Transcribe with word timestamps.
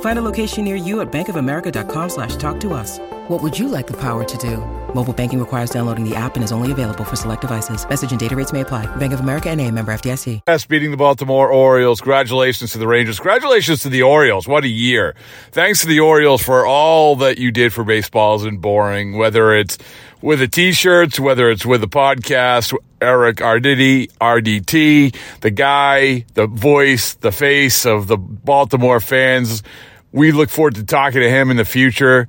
Find 0.00 0.18
a 0.18 0.22
location 0.22 0.64
near 0.64 0.76
you 0.76 1.00
at 1.00 1.12
bankofamerica.com 1.12 2.08
slash 2.08 2.36
talk 2.36 2.58
to 2.60 2.72
us. 2.72 2.98
What 3.28 3.42
would 3.42 3.58
you 3.58 3.68
like 3.68 3.86
the 3.86 3.96
power 3.96 4.24
to 4.24 4.38
do? 4.38 4.58
Mobile 4.94 5.12
banking 5.12 5.38
requires 5.38 5.68
downloading 5.70 6.08
the 6.08 6.16
app 6.16 6.36
and 6.36 6.44
is 6.44 6.52
only 6.52 6.72
available 6.72 7.04
for 7.04 7.16
select 7.16 7.42
devices. 7.42 7.86
Message 7.88 8.12
and 8.12 8.20
data 8.20 8.34
rates 8.34 8.52
may 8.52 8.62
apply. 8.62 8.86
Bank 8.96 9.12
of 9.12 9.20
America 9.20 9.50
and 9.50 9.60
a 9.60 9.70
member 9.70 9.92
FDIC. 9.92 10.40
Yes, 10.46 10.64
beating 10.64 10.90
the 10.90 10.96
Baltimore 10.96 11.50
Orioles. 11.50 12.00
Congratulations 12.00 12.72
to 12.72 12.78
the 12.78 12.86
Rangers. 12.86 13.18
Congratulations 13.18 13.82
to 13.82 13.88
the 13.88 14.02
Orioles. 14.02 14.48
What 14.48 14.64
a 14.64 14.68
year. 14.68 15.14
Thanks 15.50 15.80
to 15.82 15.86
the 15.86 16.00
Orioles 16.00 16.42
for 16.42 16.64
all 16.64 17.16
that 17.16 17.38
you 17.38 17.50
did 17.50 17.72
for 17.72 17.84
Baseball 17.84 18.36
Isn't 18.36 18.60
Boring, 18.60 19.18
whether 19.18 19.54
it's 19.54 19.76
with 20.22 20.38
the 20.38 20.48
t-shirts, 20.48 21.20
whether 21.20 21.50
it's 21.50 21.66
with 21.66 21.80
the 21.80 21.88
podcast, 21.88 22.74
Eric 23.00 23.36
Arditi, 23.38 24.10
RDT, 24.20 25.14
the 25.40 25.50
guy, 25.50 26.24
the 26.34 26.46
voice, 26.46 27.14
the 27.14 27.32
face 27.32 27.86
of 27.86 28.06
the 28.06 28.16
Baltimore 28.16 29.00
fans. 29.00 29.62
We 30.12 30.32
look 30.32 30.50
forward 30.50 30.76
to 30.76 30.84
talking 30.84 31.20
to 31.20 31.28
him 31.28 31.50
in 31.50 31.56
the 31.56 31.64
future 31.64 32.28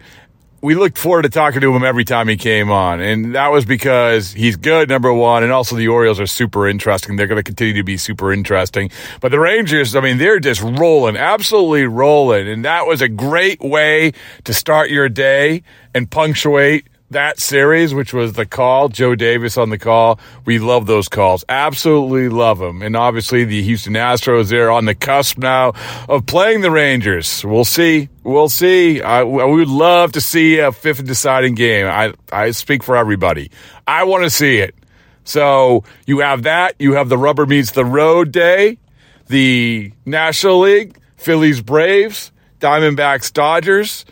we 0.62 0.76
looked 0.76 0.98
forward 0.98 1.22
to 1.22 1.30
talking 1.30 1.62
to 1.62 1.76
him 1.76 1.84
every 1.84 2.04
time 2.04 2.28
he 2.28 2.36
came 2.36 2.72
on. 2.72 3.00
And 3.00 3.36
that 3.36 3.52
was 3.52 3.66
because 3.66 4.34
he's 4.34 4.56
good, 4.56 4.90
number 4.90 5.14
one. 5.14 5.44
And 5.44 5.52
also 5.52 5.76
the 5.76 5.88
Orioles 5.88 6.20
are 6.20 6.26
super 6.26 6.68
interesting. 6.68 7.16
They're 7.16 7.28
going 7.28 7.38
to 7.38 7.44
continue 7.44 7.76
to 7.76 7.84
be 7.84 7.98
super 7.98 8.34
interesting. 8.34 8.90
But 9.22 9.32
the 9.32 9.40
Rangers, 9.40 9.95
I 9.95 10.02
mean, 10.02 10.18
they're 10.18 10.40
just 10.40 10.62
rolling, 10.62 11.16
absolutely 11.16 11.86
rolling. 11.86 12.48
And 12.48 12.66
that 12.66 12.88
was 12.88 13.02
a 13.02 13.08
great 13.08 13.61
way 13.61 14.14
to 14.45 14.54
start 14.54 14.89
your 14.89 15.10
day 15.10 15.64
and 15.94 16.10
punctuate 16.10 16.88
that 17.10 17.40
series, 17.40 17.94
which 17.94 18.14
was 18.14 18.34
the 18.34 18.45
call, 18.45 18.90
Joe 18.90 19.16
Davis 19.16 19.58
on 19.58 19.70
the 19.70 19.78
call. 19.78 20.20
We 20.45 20.60
love 20.60 20.88
those 20.88 21.08
calls. 21.08 21.45
Absolutely 21.48 22.30
love 22.30 22.60
them. 22.60 22.82
And 22.82 22.95
obviously 22.95 23.45
the 23.45 23.62
Houston 23.64 23.94
Astros, 23.94 24.50
they're 24.50 24.72
on 24.72 24.86
the 24.86 24.95
cusp 24.95 25.38
now 25.38 25.73
of 26.10 26.26
playing 26.26 26.62
the 26.62 26.72
Rangers. 26.72 27.46
We'll 27.46 27.66
see. 27.66 28.10
We'll 28.23 28.50
see. 28.50 29.02
I, 29.02 29.23
we 29.23 29.56
would 29.56 29.70
love 29.70 30.12
to 30.14 30.22
see 30.22 30.60
a 30.60 30.72
fifth 30.72 31.06
deciding 31.06 31.56
game. 31.56 31.88
I, 31.88 32.14
I 32.32 32.52
speak 32.52 32.84
for 32.84 32.98
everybody. 32.98 33.52
I 33.86 34.04
want 34.04 34.26
to 34.26 34.30
see 34.30 34.58
it. 34.58 34.76
So 35.23 35.84
you 36.06 36.20
have 36.20 36.44
that. 36.44 36.76
You 36.80 36.94
have 36.94 37.10
the 37.10 37.17
rubber 37.17 37.46
meets 37.46 37.72
the 37.72 37.86
road 37.86 38.32
day, 38.32 38.80
the 39.28 39.92
National 40.06 40.60
League, 40.60 41.00
Phillies 41.16 41.62
Braves, 41.62 42.32
Diamondbacks 42.60 43.32
Dodgers. 43.32 44.06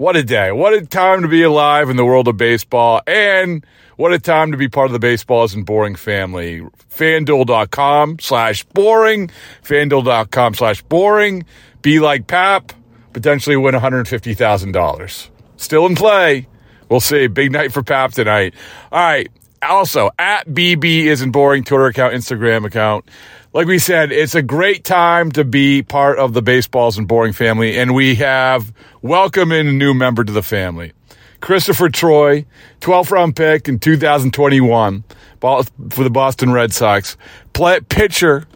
What 0.00 0.16
a 0.16 0.22
day. 0.22 0.50
What 0.50 0.72
a 0.72 0.80
time 0.80 1.20
to 1.20 1.28
be 1.28 1.42
alive 1.42 1.90
in 1.90 1.98
the 1.98 2.06
world 2.06 2.26
of 2.26 2.38
baseball. 2.38 3.02
And 3.06 3.66
what 3.96 4.14
a 4.14 4.18
time 4.18 4.50
to 4.52 4.56
be 4.56 4.66
part 4.66 4.86
of 4.86 4.94
the 4.94 4.98
Baseball 4.98 5.44
Isn't 5.44 5.64
Boring 5.64 5.94
family. 5.94 6.62
FanDuel.com 6.88 8.18
slash 8.18 8.64
boring. 8.64 9.30
FanDuel.com 9.62 10.54
slash 10.54 10.80
boring. 10.84 11.44
Be 11.82 12.00
like 12.00 12.26
Pap. 12.28 12.72
Potentially 13.12 13.58
win 13.58 13.74
$150,000. 13.74 15.28
Still 15.58 15.84
in 15.84 15.96
play. 15.96 16.46
We'll 16.88 17.00
see. 17.00 17.26
Big 17.26 17.52
night 17.52 17.70
for 17.70 17.82
Pap 17.82 18.12
tonight. 18.12 18.54
All 18.90 19.00
right. 19.00 19.28
Also, 19.60 20.08
at 20.18 20.48
BB 20.48 21.04
Isn't 21.04 21.32
Boring 21.32 21.62
Twitter 21.62 21.84
account, 21.84 22.14
Instagram 22.14 22.64
account 22.64 23.04
like 23.52 23.66
we 23.66 23.78
said, 23.78 24.12
it's 24.12 24.34
a 24.34 24.42
great 24.42 24.84
time 24.84 25.32
to 25.32 25.44
be 25.44 25.82
part 25.82 26.18
of 26.18 26.34
the 26.34 26.42
Baseball 26.42 26.88
Isn't 26.88 27.06
Boring 27.06 27.32
family, 27.32 27.78
and 27.78 27.94
we 27.94 28.16
have 28.16 28.72
welcomed 29.02 29.52
in 29.52 29.66
a 29.66 29.72
new 29.72 29.92
member 29.92 30.22
to 30.22 30.32
the 30.32 30.42
family. 30.42 30.92
Christopher 31.40 31.88
Troye, 31.88 32.44
12th 32.80 33.10
round 33.10 33.34
pick 33.34 33.68
in 33.68 33.78
2021 33.78 35.04
for 35.40 35.64
the 36.04 36.10
Boston 36.10 36.52
Red 36.52 36.72
Sox. 36.72 37.16
Play, 37.52 37.80
pitcher, 37.80 38.46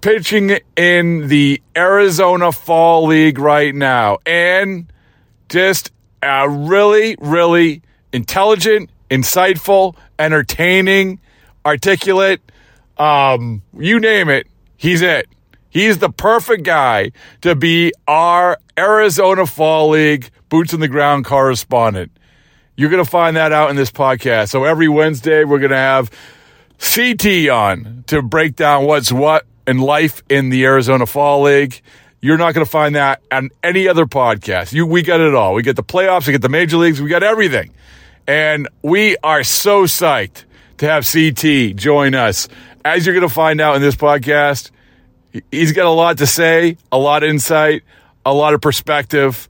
pitching 0.00 0.58
in 0.76 1.28
the 1.28 1.60
Arizona 1.76 2.52
Fall 2.52 3.06
League 3.06 3.38
right 3.38 3.74
now. 3.74 4.18
And 4.24 4.90
just 5.48 5.90
a 6.22 6.48
really, 6.48 7.16
really 7.20 7.82
intelligent, 8.12 8.90
insightful, 9.10 9.96
entertaining, 10.18 11.20
articulate, 11.66 12.40
um, 13.00 13.62
you 13.76 13.98
name 13.98 14.28
it, 14.28 14.46
he's 14.76 15.00
it. 15.00 15.26
He's 15.70 15.98
the 15.98 16.10
perfect 16.10 16.64
guy 16.64 17.12
to 17.40 17.54
be 17.54 17.92
our 18.06 18.58
Arizona 18.76 19.46
Fall 19.46 19.90
League 19.90 20.30
boots 20.48 20.74
on 20.74 20.80
the 20.80 20.88
ground 20.88 21.24
correspondent. 21.24 22.12
You're 22.76 22.90
going 22.90 23.02
to 23.02 23.10
find 23.10 23.36
that 23.36 23.52
out 23.52 23.70
in 23.70 23.76
this 23.76 23.90
podcast. 23.90 24.50
So 24.50 24.64
every 24.64 24.88
Wednesday, 24.88 25.44
we're 25.44 25.60
going 25.60 25.70
to 25.70 25.76
have 25.76 26.10
CT 26.78 27.48
on 27.48 28.04
to 28.08 28.20
break 28.20 28.56
down 28.56 28.84
what's 28.84 29.12
what 29.12 29.46
in 29.66 29.78
life 29.78 30.22
in 30.28 30.50
the 30.50 30.64
Arizona 30.64 31.06
Fall 31.06 31.42
League. 31.42 31.80
You're 32.20 32.38
not 32.38 32.52
going 32.52 32.66
to 32.66 32.70
find 32.70 32.96
that 32.96 33.22
on 33.30 33.50
any 33.62 33.88
other 33.88 34.06
podcast. 34.06 34.72
You, 34.72 34.86
we 34.86 35.02
got 35.02 35.20
it 35.20 35.34
all. 35.34 35.54
We 35.54 35.62
get 35.62 35.76
the 35.76 35.82
playoffs, 35.84 36.26
we 36.26 36.32
get 36.32 36.42
the 36.42 36.48
major 36.50 36.76
leagues, 36.76 37.00
we 37.00 37.08
got 37.08 37.22
everything. 37.22 37.72
And 38.26 38.68
we 38.82 39.16
are 39.22 39.42
so 39.42 39.84
psyched 39.84 40.44
to 40.80 40.86
have 40.86 41.06
CT 41.10 41.76
join 41.76 42.14
us 42.14 42.48
as 42.84 43.04
you're 43.04 43.14
going 43.14 43.28
to 43.28 43.34
find 43.34 43.60
out 43.60 43.76
in 43.76 43.82
this 43.82 43.96
podcast, 43.96 44.70
he's 45.50 45.72
got 45.72 45.86
a 45.86 45.90
lot 45.90 46.18
to 46.18 46.26
say, 46.26 46.76
a 46.90 46.98
lot 46.98 47.22
of 47.22 47.30
insight, 47.30 47.82
a 48.24 48.34
lot 48.34 48.54
of 48.54 48.60
perspective. 48.60 49.48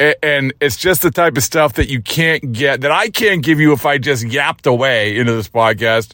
And 0.00 0.52
it's 0.60 0.76
just 0.76 1.02
the 1.02 1.10
type 1.10 1.36
of 1.36 1.44
stuff 1.44 1.74
that 1.74 1.88
you 1.88 2.00
can't 2.00 2.52
get, 2.52 2.80
that 2.80 2.90
I 2.90 3.08
can't 3.08 3.42
give 3.42 3.60
you 3.60 3.72
if 3.72 3.86
I 3.86 3.98
just 3.98 4.24
yapped 4.24 4.66
away 4.66 5.16
into 5.16 5.32
this 5.32 5.48
podcast, 5.48 6.12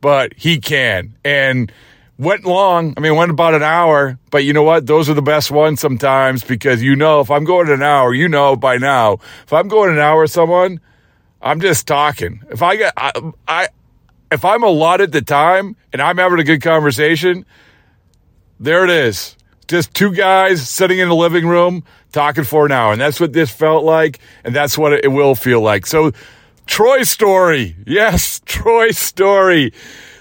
but 0.00 0.34
he 0.36 0.58
can. 0.58 1.14
And 1.24 1.72
went 2.18 2.44
long. 2.44 2.92
I 2.98 3.00
mean, 3.00 3.16
went 3.16 3.30
about 3.30 3.54
an 3.54 3.62
hour, 3.62 4.18
but 4.30 4.44
you 4.44 4.52
know 4.52 4.62
what? 4.62 4.86
Those 4.86 5.08
are 5.08 5.14
the 5.14 5.22
best 5.22 5.50
ones 5.50 5.80
sometimes 5.80 6.44
because 6.44 6.82
you 6.82 6.96
know, 6.96 7.20
if 7.20 7.30
I'm 7.30 7.44
going 7.44 7.70
an 7.70 7.82
hour, 7.82 8.12
you 8.12 8.28
know 8.28 8.56
by 8.56 8.76
now, 8.76 9.14
if 9.44 9.52
I'm 9.54 9.68
going 9.68 9.90
an 9.90 9.98
hour 9.98 10.20
with 10.22 10.30
someone, 10.30 10.80
I'm 11.40 11.62
just 11.62 11.86
talking. 11.86 12.42
If 12.50 12.60
I 12.60 12.76
get, 12.76 12.92
I, 12.98 13.12
I, 13.48 13.68
if 14.30 14.44
I'm 14.44 14.62
allotted 14.62 15.12
the 15.12 15.22
time 15.22 15.76
and 15.92 16.00
I'm 16.00 16.18
having 16.18 16.38
a 16.38 16.44
good 16.44 16.62
conversation, 16.62 17.44
there 18.58 18.84
it 18.84 18.90
is. 18.90 19.36
Just 19.68 19.94
two 19.94 20.12
guys 20.12 20.68
sitting 20.68 20.98
in 20.98 21.08
the 21.08 21.14
living 21.14 21.46
room 21.46 21.84
talking 22.12 22.44
for 22.44 22.66
an 22.66 22.72
hour. 22.72 22.92
And 22.92 23.00
that's 23.00 23.20
what 23.20 23.32
this 23.32 23.50
felt 23.50 23.84
like. 23.84 24.18
And 24.44 24.54
that's 24.54 24.76
what 24.76 24.92
it 24.92 25.08
will 25.12 25.34
feel 25.34 25.60
like. 25.60 25.86
So, 25.86 26.12
Troye 26.66 27.06
Story. 27.06 27.76
Yes, 27.86 28.40
Troye 28.46 28.94
Story. 28.94 29.72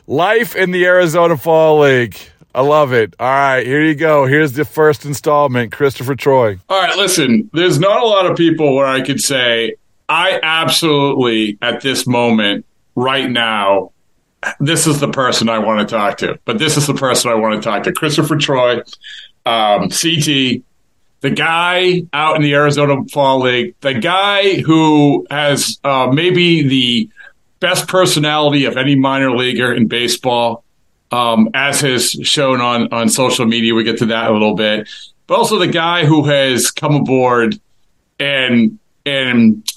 Life 0.08 0.56
in 0.56 0.72
the 0.72 0.86
Arizona 0.86 1.38
Fall 1.38 1.80
League. 1.80 2.18
I 2.54 2.62
love 2.62 2.94
it. 2.94 3.16
All 3.20 3.28
right, 3.28 3.66
here 3.66 3.84
you 3.84 3.94
go. 3.94 4.26
Here's 4.26 4.54
the 4.54 4.66
first 4.66 5.06
installment, 5.06 5.72
Christopher 5.72 6.16
Troye. 6.16 6.60
All 6.68 6.82
right, 6.82 6.98
listen, 6.98 7.50
there's 7.54 7.80
not 7.80 8.02
a 8.02 8.06
lot 8.06 8.26
of 8.26 8.36
people 8.36 8.76
where 8.76 8.88
I 8.88 9.02
could 9.02 9.22
say, 9.22 9.76
I 10.08 10.40
absolutely, 10.42 11.60
at 11.62 11.82
this 11.82 12.08
moment, 12.08 12.66
right 12.96 13.30
now, 13.30 13.92
this 14.60 14.88
is 14.88 15.00
the 15.00 15.10
person 15.10 15.50
I 15.50 15.60
want 15.60 15.88
to 15.88 15.96
talk 15.96 16.18
to. 16.20 16.40
But 16.46 16.60
this 16.60 16.78
is 16.78 16.88
the 16.88 16.94
person 16.94 17.32
I 17.32 17.36
want 17.36 17.62
to 17.62 17.70
talk 17.70 17.84
to. 17.84 17.92
Christopher 17.92 18.36
Troye, 18.36 18.84
um, 19.46 19.90
CT, 19.90 20.64
the 21.22 21.30
guy 21.30 22.04
out 22.14 22.36
in 22.38 22.42
the 22.42 22.54
Arizona 22.54 23.04
Fall 23.12 23.42
League, 23.42 23.76
the 23.82 23.94
guy 23.94 24.62
who 24.62 25.28
has 25.30 25.80
uh, 25.84 26.08
maybe 26.12 26.68
the 26.68 27.10
best 27.60 27.88
personality 27.88 28.66
of 28.66 28.78
any 28.78 28.96
minor 28.96 29.36
leaguer 29.36 29.74
in 29.74 29.88
baseball, 29.88 30.64
um, 31.12 31.50
as 31.54 31.82
has 31.82 32.12
shown 32.12 32.62
on 32.62 32.94
on 32.94 33.10
social 33.10 33.46
media. 33.46 33.74
We 33.74 33.84
get 33.84 33.98
to 33.98 34.06
that 34.08 34.30
a 34.30 34.34
little 34.34 34.56
bit, 34.56 34.88
but 35.28 35.36
also 35.36 35.60
the 35.60 35.68
guy 35.68 36.06
who 36.06 36.26
has 36.26 36.72
come 36.72 36.96
aboard 36.96 37.60
and 38.20 38.80
and 39.06 39.70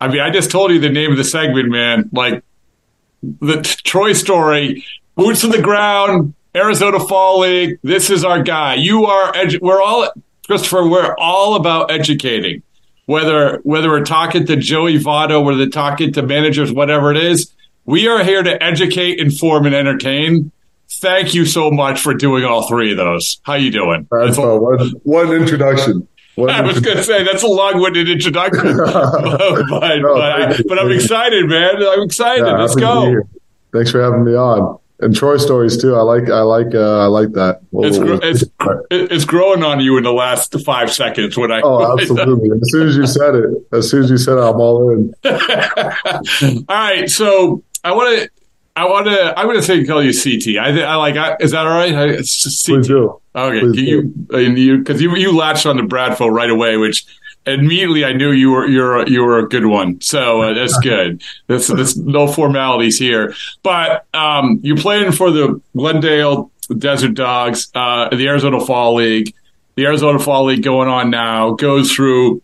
I 0.00 0.08
mean, 0.08 0.20
I 0.20 0.30
just 0.30 0.50
told 0.50 0.70
you 0.72 0.78
the 0.78 0.90
name 0.90 1.10
of 1.10 1.16
the 1.16 1.24
segment, 1.24 1.70
man. 1.70 2.10
Like 2.12 2.44
the 3.40 3.56
Troye 3.84 4.14
story, 4.14 4.84
boots 5.14 5.44
on 5.44 5.50
the 5.50 5.62
ground, 5.62 6.34
Arizona 6.54 7.00
Fall 7.00 7.40
League. 7.40 7.78
This 7.82 8.10
is 8.10 8.24
our 8.24 8.42
guy. 8.42 8.74
You 8.74 9.06
are. 9.06 9.32
Edu- 9.32 9.60
we're 9.60 9.82
all 9.82 10.08
Christopher. 10.46 10.88
We're 10.88 11.14
all 11.18 11.56
about 11.56 11.90
educating. 11.90 12.62
Whether 13.06 13.58
whether 13.62 13.88
we're 13.88 14.04
talking 14.04 14.46
to 14.46 14.56
Joey 14.56 14.98
Votto, 14.98 15.44
whether 15.44 15.58
they're 15.58 15.68
talking 15.68 16.12
to 16.14 16.22
managers, 16.22 16.72
whatever 16.72 17.12
it 17.12 17.18
is, 17.18 17.52
we 17.84 18.08
are 18.08 18.24
here 18.24 18.42
to 18.42 18.60
educate, 18.62 19.20
inform, 19.20 19.66
and 19.66 19.74
entertain. 19.74 20.50
Thank 20.88 21.34
you 21.34 21.44
so 21.44 21.70
much 21.70 22.00
for 22.00 22.14
doing 22.14 22.44
all 22.44 22.66
three 22.66 22.90
of 22.92 22.96
those. 22.96 23.40
How 23.42 23.54
you 23.54 23.70
doing? 23.70 24.08
That's 24.10 24.38
one, 24.38 24.58
one 25.04 25.32
introduction. 25.32 26.08
I 26.38 26.60
was 26.60 26.80
going 26.80 26.96
to 26.96 27.04
say 27.04 27.24
that's 27.24 27.42
a 27.42 27.48
long-winded 27.48 28.08
introduction, 28.08 28.76
but, 28.76 28.92
but, 29.70 29.96
no, 29.98 30.16
I, 30.16 30.58
but 30.68 30.78
I'm 30.78 30.92
excited, 30.92 31.46
man. 31.48 31.76
I'm 31.82 32.02
excited. 32.02 32.46
Yeah, 32.46 32.58
Let's 32.58 32.74
go. 32.74 33.22
Thanks 33.72 33.90
for 33.90 34.02
having 34.02 34.24
me 34.24 34.34
on 34.34 34.78
and 35.00 35.14
Troye 35.14 35.38
stories 35.38 35.80
too. 35.80 35.94
I 35.94 36.00
like, 36.00 36.30
I 36.30 36.40
like, 36.40 36.74
uh, 36.74 37.00
I 37.00 37.06
like 37.06 37.32
that. 37.32 37.60
We'll, 37.70 37.86
it's, 37.86 37.98
we'll, 37.98 38.20
it's, 38.22 38.44
it's 38.90 39.24
growing 39.24 39.62
on 39.62 39.80
you 39.80 39.96
in 39.98 40.04
the 40.04 40.12
last 40.12 40.58
five 40.64 40.92
seconds 40.92 41.36
when 41.36 41.52
I. 41.52 41.60
Oh, 41.62 41.98
absolutely! 42.00 42.50
as 42.58 42.70
soon 42.70 42.88
as 42.88 42.96
you 42.96 43.06
said 43.06 43.34
it, 43.34 43.50
as 43.72 43.90
soon 43.90 44.04
as 44.04 44.10
you 44.10 44.18
said 44.18 44.38
it, 44.38 44.40
I'm 44.40 44.60
all 44.60 44.90
in. 44.90 45.14
all 45.24 46.64
right, 46.68 47.10
so 47.10 47.62
I 47.84 47.92
want 47.92 48.18
to, 48.18 48.30
I 48.76 48.84
want 48.84 49.06
to, 49.06 49.38
I'm 49.38 49.46
going 49.46 49.56
to 49.56 49.62
say 49.62 49.82
call 49.84 50.02
you 50.02 50.12
CT. 50.12 50.58
I, 50.58 50.82
I 50.82 50.96
like. 50.96 51.16
I, 51.16 51.36
is 51.40 51.52
that 51.52 51.66
all 51.66 51.78
right? 51.78 51.94
It's 52.10 52.42
just 52.42 52.66
CT. 52.66 52.76
Please 52.76 52.88
do. 52.88 53.20
Okay, 53.34 53.60
Please 53.60 53.80
you, 53.80 54.28
you, 54.30 54.78
because 54.78 55.00
you, 55.00 55.16
you 55.16 55.34
latched 55.34 55.64
on 55.64 55.78
to 55.78 55.82
Bradfo 55.82 56.30
right 56.30 56.50
away, 56.50 56.76
which 56.76 57.06
immediately 57.46 58.04
I 58.04 58.12
knew 58.12 58.32
you 58.32 58.50
were 58.50 58.66
you're 58.66 59.08
you 59.08 59.22
were 59.22 59.38
a 59.38 59.48
good 59.48 59.64
one. 59.64 60.00
So 60.02 60.42
uh, 60.42 60.52
that's 60.52 60.78
good. 60.78 61.22
There's, 61.46 61.68
there's 61.68 61.96
no 61.96 62.26
formalities 62.26 62.98
here. 62.98 63.34
But 63.62 64.04
um, 64.12 64.60
you're 64.62 64.76
playing 64.76 65.12
for 65.12 65.30
the 65.30 65.60
Glendale 65.74 66.50
Desert 66.76 67.14
Dogs, 67.14 67.70
uh, 67.74 68.10
the 68.10 68.28
Arizona 68.28 68.60
Fall 68.60 68.96
League. 68.96 69.34
The 69.76 69.86
Arizona 69.86 70.18
Fall 70.18 70.44
League 70.44 70.62
going 70.62 70.88
on 70.88 71.10
now 71.10 71.52
goes 71.52 71.92
through 71.92 72.42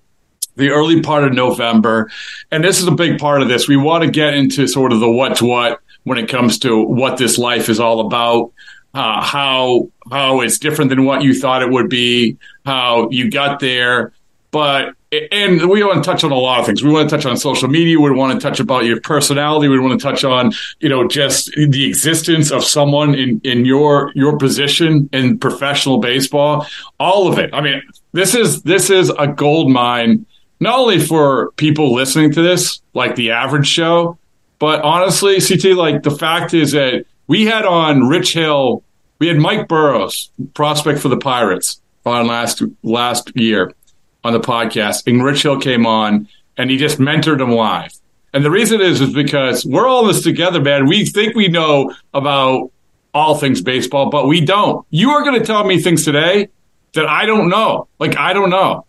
the 0.57 0.69
early 0.69 1.01
part 1.01 1.25
of 1.25 1.33
November, 1.33 2.11
and 2.51 2.63
this 2.63 2.81
is 2.81 2.87
a 2.87 2.93
big 2.93 3.19
part 3.19 3.41
of 3.43 3.49
this. 3.49 3.69
We 3.69 3.77
want 3.77 4.05
to 4.05 4.11
get 4.11 4.35
into 4.35 4.67
sort 4.69 4.93
of 4.93 5.01
the 5.01 5.11
what's 5.11 5.41
what 5.41 5.81
when 6.05 6.19
it 6.19 6.29
comes 6.29 6.59
to 6.61 6.83
what 6.83 7.17
this 7.17 7.39
life 7.39 7.69
is 7.69 7.81
all 7.81 8.01
about. 8.01 8.53
Uh, 8.95 9.23
how 9.23 9.89
how 10.11 10.41
it's 10.43 10.59
different 10.59 10.91
than 10.91 11.07
what 11.07 11.23
you 11.23 11.33
thought 11.33 11.63
it 11.63 11.71
would 11.71 11.89
be, 11.89 12.37
how 12.67 13.09
you 13.11 13.31
got 13.31 13.59
there, 13.59 14.13
but 14.51 14.95
and 15.31 15.69
we 15.69 15.83
want 15.83 16.05
to 16.05 16.11
touch 16.11 16.25
on 16.25 16.31
a 16.31 16.37
lot 16.37 16.61
of 16.61 16.67
things. 16.67 16.83
We 16.83 16.91
want 16.91 17.09
to 17.09 17.17
touch 17.17 17.25
on 17.25 17.39
social 17.39 17.69
media. 17.69 17.99
We 17.99 18.11
want 18.11 18.39
to 18.39 18.47
touch 18.47 18.61
about 18.61 18.85
your 18.85 19.01
personality. 19.01 19.69
We 19.69 19.79
want 19.79 19.99
to 19.99 20.07
touch 20.07 20.25
on 20.25 20.53
you 20.81 20.91
know 20.91 21.09
just 21.09 21.53
the 21.55 21.89
existence 21.89 22.51
of 22.51 22.65
someone 22.65 23.15
in 23.15 23.41
in 23.45 23.65
your 23.65 24.13
your 24.15 24.37
position 24.37 25.09
in 25.15 25.39
professional 25.39 25.99
baseball. 25.99 26.67
All 27.01 27.33
of 27.33 27.39
it. 27.39 27.49
I 27.55 27.63
mean, 27.63 27.83
this 28.13 28.35
is 28.35 28.63
this 28.63 28.91
is 28.91 29.09
a 29.09 29.27
gold 29.27 29.71
mine 29.71 30.27
not 30.63 30.79
only 30.79 31.01
for 31.01 31.51
people 31.53 31.93
listening 31.93 32.31
to 32.31 32.41
this, 32.41 32.83
like 32.95 33.17
the 33.17 33.33
average 33.33 33.67
show, 33.67 34.17
but 34.63 34.81
honestly, 34.83 35.41
CT, 35.41 35.77
like 35.77 36.05
the 36.05 36.13
fact 36.13 36.55
is 36.55 36.71
that 36.71 37.05
we 37.27 37.47
had 37.47 37.65
on 37.65 38.07
Rich 38.07 38.33
Hill, 38.35 38.85
we 39.19 39.27
had 39.27 39.37
Mike 39.37 39.67
Burrows, 39.67 40.31
prospect 40.55 41.01
for 41.01 41.09
the 41.09 41.17
Pirates, 41.17 41.81
on 42.07 42.29
last 42.29 42.63
last 42.85 43.33
year 43.35 43.75
on 44.23 44.33
the 44.33 44.39
podcast, 44.39 45.09
and 45.09 45.25
Rich 45.25 45.43
Hill 45.43 45.59
came 45.59 45.85
on 45.85 46.29
and 46.57 46.71
he 46.71 46.77
just 46.77 47.01
mentored 47.01 47.41
him 47.41 47.51
live. 47.51 47.93
And 48.33 48.45
the 48.45 48.53
reason 48.53 48.81
is 48.81 49.01
is 49.01 49.13
because 49.13 49.67
we're 49.67 49.89
all 49.89 50.07
this 50.07 50.23
together, 50.23 50.61
man. 50.61 50.87
We 50.87 51.07
think 51.07 51.35
we 51.35 51.49
know 51.49 51.93
about 52.15 52.71
all 53.13 53.35
things 53.35 53.63
baseball, 53.63 54.11
but 54.11 54.29
we 54.29 54.41
don't. 54.41 54.87
You 54.91 55.11
are 55.11 55.25
going 55.25 55.41
to 55.41 55.45
tell 55.45 55.65
me 55.65 55.81
things 55.81 56.05
today 56.05 56.51
that 56.93 57.07
I 57.07 57.27
don't 57.27 57.49
know. 57.49 57.89
Like 57.99 58.17
I 58.17 58.33
don't 58.33 58.51
know. 58.51 58.87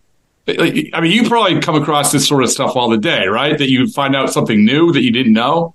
I 0.47 0.99
mean, 0.99 1.11
you 1.11 1.27
probably 1.27 1.59
come 1.61 1.75
across 1.81 2.11
this 2.11 2.27
sort 2.27 2.43
of 2.43 2.49
stuff 2.49 2.75
all 2.75 2.89
the 2.89 2.97
day, 2.97 3.27
right? 3.27 3.57
That 3.57 3.69
you 3.69 3.87
find 3.87 4.15
out 4.15 4.31
something 4.31 4.65
new 4.65 4.91
that 4.91 5.01
you 5.01 5.11
didn't 5.11 5.33
know. 5.33 5.73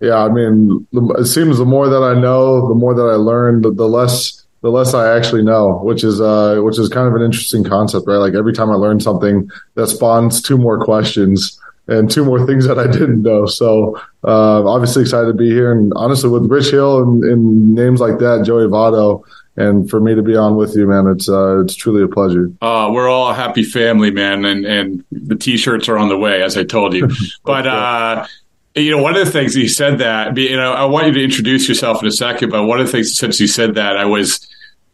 Yeah, 0.00 0.24
I 0.24 0.28
mean, 0.30 0.86
it 0.92 1.26
seems 1.26 1.58
the 1.58 1.64
more 1.64 1.88
that 1.88 2.02
I 2.02 2.18
know, 2.18 2.68
the 2.68 2.74
more 2.74 2.94
that 2.94 3.02
I 3.02 3.14
learn, 3.14 3.62
the, 3.62 3.70
the 3.70 3.86
less 3.86 4.44
the 4.62 4.70
less 4.70 4.92
I 4.94 5.16
actually 5.16 5.42
know, 5.42 5.78
which 5.78 6.04
is 6.04 6.20
uh, 6.20 6.60
which 6.60 6.78
is 6.78 6.88
kind 6.88 7.06
of 7.06 7.14
an 7.14 7.22
interesting 7.22 7.64
concept, 7.64 8.06
right? 8.06 8.16
Like 8.16 8.34
every 8.34 8.52
time 8.52 8.70
I 8.70 8.74
learn 8.74 9.00
something, 9.00 9.48
that 9.74 9.88
spawns 9.88 10.42
two 10.42 10.58
more 10.58 10.82
questions 10.84 11.58
and 11.86 12.10
two 12.10 12.24
more 12.24 12.46
things 12.46 12.66
that 12.66 12.78
I 12.78 12.86
didn't 12.86 13.22
know. 13.22 13.46
So 13.46 13.96
uh, 14.24 14.64
obviously 14.64 15.02
excited 15.02 15.26
to 15.28 15.34
be 15.34 15.50
here, 15.50 15.72
and 15.72 15.92
honestly, 15.96 16.30
with 16.30 16.50
Rich 16.50 16.70
Hill 16.70 17.02
and, 17.02 17.24
and 17.24 17.74
names 17.74 18.00
like 18.00 18.18
that, 18.18 18.44
Joey 18.44 18.66
Votto, 18.66 19.22
and 19.56 19.90
for 19.90 20.00
me 20.00 20.14
to 20.14 20.22
be 20.22 20.36
on 20.36 20.56
with 20.56 20.74
you, 20.76 20.86
man, 20.86 21.06
it's 21.06 21.28
uh, 21.28 21.60
it's 21.60 21.74
truly 21.74 22.02
a 22.02 22.08
pleasure. 22.08 22.50
Uh, 22.62 22.90
we're 22.92 23.08
all 23.08 23.30
a 23.30 23.34
happy 23.34 23.62
family, 23.62 24.10
man, 24.10 24.44
and 24.44 24.64
and 24.64 25.04
the 25.10 25.36
t-shirts 25.36 25.88
are 25.88 25.98
on 25.98 26.08
the 26.08 26.18
way, 26.18 26.42
as 26.42 26.56
I 26.56 26.64
told 26.64 26.94
you. 26.94 27.08
but 27.44 27.66
uh, 27.66 28.26
you 28.74 28.90
know, 28.90 29.02
one 29.02 29.16
of 29.16 29.24
the 29.24 29.30
things 29.30 29.54
he 29.54 29.68
said 29.68 29.98
that, 29.98 30.36
you 30.36 30.56
know, 30.56 30.72
I 30.72 30.84
want 30.84 31.08
you 31.08 31.12
to 31.14 31.24
introduce 31.24 31.68
yourself 31.68 32.02
in 32.02 32.08
a 32.08 32.12
second, 32.12 32.50
but 32.50 32.64
one 32.64 32.80
of 32.80 32.86
the 32.86 32.92
things 32.92 33.16
since 33.16 33.40
you 33.40 33.46
said 33.46 33.74
that, 33.74 33.96
I 33.96 34.04
was, 34.04 34.48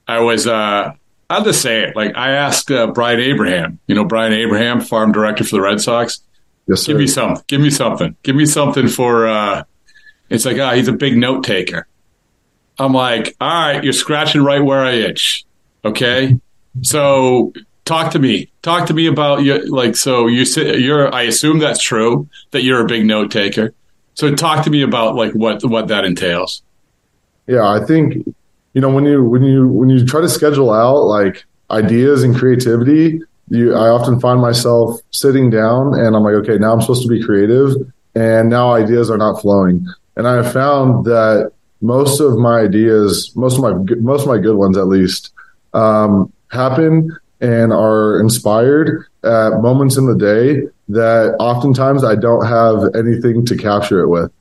I 0.08 0.20
was, 0.20 0.46
uh, 0.46 0.92
I'll 1.28 1.44
just 1.44 1.60
say 1.60 1.82
it. 1.82 1.96
Like 1.96 2.16
I 2.16 2.30
asked 2.30 2.70
uh, 2.70 2.86
Brian 2.88 3.20
Abraham, 3.20 3.78
you 3.86 3.94
know, 3.94 4.04
Brian 4.04 4.32
Abraham, 4.32 4.80
farm 4.80 5.12
director 5.12 5.44
for 5.44 5.56
the 5.56 5.60
Red 5.60 5.80
Sox. 5.80 6.20
Yes, 6.66 6.82
sir. 6.82 6.92
Give 6.92 7.00
me 7.00 7.06
something. 7.06 7.44
Give 7.48 7.60
me 7.60 7.70
something. 7.70 8.16
Give 8.22 8.36
me 8.36 8.46
something 8.46 8.88
for, 8.88 9.26
uh, 9.26 9.64
it's 10.30 10.44
like, 10.44 10.56
ah, 10.58 10.70
oh, 10.70 10.74
he's 10.74 10.88
a 10.88 10.92
big 10.92 11.16
note 11.16 11.44
taker. 11.44 11.86
I'm 12.78 12.92
like, 12.92 13.36
all 13.40 13.48
right, 13.48 13.82
you're 13.82 13.92
scratching 13.92 14.42
right 14.42 14.62
where 14.62 14.84
I 14.84 14.92
itch. 14.92 15.44
Okay. 15.84 16.38
So 16.82 17.52
talk 17.84 18.12
to 18.12 18.18
me. 18.18 18.50
Talk 18.62 18.86
to 18.88 18.94
me 18.94 19.06
about 19.06 19.42
you. 19.42 19.58
Like, 19.72 19.96
so 19.96 20.26
you 20.26 20.44
sit, 20.44 20.80
you're. 20.80 21.12
I 21.14 21.22
assume 21.22 21.58
that's 21.58 21.82
true 21.82 22.28
that 22.50 22.62
you're 22.62 22.84
a 22.84 22.86
big 22.86 23.06
note 23.06 23.30
taker. 23.30 23.72
So 24.14 24.34
talk 24.34 24.64
to 24.64 24.70
me 24.70 24.82
about 24.82 25.14
like 25.14 25.32
what 25.32 25.64
what 25.64 25.88
that 25.88 26.04
entails. 26.04 26.62
Yeah, 27.46 27.68
I 27.68 27.84
think 27.84 28.26
you 28.74 28.80
know 28.80 28.90
when 28.90 29.04
you 29.04 29.24
when 29.24 29.42
you 29.42 29.68
when 29.68 29.88
you 29.88 30.04
try 30.04 30.20
to 30.20 30.28
schedule 30.28 30.72
out 30.72 31.04
like 31.04 31.44
ideas 31.70 32.22
and 32.22 32.36
creativity, 32.36 33.20
you 33.48 33.74
I 33.74 33.88
often 33.88 34.20
find 34.20 34.40
myself 34.40 35.00
sitting 35.12 35.50
down 35.50 35.94
and 35.94 36.16
I'm 36.16 36.22
like, 36.22 36.34
okay, 36.34 36.58
now 36.58 36.72
I'm 36.72 36.80
supposed 36.80 37.02
to 37.02 37.08
be 37.08 37.22
creative, 37.22 37.74
and 38.14 38.50
now 38.50 38.72
ideas 38.72 39.10
are 39.10 39.18
not 39.18 39.40
flowing. 39.40 39.86
And 40.16 40.26
I 40.26 40.36
have 40.42 40.52
found 40.52 41.04
that 41.04 41.52
most 41.86 42.20
of 42.20 42.36
my 42.36 42.60
ideas, 42.60 43.32
most 43.36 43.56
of 43.56 43.62
my 43.62 43.72
most 44.00 44.22
of 44.22 44.28
my 44.28 44.38
good 44.38 44.56
ones 44.56 44.76
at 44.76 44.86
least, 44.86 45.32
um, 45.72 46.32
happen 46.50 47.16
and 47.40 47.72
are 47.72 48.20
inspired 48.20 49.06
at 49.24 49.60
moments 49.60 49.96
in 49.96 50.06
the 50.06 50.16
day 50.16 50.62
that 50.88 51.36
oftentimes 51.38 52.04
I 52.04 52.14
don't 52.14 52.46
have 52.46 52.94
anything 52.94 53.44
to 53.46 53.56
capture 53.56 54.00
it 54.00 54.08
with. 54.08 54.32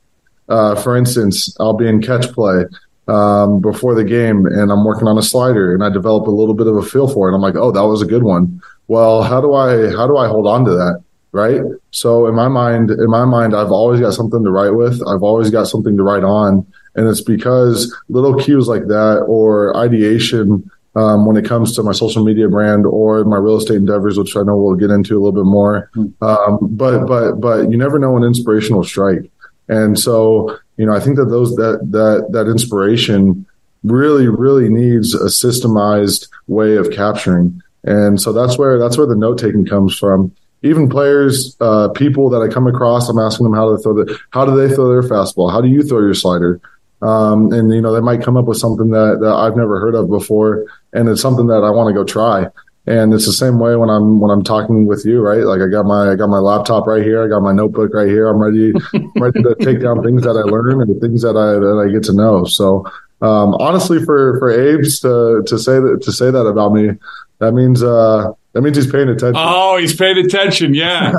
Uh, 0.47 0.75
for 0.75 0.95
instance, 0.95 1.55
I'll 1.59 1.73
be 1.73 1.87
in 1.87 2.01
catch 2.01 2.31
play 2.31 2.65
um, 3.07 3.61
before 3.61 3.95
the 3.95 4.03
game 4.03 4.45
and 4.45 4.71
I'm 4.71 4.85
working 4.85 5.07
on 5.07 5.17
a 5.17 5.23
slider 5.23 5.73
and 5.73 5.83
I 5.83 5.89
develop 5.89 6.27
a 6.27 6.31
little 6.31 6.53
bit 6.53 6.67
of 6.67 6.77
a 6.77 6.83
feel 6.83 7.07
for 7.07 7.29
it. 7.29 7.35
I'm 7.35 7.41
like, 7.41 7.55
oh, 7.55 7.71
that 7.71 7.85
was 7.85 8.01
a 8.01 8.05
good 8.05 8.23
one. 8.23 8.61
Well, 8.87 9.23
how 9.23 9.41
do 9.41 9.53
I 9.53 9.91
how 9.91 10.07
do 10.07 10.17
I 10.17 10.27
hold 10.27 10.47
on 10.47 10.65
to 10.65 10.71
that? 10.71 11.03
Right. 11.31 11.61
So 11.91 12.27
in 12.27 12.35
my 12.35 12.47
mind, 12.47 12.91
in 12.91 13.09
my 13.09 13.25
mind, 13.25 13.55
I've 13.55 13.71
always 13.71 13.99
got 13.99 14.13
something 14.13 14.41
to 14.43 14.51
write 14.51 14.69
with. 14.69 15.01
I've 15.05 15.23
always 15.23 15.49
got 15.49 15.65
something 15.67 15.97
to 15.97 16.03
write 16.03 16.23
on. 16.23 16.65
And 16.95 17.07
it's 17.07 17.21
because 17.21 17.95
little 18.09 18.35
cues 18.35 18.67
like 18.67 18.87
that 18.87 19.25
or 19.27 19.75
ideation 19.75 20.69
um, 20.95 21.25
when 21.25 21.35
it 21.35 21.45
comes 21.45 21.75
to 21.75 21.83
my 21.83 21.91
social 21.91 22.23
media 22.23 22.47
brand 22.47 22.85
or 22.85 23.23
my 23.25 23.37
real 23.37 23.57
estate 23.57 23.75
endeavors, 23.75 24.17
which 24.17 24.35
I 24.35 24.43
know 24.43 24.55
we'll 24.55 24.75
get 24.75 24.91
into 24.91 25.15
a 25.15 25.19
little 25.21 25.33
bit 25.33 25.49
more. 25.49 25.89
Hmm. 25.93 26.05
Um, 26.21 26.57
but 26.61 27.05
but 27.05 27.41
but 27.41 27.69
you 27.69 27.77
never 27.77 27.99
know 27.99 28.11
when 28.11 28.23
inspiration 28.23 28.75
will 28.75 28.83
strike, 28.83 29.29
and 29.67 29.99
so 29.99 30.57
you 30.77 30.85
know 30.85 30.93
I 30.93 30.99
think 30.99 31.17
that 31.17 31.25
those 31.25 31.55
that 31.55 31.79
that 31.91 32.27
that 32.31 32.49
inspiration 32.49 33.45
really 33.83 34.27
really 34.27 34.69
needs 34.69 35.13
a 35.13 35.25
systemized 35.25 36.29
way 36.47 36.77
of 36.77 36.91
capturing, 36.91 37.61
and 37.83 38.21
so 38.21 38.31
that's 38.31 38.57
where 38.57 38.79
that's 38.79 38.97
where 38.97 39.07
the 39.07 39.15
note 39.15 39.37
taking 39.37 39.65
comes 39.65 39.97
from. 39.97 40.31
even 40.63 40.89
players, 40.89 41.55
uh, 41.59 41.89
people 41.89 42.29
that 42.29 42.41
I 42.41 42.47
come 42.47 42.67
across, 42.67 43.09
I'm 43.09 43.19
asking 43.19 43.43
them 43.43 43.53
how 43.53 43.75
to 43.75 43.77
throw 43.77 43.93
the, 43.93 44.17
how 44.31 44.45
do 44.45 44.55
they 44.55 44.73
throw 44.73 44.89
their 44.89 45.03
fastball? 45.03 45.51
How 45.51 45.61
do 45.61 45.67
you 45.67 45.83
throw 45.83 45.99
your 45.99 46.15
slider? 46.15 46.59
Um, 47.01 47.51
and 47.51 47.73
you 47.73 47.81
know, 47.81 47.93
they 47.93 48.01
might 48.01 48.23
come 48.23 48.37
up 48.37 48.45
with 48.45 48.57
something 48.57 48.89
that, 48.91 49.19
that 49.21 49.31
I've 49.31 49.55
never 49.55 49.79
heard 49.79 49.95
of 49.95 50.09
before. 50.09 50.65
And 50.93 51.09
it's 51.09 51.21
something 51.21 51.47
that 51.47 51.63
I 51.63 51.69
want 51.69 51.89
to 51.89 51.93
go 51.93 52.03
try. 52.03 52.47
And 52.87 53.13
it's 53.13 53.25
the 53.25 53.33
same 53.33 53.59
way 53.59 53.75
when 53.75 53.89
I'm 53.89 54.19
when 54.19 54.29
I'm 54.29 54.43
talking 54.43 54.85
with 54.85 55.05
you, 55.05 55.19
right? 55.19 55.43
Like 55.43 55.59
I 55.59 55.67
got 55.67 55.85
my 55.85 56.11
I 56.11 56.15
got 56.15 56.27
my 56.27 56.37
laptop 56.37 56.85
right 56.85 57.01
here, 57.01 57.23
I 57.23 57.27
got 57.27 57.41
my 57.41 57.51
notebook 57.51 57.91
right 57.93 58.07
here. 58.07 58.27
I'm 58.27 58.37
ready 58.37 58.73
ready 59.17 59.41
to 59.41 59.55
take 59.59 59.81
down 59.81 60.03
things 60.03 60.21
that 60.21 60.37
I 60.37 60.43
learn 60.43 60.81
and 60.81 60.95
the 60.95 60.99
things 60.99 61.23
that 61.23 61.35
I 61.35 61.57
that 61.57 61.83
I 61.83 61.91
get 61.91 62.03
to 62.03 62.13
know. 62.13 62.45
So 62.45 62.85
um, 63.21 63.55
honestly, 63.55 64.03
for 64.03 64.37
for 64.37 64.51
Abe's 64.51 64.99
to 64.99 65.43
to 65.47 65.57
say 65.57 65.79
that 65.79 66.01
to 66.03 66.11
say 66.11 66.29
that 66.29 66.45
about 66.45 66.73
me, 66.73 66.91
that 67.39 67.53
means 67.53 67.81
uh, 67.81 68.31
that 68.53 68.61
means 68.61 68.77
he's 68.77 68.91
paying 68.91 69.09
attention. 69.09 69.35
Oh, 69.35 69.77
he's 69.77 69.95
paying 69.95 70.17
attention. 70.23 70.75
Yeah, 70.75 71.11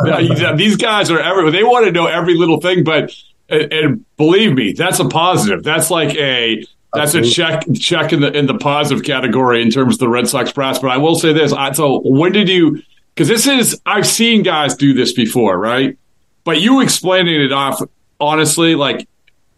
these 0.56 0.76
guys 0.76 1.10
are 1.10 1.18
every 1.18 1.50
they 1.50 1.64
want 1.64 1.86
to 1.86 1.92
know 1.92 2.06
every 2.06 2.34
little 2.34 2.60
thing, 2.60 2.84
but 2.84 3.12
and, 3.48 3.72
and 3.72 4.16
believe 4.16 4.54
me, 4.54 4.72
that's 4.72 4.98
a 5.00 5.08
positive. 5.08 5.62
That's 5.62 5.90
like 5.90 6.14
a 6.16 6.64
that's 6.92 7.14
a 7.14 7.22
check 7.22 7.64
check 7.78 8.12
in 8.12 8.20
the 8.20 8.32
in 8.32 8.46
the 8.46 8.58
positive 8.58 9.04
category 9.04 9.62
in 9.62 9.70
terms 9.70 9.94
of 9.94 10.00
the 10.00 10.08
Red 10.08 10.28
Sox 10.28 10.52
brass. 10.52 10.78
But 10.78 10.90
I 10.90 10.96
will 10.96 11.16
say 11.16 11.32
this: 11.32 11.52
I, 11.52 11.72
so 11.72 12.00
when 12.04 12.32
did 12.32 12.48
you? 12.48 12.82
Because 13.14 13.28
this 13.28 13.46
is 13.46 13.80
I've 13.86 14.06
seen 14.06 14.42
guys 14.42 14.74
do 14.74 14.94
this 14.94 15.12
before, 15.12 15.58
right? 15.58 15.96
But 16.44 16.60
you 16.60 16.80
explaining 16.80 17.40
it 17.40 17.52
off 17.52 17.82
honestly, 18.20 18.74
like 18.74 19.08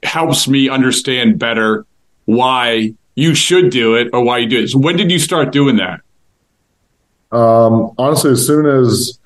helps 0.02 0.48
me 0.48 0.68
understand 0.68 1.38
better 1.38 1.86
why 2.24 2.94
you 3.14 3.34
should 3.34 3.70
do 3.70 3.94
it 3.94 4.10
or 4.12 4.22
why 4.22 4.38
you 4.38 4.48
do 4.48 4.62
it. 4.62 4.68
So 4.68 4.78
when 4.78 4.96
did 4.96 5.10
you 5.10 5.18
start 5.18 5.50
doing 5.50 5.76
that? 5.76 6.00
Um, 7.36 7.92
honestly, 7.98 8.30
as 8.32 8.46
soon 8.46 8.66
as 8.66 9.18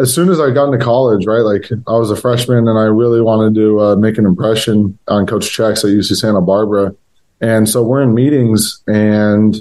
as 0.00 0.12
soon 0.12 0.28
as 0.28 0.40
I 0.40 0.50
got 0.50 0.72
into 0.72 0.84
college, 0.84 1.26
right? 1.26 1.40
Like 1.40 1.70
I 1.86 1.92
was 1.92 2.10
a 2.10 2.16
freshman 2.16 2.66
and 2.68 2.78
I 2.78 2.84
really 2.84 3.20
wanted 3.20 3.54
to 3.54 3.80
uh, 3.80 3.96
make 3.96 4.18
an 4.18 4.26
impression 4.26 4.98
on 5.08 5.26
Coach 5.26 5.44
Checketts 5.44 5.84
at 5.84 5.96
UC 5.96 6.16
Santa 6.16 6.40
Barbara. 6.40 6.94
And 7.40 7.68
so 7.68 7.82
we're 7.82 8.02
in 8.02 8.14
meetings 8.14 8.82
and 8.86 9.56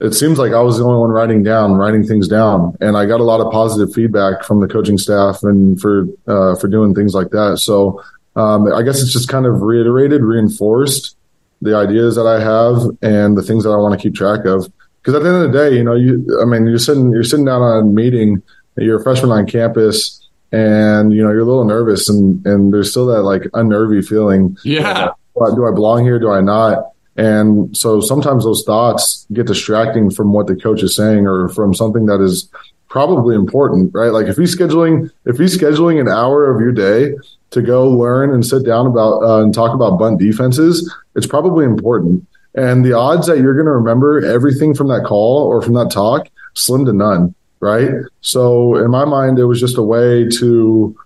it 0.00 0.14
seems 0.14 0.38
like 0.38 0.52
I 0.52 0.60
was 0.60 0.78
the 0.78 0.84
only 0.84 0.98
one 0.98 1.10
writing 1.10 1.42
down, 1.42 1.74
writing 1.74 2.04
things 2.04 2.26
down. 2.26 2.76
And 2.80 2.96
I 2.96 3.06
got 3.06 3.20
a 3.20 3.24
lot 3.24 3.40
of 3.40 3.52
positive 3.52 3.94
feedback 3.94 4.44
from 4.44 4.60
the 4.60 4.66
coaching 4.66 4.98
staff 4.98 5.42
and 5.42 5.80
for, 5.80 6.06
uh, 6.26 6.56
for 6.56 6.68
doing 6.68 6.94
things 6.94 7.14
like 7.14 7.30
that. 7.30 7.58
So, 7.58 8.02
um, 8.36 8.72
I 8.72 8.82
guess 8.82 9.02
it's 9.02 9.12
just 9.12 9.28
kind 9.28 9.44
of 9.44 9.60
reiterated, 9.60 10.22
reinforced 10.22 11.16
the 11.60 11.76
ideas 11.76 12.16
that 12.16 12.26
I 12.26 12.40
have 12.40 12.96
and 13.02 13.36
the 13.36 13.42
things 13.42 13.64
that 13.64 13.70
I 13.70 13.76
want 13.76 13.98
to 13.98 14.02
keep 14.02 14.14
track 14.14 14.46
of. 14.46 14.72
Cause 15.02 15.14
at 15.14 15.22
the 15.22 15.28
end 15.28 15.44
of 15.44 15.52
the 15.52 15.58
day, 15.58 15.76
you 15.76 15.84
know, 15.84 15.94
you, 15.94 16.38
I 16.42 16.44
mean, 16.44 16.66
you're 16.66 16.78
sitting, 16.78 17.10
you're 17.10 17.24
sitting 17.24 17.46
down 17.46 17.62
on 17.62 17.82
a 17.82 17.86
meeting 17.86 18.42
you're 18.76 19.00
a 19.00 19.02
freshman 19.02 19.30
on 19.30 19.46
campus 19.46 20.20
and 20.52 21.12
you 21.12 21.22
know 21.22 21.30
you're 21.30 21.40
a 21.40 21.44
little 21.44 21.64
nervous 21.64 22.08
and 22.08 22.44
and 22.46 22.72
there's 22.72 22.90
still 22.90 23.06
that 23.06 23.22
like 23.22 23.42
unnervy 23.52 24.06
feeling. 24.06 24.56
Yeah. 24.64 25.10
Like, 25.36 25.54
do 25.54 25.66
i 25.66 25.70
belong 25.70 26.04
here? 26.04 26.18
Do 26.18 26.30
i 26.30 26.40
not? 26.40 26.90
And 27.16 27.76
so 27.76 28.00
sometimes 28.00 28.44
those 28.44 28.64
thoughts 28.64 29.26
get 29.32 29.46
distracting 29.46 30.10
from 30.10 30.32
what 30.32 30.46
the 30.46 30.56
coach 30.56 30.82
is 30.82 30.96
saying 30.96 31.26
or 31.26 31.48
from 31.48 31.74
something 31.74 32.06
that 32.06 32.20
is 32.20 32.50
probably 32.88 33.36
important 33.36 33.92
right? 33.94 34.12
Like 34.12 34.26
if 34.26 34.36
he's 34.36 34.56
scheduling 34.56 35.10
if 35.24 35.38
he's 35.38 35.56
scheduling 35.56 36.00
an 36.00 36.08
hour 36.08 36.52
of 36.52 36.60
your 36.60 36.72
day 36.72 37.14
to 37.50 37.62
go 37.62 37.88
learn 37.88 38.32
and 38.32 38.44
sit 38.44 38.64
down 38.64 38.86
about 38.86 39.22
uh, 39.22 39.42
and 39.42 39.54
talk 39.54 39.74
about 39.74 39.98
bunt 39.98 40.18
defenses 40.18 40.92
it's 41.14 41.26
probably 41.26 41.64
important. 41.64 42.26
And 42.54 42.84
the 42.84 42.94
odds 42.94 43.28
that 43.28 43.38
you're 43.38 43.54
going 43.54 43.66
to 43.66 43.72
remember 43.72 44.24
everything 44.26 44.74
from 44.74 44.88
that 44.88 45.04
call 45.06 45.44
or 45.44 45.62
from 45.62 45.74
that 45.74 45.90
talk 45.92 46.28
slim 46.54 46.84
to 46.86 46.92
none 46.92 47.34
right? 47.60 47.90
So 48.20 48.76
in 48.76 48.90
my 48.90 49.04
mind, 49.04 49.38
it 49.38 49.44
was 49.44 49.60
just 49.60 49.78
a 49.78 49.82
way 49.82 50.28
to 50.38 50.96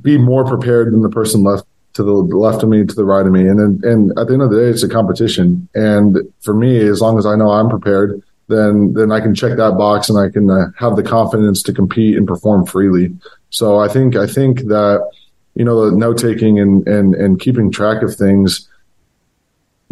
be 0.00 0.18
more 0.18 0.44
prepared 0.44 0.92
than 0.92 1.02
the 1.02 1.08
person 1.08 1.42
left 1.42 1.66
to 1.94 2.02
the 2.02 2.12
left 2.12 2.62
of 2.62 2.68
me, 2.68 2.84
to 2.84 2.94
the 2.94 3.04
right 3.04 3.26
of 3.26 3.32
me. 3.32 3.48
And 3.48 3.58
then, 3.58 3.90
and 3.90 4.18
at 4.18 4.26
the 4.26 4.34
end 4.34 4.42
of 4.42 4.50
the 4.50 4.58
day, 4.58 4.68
it's 4.68 4.82
a 4.82 4.88
competition. 4.88 5.66
And 5.74 6.18
for 6.42 6.52
me, 6.52 6.86
as 6.86 7.00
long 7.00 7.18
as 7.18 7.24
I 7.24 7.36
know 7.36 7.50
I'm 7.50 7.70
prepared, 7.70 8.22
then 8.48 8.92
then 8.92 9.10
I 9.10 9.20
can 9.20 9.34
check 9.34 9.56
that 9.56 9.76
box 9.76 10.08
and 10.08 10.18
I 10.18 10.28
can 10.30 10.48
uh, 10.50 10.70
have 10.78 10.94
the 10.94 11.02
confidence 11.02 11.62
to 11.64 11.72
compete 11.72 12.16
and 12.16 12.28
perform 12.28 12.64
freely. 12.66 13.16
So 13.50 13.78
I 13.78 13.88
think 13.88 14.14
I 14.14 14.26
think 14.26 14.60
that 14.68 15.10
you 15.54 15.64
know 15.64 15.90
the 15.90 15.96
note 15.96 16.18
taking 16.18 16.60
and 16.60 16.86
and 16.86 17.14
and 17.14 17.40
keeping 17.40 17.72
track 17.72 18.02
of 18.02 18.14
things 18.14 18.68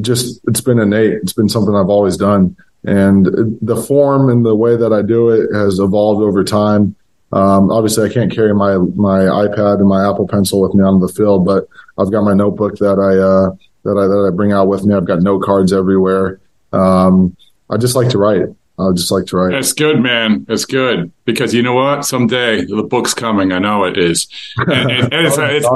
just 0.00 0.40
it's 0.46 0.60
been 0.60 0.78
innate. 0.78 1.14
It's 1.14 1.32
been 1.32 1.48
something 1.48 1.74
I've 1.74 1.88
always 1.88 2.16
done 2.16 2.56
and 2.84 3.58
the 3.62 3.76
form 3.76 4.28
and 4.28 4.44
the 4.44 4.54
way 4.54 4.76
that 4.76 4.92
I 4.92 5.02
do 5.02 5.30
it 5.30 5.54
has 5.54 5.78
evolved 5.78 6.22
over 6.22 6.44
time. 6.44 6.94
Um, 7.32 7.70
obviously, 7.70 8.08
I 8.08 8.12
can't 8.12 8.32
carry 8.32 8.54
my 8.54 8.76
my 8.76 9.20
iPad 9.20 9.80
and 9.80 9.88
my 9.88 10.08
Apple 10.08 10.28
Pencil 10.28 10.60
with 10.60 10.74
me 10.74 10.84
on 10.84 11.00
the 11.00 11.08
field, 11.08 11.44
but 11.44 11.66
I've 11.98 12.12
got 12.12 12.22
my 12.22 12.34
notebook 12.34 12.76
that 12.78 12.98
I 12.98 13.18
uh, 13.18 13.56
that 13.84 13.98
I 14.00 14.06
that 14.06 14.30
I 14.30 14.34
bring 14.34 14.52
out 14.52 14.68
with 14.68 14.84
me. 14.84 14.94
I've 14.94 15.06
got 15.06 15.22
note 15.22 15.42
cards 15.42 15.72
everywhere. 15.72 16.40
Um, 16.72 17.36
I 17.70 17.76
just 17.76 17.96
like 17.96 18.10
to 18.10 18.18
write. 18.18 18.48
I 18.78 18.90
just 18.92 19.12
like 19.12 19.26
to 19.26 19.36
write. 19.36 19.52
That's 19.52 19.72
good, 19.72 20.00
man. 20.00 20.44
That's 20.48 20.64
good 20.64 21.12
because 21.24 21.54
you 21.54 21.62
know 21.62 21.74
what? 21.74 22.04
Someday 22.04 22.64
the 22.64 22.82
book's 22.82 23.14
coming. 23.14 23.52
I 23.52 23.58
know 23.60 23.84
it 23.84 23.96
is, 23.96 24.26
and, 24.56 24.72
and, 24.72 25.12
and, 25.14 25.26
it's, 25.26 25.38
it's, 25.38 25.66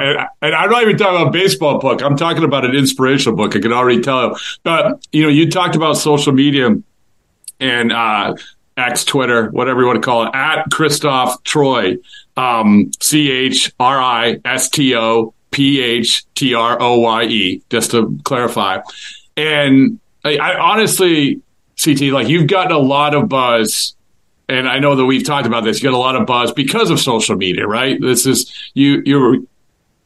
and 0.43 0.55
I'm 0.55 0.71
not 0.71 0.83
even 0.83 0.97
talking 0.97 1.15
about 1.15 1.29
a 1.29 1.31
baseball 1.31 1.79
book. 1.79 2.03
I'm 2.03 2.17
talking 2.17 2.45
about 2.45 2.65
an 2.65 2.75
inspirational 2.75 3.37
book. 3.37 3.57
I 3.57 3.61
can 3.61 3.73
already 3.73 4.01
tell. 4.01 4.39
But 4.65 5.07
you 5.13 5.23
know, 5.23 5.29
you 5.29 5.49
talked 5.49 5.77
about 5.77 5.97
social 5.97 6.33
media 6.33 6.71
and 7.61 7.93
uh, 7.93 8.35
X, 8.77 9.05
Twitter, 9.05 9.51
whatever 9.51 9.81
you 9.81 9.87
want 9.87 10.03
to 10.03 10.07
call 10.07 10.27
it, 10.27 10.35
at 10.35 10.65
Christoph 10.71 11.43
Troye, 11.45 11.99
um, 12.37 12.91
C 13.01 13.31
H 13.31 13.73
R 13.81 14.01
I 14.01 14.41
S 14.45 14.69
T 14.69 14.95
O 14.95 15.35
P 15.51 15.81
H 15.81 16.25
T 16.35 16.55
R 16.55 16.81
O 16.81 17.01
Y 17.01 17.25
E, 17.25 17.63
just 17.71 17.91
to 17.93 18.19
clarify. 18.25 18.81
And 19.37 19.99
I, 20.25 20.37
I 20.37 20.59
honestly, 20.59 21.41
CT, 21.83 22.01
like 22.13 22.29
you've 22.29 22.47
gotten 22.49 22.73
a 22.73 22.79
lot 22.79 23.15
of 23.15 23.29
buzz 23.29 23.95
and 24.49 24.67
I 24.69 24.79
know 24.79 24.97
that 24.97 25.05
we've 25.05 25.25
talked 25.25 25.47
about 25.47 25.65
this. 25.65 25.79
You 25.79 25.91
get 25.91 25.93
a 25.93 25.99
lot 25.99 26.17
of 26.17 26.27
buzz 26.27 26.53
because 26.53 26.91
of 26.91 26.99
social 26.99 27.37
media, 27.37 27.67
right? 27.67 28.01
This 28.01 28.27
is 28.27 28.53
you. 28.75 29.03
You're 29.05 29.37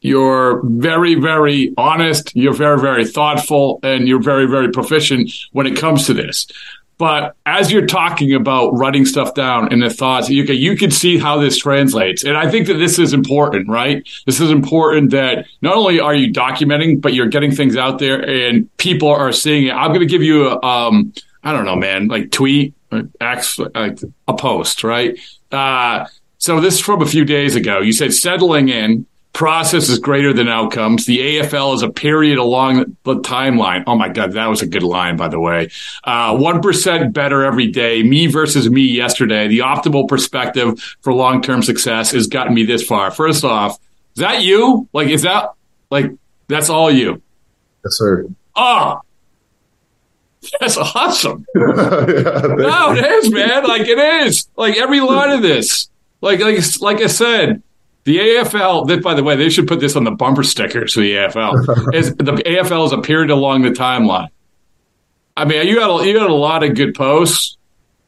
you're 0.01 0.61
very, 0.65 1.15
very 1.15 1.73
honest. 1.77 2.35
You're 2.35 2.53
very, 2.53 2.79
very 2.79 3.05
thoughtful, 3.05 3.79
and 3.83 4.05
you're 4.05 4.21
very, 4.21 4.47
very 4.47 4.69
proficient 4.69 5.31
when 5.53 5.65
it 5.65 5.77
comes 5.77 6.07
to 6.07 6.13
this. 6.13 6.47
But 6.97 7.35
as 7.45 7.71
you're 7.71 7.85
talking 7.85 8.33
about 8.33 8.71
writing 8.71 9.05
stuff 9.05 9.33
down 9.33 9.71
and 9.71 9.81
the 9.81 9.89
thoughts, 9.89 10.29
you 10.29 10.45
can, 10.45 10.55
you 10.55 10.77
can 10.77 10.91
see 10.91 11.17
how 11.17 11.39
this 11.39 11.57
translates. 11.57 12.23
And 12.23 12.37
I 12.37 12.49
think 12.49 12.67
that 12.67 12.75
this 12.75 12.99
is 12.99 13.13
important, 13.13 13.67
right? 13.67 14.07
This 14.25 14.39
is 14.39 14.51
important 14.51 15.11
that 15.11 15.47
not 15.61 15.75
only 15.75 15.99
are 15.99 16.13
you 16.13 16.31
documenting, 16.31 17.01
but 17.01 17.13
you're 17.13 17.27
getting 17.27 17.51
things 17.51 17.75
out 17.75 17.99
there 17.99 18.21
and 18.21 18.75
people 18.77 19.09
are 19.09 19.31
seeing 19.31 19.67
it. 19.67 19.71
I'm 19.73 19.89
going 19.89 20.01
to 20.01 20.05
give 20.05 20.23
you 20.23 20.47
a, 20.49 20.63
um, 20.63 21.13
I 21.43 21.51
don't 21.51 21.65
know, 21.65 21.75
man, 21.75 22.07
like 22.07 22.31
tweet, 22.31 22.73
X, 23.19 23.59
like 23.59 23.99
a 24.27 24.33
post, 24.33 24.83
right? 24.83 25.17
Uh, 25.51 26.05
so 26.37 26.59
this 26.59 26.75
is 26.75 26.79
from 26.79 27.01
a 27.01 27.05
few 27.05 27.25
days 27.25 27.55
ago. 27.55 27.79
You 27.79 27.93
said 27.93 28.13
settling 28.13 28.69
in 28.69 29.05
process 29.33 29.89
is 29.89 29.99
greater 29.99 30.31
than 30.31 30.47
outcomes. 30.47 31.05
The 31.05 31.19
AFL 31.19 31.75
is 31.75 31.81
a 31.81 31.89
period 31.89 32.37
along 32.37 32.95
the 33.03 33.15
timeline. 33.15 33.83
Oh 33.87 33.95
my 33.95 34.09
God, 34.09 34.33
that 34.33 34.47
was 34.47 34.61
a 34.61 34.67
good 34.67 34.83
line, 34.83 35.17
by 35.17 35.27
the 35.27 35.39
way. 35.39 35.69
Uh, 36.03 36.35
1% 36.35 37.13
better 37.13 37.43
every 37.43 37.67
day. 37.67 38.03
Me 38.03 38.27
versus 38.27 38.69
me 38.69 38.81
yesterday. 38.81 39.47
The 39.47 39.59
optimal 39.59 40.07
perspective 40.07 40.79
for 41.01 41.13
long 41.13 41.41
term 41.41 41.63
success 41.63 42.11
has 42.11 42.27
gotten 42.27 42.53
me 42.53 42.63
this 42.63 42.83
far. 42.83 43.11
First 43.11 43.43
off, 43.43 43.79
is 44.15 44.21
that 44.21 44.43
you? 44.43 44.87
Like, 44.93 45.09
is 45.09 45.23
that 45.23 45.49
like, 45.89 46.11
that's 46.47 46.69
all 46.69 46.91
you? 46.91 47.21
Yes, 47.83 47.97
sir. 47.97 48.27
Oh, 48.55 49.01
that's 50.59 50.77
awesome. 50.77 51.45
yeah, 51.55 51.61
no, 51.63 52.93
it 52.95 53.05
is, 53.05 53.31
man. 53.31 53.63
Like, 53.65 53.87
it 53.87 53.97
is. 54.25 54.47
Like, 54.55 54.77
every 54.77 54.99
line 54.99 55.31
of 55.31 55.41
this. 55.41 55.89
Like, 56.21 56.39
like, 56.39 56.59
like 56.81 57.01
I 57.01 57.07
said, 57.07 57.63
the 58.05 58.17
AFL, 58.17 58.87
that 58.87 59.01
by 59.01 59.13
the 59.13 59.23
way, 59.23 59.35
they 59.35 59.49
should 59.49 59.67
put 59.67 59.79
this 59.79 59.95
on 59.95 60.03
the 60.03 60.11
bumper 60.11 60.43
stickers 60.43 60.93
for 60.93 60.99
the 60.99 61.13
AFL. 61.13 61.93
is 61.93 62.13
the 62.15 62.33
AFL 62.33 62.87
is 62.87 62.91
a 62.91 62.97
period 62.99 63.29
along 63.31 63.61
the 63.61 63.69
timeline. 63.69 64.29
I 65.35 65.45
mean, 65.45 65.65
you 65.67 65.75
got 65.75 66.01
a, 66.01 66.07
you 66.07 66.13
got 66.13 66.29
a 66.29 66.33
lot 66.33 66.63
of 66.63 66.75
good 66.75 66.95
posts. 66.95 67.57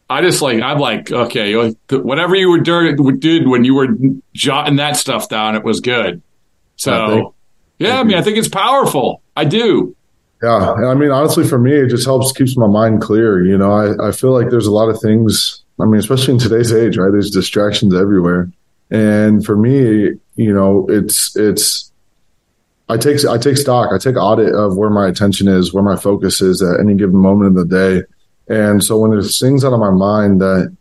I 0.07 0.21
just 0.21 0.41
like 0.41 0.61
I'm 0.61 0.77
like 0.77 1.11
okay, 1.11 1.73
whatever 1.89 2.35
you 2.35 2.49
were 2.49 2.59
doing 2.59 2.95
did 3.19 3.47
when 3.47 3.63
you 3.63 3.73
were 3.73 3.87
jotting 4.33 4.75
that 4.75 4.97
stuff 4.97 5.29
down, 5.29 5.55
it 5.55 5.63
was 5.63 5.79
good. 5.79 6.21
So 6.75 7.33
yeah, 7.79 7.99
I 7.99 8.03
mean, 8.03 8.17
I 8.17 8.21
think 8.21 8.37
it's 8.37 8.47
powerful. 8.47 9.23
I 9.35 9.45
do. 9.45 9.95
Yeah, 10.43 10.73
I 10.73 10.93
mean, 10.93 11.09
honestly, 11.09 11.47
for 11.47 11.57
me, 11.57 11.73
it 11.73 11.89
just 11.89 12.05
helps 12.05 12.31
keeps 12.33 12.55
my 12.55 12.67
mind 12.67 13.01
clear. 13.01 13.43
You 13.43 13.57
know, 13.57 13.71
I 13.71 14.09
I 14.09 14.11
feel 14.11 14.31
like 14.31 14.49
there's 14.51 14.67
a 14.67 14.71
lot 14.71 14.89
of 14.89 15.01
things. 15.01 15.63
I 15.79 15.85
mean, 15.85 15.99
especially 15.99 16.35
in 16.35 16.39
today's 16.39 16.71
age, 16.71 16.97
right? 16.97 17.11
There's 17.11 17.31
distractions 17.31 17.95
everywhere. 17.95 18.51
And 18.91 19.45
for 19.45 19.55
me, 19.55 20.11
you 20.35 20.53
know, 20.53 20.85
it's 20.89 21.35
it's 21.35 21.91
I 22.87 22.97
take 22.97 23.25
I 23.25 23.37
take 23.37 23.57
stock, 23.57 23.91
I 23.91 23.97
take 23.97 24.15
audit 24.15 24.53
of 24.53 24.77
where 24.77 24.89
my 24.89 25.07
attention 25.07 25.47
is, 25.47 25.73
where 25.73 25.83
my 25.83 25.95
focus 25.95 26.41
is 26.41 26.61
at 26.61 26.79
any 26.79 26.95
given 26.95 27.15
moment 27.15 27.47
of 27.47 27.55
the 27.55 27.75
day. 27.75 28.03
And 28.47 28.83
so 28.83 28.97
when 28.97 29.11
there's 29.11 29.39
things 29.39 29.65
out 29.65 29.73
of 29.73 29.79
my 29.79 29.89
mind 29.89 30.39
that 30.41 30.75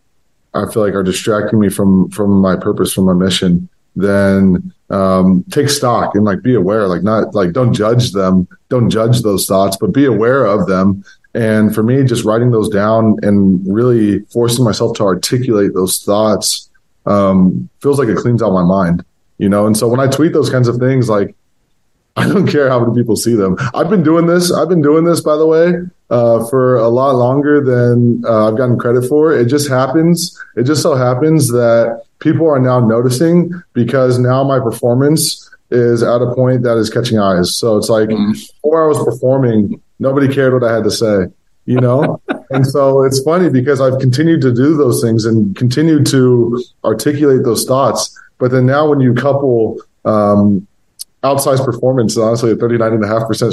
I 0.52 0.70
feel 0.70 0.82
like 0.82 0.94
are 0.94 1.02
distracting 1.02 1.61
me 1.61 1.70
from 1.70 2.11
from 2.11 2.30
my 2.30 2.56
purpose, 2.56 2.92
from 2.92 3.04
my 3.04 3.14
mission, 3.14 3.68
then 3.96 4.73
um, 4.90 5.44
take 5.50 5.70
stock 5.70 6.14
and 6.14 6.25
like 6.25 6.42
be 6.42 6.54
aware. 6.54 6.87
Like 6.88 7.02
not 7.02 7.34
like 7.34 7.52
don't 7.52 7.73
judge 7.73 8.12
them, 8.12 8.49
don't 8.68 8.90
judge 8.90 9.23
those 9.23 9.46
thoughts, 9.46 9.76
but 9.76 9.92
be 9.92 10.04
aware 10.04 10.44
of 10.44 10.66
them. 10.66 11.04
And 11.34 11.75
for 11.75 11.82
me, 11.82 12.04
just 12.04 12.25
writing 12.25 12.52
those 12.52 12.68
down 12.68 13.16
and 13.23 13.61
really 13.66 14.20
forcing 14.26 14.64
myself 14.64 14.96
to 14.99 15.04
articulate 15.04 15.75
those 15.75 16.02
thoughts 16.02 16.70
um, 17.06 17.68
feels 17.80 17.99
like 17.99 18.08
it 18.08 18.16
cleans 18.16 18.42
out 18.42 18.52
my 18.52 18.64
mind, 18.64 19.04
you 19.38 19.49
know. 19.49 19.66
And 19.66 19.76
so 19.76 19.88
when 19.88 20.00
I 20.00 20.06
tweet 20.06 20.32
those 20.32 20.50
kinds 20.50 20.68
of 20.68 20.76
things, 20.76 21.08
like 21.08 21.34
I 22.16 22.28
don't 22.28 22.46
care 22.46 22.68
how 22.68 22.78
many 22.78 22.94
people 22.94 23.16
see 23.16 23.34
them. 23.34 23.56
I've 23.75 23.90
been 23.90 24.04
doing 24.04 24.26
this. 24.26 24.52
I've 24.52 24.68
been 24.68 24.82
doing 24.82 25.04
this, 25.04 25.20
by 25.20 25.37
the 25.37 25.46
way, 25.46 25.73
uh, 26.11 26.46
for 26.46 26.76
a 26.76 26.88
lot 26.88 27.16
longer 27.16 27.61
than 27.61 28.25
uh, 28.25 28.49
I've 28.49 28.56
gotten 28.56 28.78
credit 28.78 29.08
for. 29.08 29.32
It 29.32 29.46
just 29.46 29.68
happens. 29.68 30.40
It 30.54 30.62
just 30.62 30.80
so 30.80 30.94
happens 30.94 31.49
that 31.49 32.04
people 32.20 32.49
are 32.49 32.61
now 32.61 32.78
noticing 32.78 33.50
because 33.73 34.18
now 34.20 34.44
my 34.44 34.61
performance 34.61 35.50
is 35.70 36.04
at 36.04 36.23
a 36.23 36.32
point 36.34 36.62
that 36.62 36.76
is 36.76 36.88
catching 36.88 37.18
eyes. 37.18 37.56
So 37.56 37.76
it's 37.76 37.88
like 37.88 38.08
mm-hmm. 38.08 38.32
before 38.32 38.84
I 38.84 38.87
was 38.87 39.02
performing, 39.04 39.82
nobody 39.99 40.32
cared 40.32 40.52
what 40.52 40.62
I 40.62 40.73
had 40.73 40.84
to 40.84 40.92
say, 40.92 41.26
you 41.66 41.80
know? 41.80 42.21
and 42.50 42.66
so 42.66 43.02
it's 43.04 43.21
funny 43.23 43.50
because 43.50 43.80
I've 43.80 43.99
continued 43.99 44.40
to 44.42 44.52
do 44.52 44.76
those 44.76 45.02
things 45.02 45.25
and 45.25 45.56
continued 45.56 46.06
to 46.06 46.62
articulate 46.85 47.44
those 47.44 47.64
thoughts. 47.64 48.18
But 48.38 48.50
then 48.50 48.66
now 48.66 48.88
when 48.88 49.00
you 49.00 49.14
couple, 49.14 49.80
um, 50.04 50.66
outsized 51.25 51.64
performance, 51.64 52.16
honestly, 52.18 52.52
a 52.52 52.56
39.5% 52.56 53.00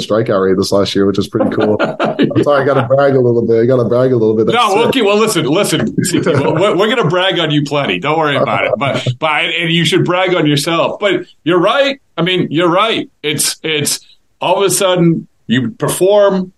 strikeout 0.06 0.46
rate 0.46 0.56
this 0.58 0.70
last 0.70 0.94
year, 0.94 1.06
which 1.06 1.18
is 1.18 1.26
pretty 1.26 1.50
cool. 1.50 1.78
I'm 1.80 2.44
sorry, 2.44 2.62
I 2.62 2.64
got 2.66 2.74
to 2.74 2.86
brag 2.86 3.14
a 3.14 3.20
little 3.20 3.46
bit. 3.46 3.62
I 3.62 3.66
got 3.66 3.82
to 3.82 3.88
brag 3.88 4.12
a 4.12 4.16
little 4.16 4.36
bit. 4.36 4.46
That's 4.46 4.56
no, 4.56 4.84
okay. 4.88 5.00
Well, 5.00 5.18
listen, 5.18 5.46
listen. 5.46 5.94
we're, 5.96 6.76
we're 6.76 6.94
going 6.94 7.02
to 7.02 7.08
brag 7.08 7.38
on 7.38 7.50
you 7.50 7.64
plenty. 7.64 7.98
Don't 7.98 8.18
worry 8.18 8.36
about 8.36 8.66
it. 8.66 8.72
But, 8.76 9.06
but, 9.18 9.44
and 9.46 9.72
you 9.72 9.86
should 9.86 10.04
brag 10.04 10.34
on 10.34 10.46
yourself. 10.46 11.00
But 11.00 11.26
you're 11.44 11.60
right. 11.60 12.00
I 12.18 12.22
mean, 12.22 12.48
you're 12.50 12.70
right. 12.70 13.10
It's, 13.22 13.58
it's 13.62 14.06
all 14.40 14.62
of 14.62 14.70
a 14.70 14.70
sudden 14.70 15.26
you 15.46 15.70
perform. 15.70 16.52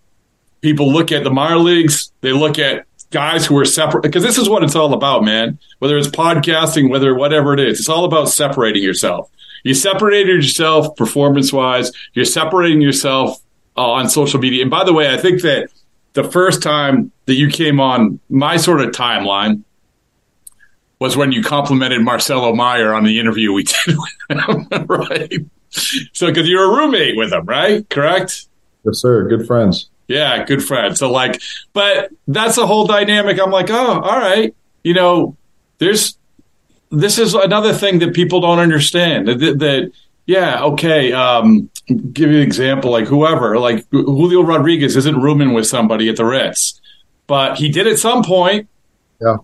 People 0.65 0.91
look 0.91 1.13
at 1.13 1.25
the 1.25 1.31
minor 1.31 1.59
leagues. 1.59 2.11
They 2.23 2.33
look 2.33 2.59
at 2.59 2.87
guys 3.11 3.45
who 3.45 3.59
are 3.59 3.67
separate 3.67 4.01
because 4.01 4.23
this 4.23 4.39
is 4.39 4.49
what 4.49 4.65
it's 4.65 4.75
all 4.75 4.95
about, 4.95 5.23
man. 5.23 5.59
Whether 5.79 5.99
it's 5.99 6.09
podcasting, 6.09 6.89
whether 6.89 7.15
whatever 7.15 7.53
it 7.53 7.61
is, 7.61 7.81
it's 7.81 7.89
all 7.91 8.07
about 8.07 8.31
separating 8.31 8.83
yourself. 8.83 9.31
You 9.63 9.75
separated 9.75 10.43
yourself 10.43 10.97
performance 10.97 11.53
wise. 11.53 11.93
You're 12.15 12.25
separating 12.25 12.81
yourself 12.81 13.43
uh, 13.77 13.91
on 13.91 14.09
social 14.09 14.41
media. 14.41 14.63
And 14.63 14.71
by 14.71 14.85
the 14.85 14.95
way, 14.95 15.13
I 15.13 15.19
think 15.19 15.43
that 15.43 15.69
the 16.15 16.25
first 16.25 16.63
time 16.63 17.13
that 17.27 17.35
you 17.35 17.51
came 17.51 17.79
on 17.79 18.19
my 18.31 18.57
sort 18.57 18.81
of 18.81 18.93
timeline 18.93 19.65
was 20.99 21.15
when 21.15 21.31
you 21.31 21.43
complimented 21.43 22.01
Marcelo 22.01 22.55
Meyer 22.55 22.95
on 22.95 23.05
the 23.05 23.21
interview 23.21 23.53
we 23.53 23.65
did 23.87 23.99
with 23.99 24.49
him, 24.49 24.87
right? 24.87 25.45
So, 26.15 26.29
because 26.29 26.49
you're 26.49 26.73
a 26.73 26.75
roommate 26.75 27.19
with 27.19 27.35
him, 27.35 27.45
right? 27.45 27.87
Correct? 27.91 28.47
Yes, 28.83 29.01
sir. 29.01 29.29
Good 29.29 29.47
friends. 29.47 29.91
Yeah, 30.09 30.45
good 30.45 30.63
friend. 30.63 30.97
So, 30.97 31.11
like, 31.11 31.41
but 31.73 32.11
that's 32.29 32.59
a 32.59 32.67
whole 32.67 32.87
dynamic. 32.87 33.41
I'm 33.41 33.51
like, 33.51 33.71
oh, 33.71 34.01
all 34.01 34.19
right. 34.19 34.55
You 34.83 34.95
know, 34.95 35.37
there's 35.79 36.19
this 36.91 37.19
is 37.19 37.35
another 37.35 37.73
thing 37.73 37.99
that 38.01 38.15
people 38.15 38.41
don't 38.41 38.59
understand 38.59 39.29
that, 39.29 39.59
that 39.59 39.93
yeah, 40.27 40.63
okay. 40.65 41.13
Um, 41.13 41.71
give 42.13 42.31
you 42.31 42.37
an 42.37 42.43
example, 42.43 42.91
like 42.91 43.07
whoever, 43.07 43.59
like 43.59 43.89
Julio 43.91 44.43
Rodriguez 44.43 44.97
isn't 44.97 45.21
rooming 45.21 45.53
with 45.53 45.67
somebody 45.67 46.09
at 46.09 46.17
the 46.17 46.25
Ritz, 46.25 46.81
but 47.27 47.57
he 47.59 47.69
did 47.69 47.87
at 47.87 47.99
some 47.99 48.23
point. 48.23 48.69
Yeah. 49.21 49.37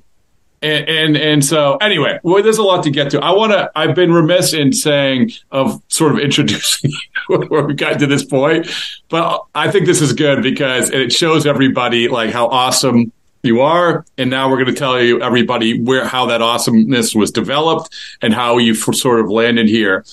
And, 0.63 0.89
and, 0.89 1.17
and 1.17 1.45
so 1.45 1.77
anyway, 1.79 2.21
well, 2.23 2.43
there's 2.43 2.59
a 2.59 2.63
lot 2.63 2.83
to 2.85 2.91
get 2.91 3.11
to. 3.13 3.21
I 3.21 3.31
want 3.31 3.53
to. 3.53 3.71
I've 3.75 3.95
been 3.95 4.13
remiss 4.13 4.53
in 4.53 4.73
saying 4.73 5.33
of 5.51 5.83
sort 5.89 6.13
of 6.13 6.19
introducing 6.19 6.93
where 7.29 7.65
we 7.65 7.75
got 7.75 7.99
to 8.01 8.07
this 8.07 8.25
point, 8.25 8.67
but 9.09 9.43
I 9.55 9.71
think 9.71 9.87
this 9.87 10.03
is 10.03 10.13
good 10.13 10.43
because 10.43 10.91
it 10.91 11.13
shows 11.13 11.47
everybody 11.47 12.09
like 12.09 12.31
how 12.31 12.49
awesome 12.49 13.11
you 13.43 13.61
are. 13.61 14.05
And 14.19 14.29
now 14.29 14.51
we're 14.51 14.63
going 14.63 14.75
to 14.75 14.79
tell 14.79 15.01
you 15.01 15.23
everybody 15.23 15.81
where 15.81 16.05
how 16.05 16.27
that 16.27 16.43
awesomeness 16.43 17.15
was 17.15 17.31
developed 17.31 17.95
and 18.21 18.35
how 18.35 18.59
you 18.59 18.75
sort 18.75 19.21
of 19.21 19.31
landed 19.31 19.69
here. 19.69 20.05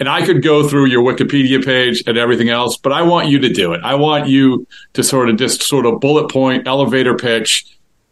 And 0.00 0.08
I 0.08 0.26
could 0.26 0.42
go 0.42 0.68
through 0.68 0.86
your 0.86 1.02
Wikipedia 1.02 1.64
page 1.64 2.02
and 2.06 2.18
everything 2.18 2.48
else, 2.48 2.76
but 2.76 2.92
I 2.92 3.02
want 3.02 3.28
you 3.28 3.38
to 3.38 3.48
do 3.48 3.72
it. 3.72 3.80
I 3.84 3.94
want 3.94 4.26
you 4.28 4.66
to 4.94 5.04
sort 5.04 5.28
of 5.28 5.36
just 5.36 5.62
sort 5.62 5.86
of 5.86 6.00
bullet 6.00 6.30
point, 6.30 6.66
elevator 6.66 7.16
pitch, 7.16 7.64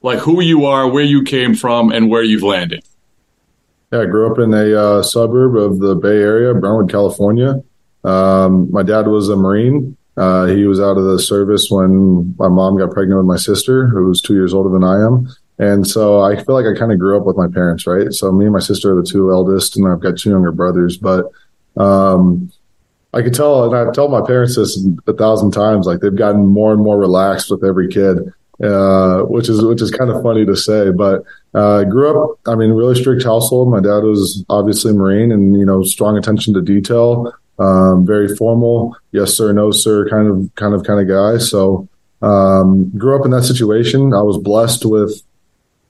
like 0.02 0.18
who 0.18 0.40
you 0.40 0.66
are, 0.66 0.88
where 0.88 1.04
you 1.04 1.22
came 1.22 1.54
from, 1.54 1.92
and 1.92 2.10
where 2.10 2.22
you've 2.22 2.42
landed. 2.42 2.84
Yeah, 3.92 4.00
I 4.00 4.06
grew 4.06 4.30
up 4.30 4.38
in 4.38 4.54
a 4.54 4.74
uh, 4.74 5.02
suburb 5.02 5.56
of 5.56 5.78
the 5.78 5.94
Bay 5.94 6.20
Area, 6.22 6.54
Brentwood, 6.54 6.90
California. 6.90 7.62
Um, 8.04 8.70
my 8.70 8.82
dad 8.82 9.06
was 9.06 9.28
a 9.28 9.36
Marine. 9.36 9.96
Uh, 10.16 10.46
he 10.46 10.64
was 10.64 10.80
out 10.80 10.98
of 10.98 11.04
the 11.04 11.18
service 11.18 11.68
when 11.70 12.34
my 12.38 12.48
mom 12.48 12.78
got 12.78 12.90
pregnant 12.90 13.18
with 13.18 13.26
my 13.26 13.36
sister, 13.36 13.88
who 13.88 14.06
was 14.06 14.20
two 14.20 14.34
years 14.34 14.52
older 14.52 14.68
than 14.68 14.84
I 14.84 15.04
am. 15.04 15.28
And 15.58 15.86
so 15.86 16.20
I 16.20 16.36
feel 16.36 16.54
like 16.54 16.66
I 16.66 16.78
kind 16.78 16.92
of 16.92 16.98
grew 16.98 17.16
up 17.16 17.24
with 17.24 17.36
my 17.36 17.46
parents, 17.48 17.86
right? 17.86 18.12
So 18.12 18.32
me 18.32 18.46
and 18.46 18.52
my 18.52 18.60
sister 18.60 18.92
are 18.92 19.00
the 19.00 19.08
two 19.08 19.30
eldest, 19.30 19.76
and 19.76 19.86
I've 19.86 20.00
got 20.00 20.18
two 20.18 20.30
younger 20.30 20.52
brothers. 20.52 20.96
But 20.96 21.26
um, 21.76 22.50
I 23.14 23.22
could 23.22 23.34
tell, 23.34 23.64
and 23.64 23.76
I've 23.76 23.94
told 23.94 24.10
my 24.10 24.26
parents 24.26 24.56
this 24.56 24.82
a 25.06 25.12
thousand 25.12 25.52
times, 25.52 25.86
like 25.86 26.00
they've 26.00 26.14
gotten 26.14 26.46
more 26.46 26.72
and 26.72 26.82
more 26.82 26.98
relaxed 26.98 27.50
with 27.50 27.62
every 27.62 27.88
kid, 27.88 28.32
uh, 28.62 29.20
which 29.22 29.48
is 29.48 29.64
which 29.64 29.80
is 29.80 29.90
kind 29.90 30.10
of 30.10 30.22
funny 30.22 30.44
to 30.46 30.56
say. 30.56 30.90
But 30.90 31.24
uh, 31.54 31.84
grew 31.84 32.22
up, 32.22 32.38
I 32.46 32.54
mean, 32.54 32.70
really 32.70 32.94
strict 32.94 33.22
household. 33.22 33.70
My 33.70 33.80
dad 33.80 34.04
was 34.04 34.44
obviously 34.48 34.92
Marine, 34.92 35.30
and 35.30 35.56
you 35.56 35.64
know, 35.64 35.82
strong 35.82 36.16
attention 36.16 36.54
to 36.54 36.62
detail 36.62 37.32
um, 37.58 38.06
very 38.06 38.34
formal, 38.34 38.96
yes 39.12 39.34
sir, 39.36 39.52
no 39.52 39.70
sir, 39.70 40.08
kind 40.08 40.28
of 40.28 40.54
kind 40.56 40.74
of 40.74 40.84
kind 40.84 41.00
of 41.00 41.08
guy. 41.08 41.38
So 41.38 41.88
um, 42.20 42.90
grew 42.96 43.18
up 43.18 43.24
in 43.24 43.30
that 43.32 43.44
situation. 43.44 44.14
I 44.14 44.22
was 44.22 44.38
blessed 44.38 44.84
with 44.84 45.22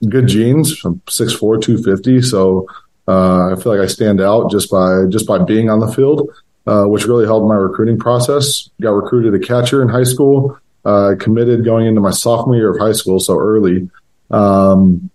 good 0.09 0.27
genes. 0.27 0.83
I'm 0.83 0.99
6'4", 1.01 1.61
250, 1.61 2.21
so 2.21 2.67
uh, 3.07 3.51
I 3.51 3.55
feel 3.55 3.75
like 3.75 3.81
I 3.81 3.87
stand 3.87 4.21
out 4.21 4.51
just 4.51 4.69
by 4.69 5.05
just 5.09 5.25
by 5.25 5.39
being 5.39 5.69
on 5.69 5.79
the 5.79 5.91
field, 5.91 6.29
uh, 6.67 6.85
which 6.85 7.05
really 7.05 7.25
helped 7.25 7.47
my 7.47 7.55
recruiting 7.55 7.97
process. 7.97 8.69
Got 8.81 8.91
recruited 8.91 9.33
a 9.33 9.39
catcher 9.39 9.81
in 9.81 9.89
high 9.89 10.03
school. 10.03 10.57
Uh, 10.85 11.15
committed 11.17 11.63
going 11.63 11.87
into 11.87 12.01
my 12.01 12.11
sophomore 12.11 12.55
year 12.55 12.73
of 12.73 12.79
high 12.79 12.91
school, 12.91 13.19
so 13.19 13.37
early. 13.37 13.89
Um, 14.31 15.09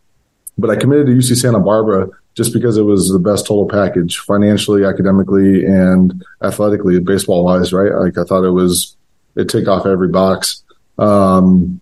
but 0.56 0.70
I 0.70 0.76
committed 0.76 1.06
to 1.06 1.12
UC 1.12 1.36
Santa 1.36 1.60
Barbara 1.60 2.08
just 2.34 2.52
because 2.52 2.76
it 2.76 2.82
was 2.82 3.10
the 3.10 3.18
best 3.18 3.46
total 3.46 3.68
package 3.68 4.18
financially, 4.18 4.84
academically, 4.84 5.66
and 5.66 6.24
athletically, 6.42 6.98
baseball 7.00 7.44
wise, 7.44 7.72
right? 7.72 7.92
Like 7.92 8.16
I 8.16 8.24
thought 8.24 8.44
it 8.44 8.52
was, 8.52 8.96
it 9.36 9.48
ticked 9.48 9.68
off 9.68 9.86
every 9.86 10.08
box. 10.08 10.62
Um, 10.98 11.80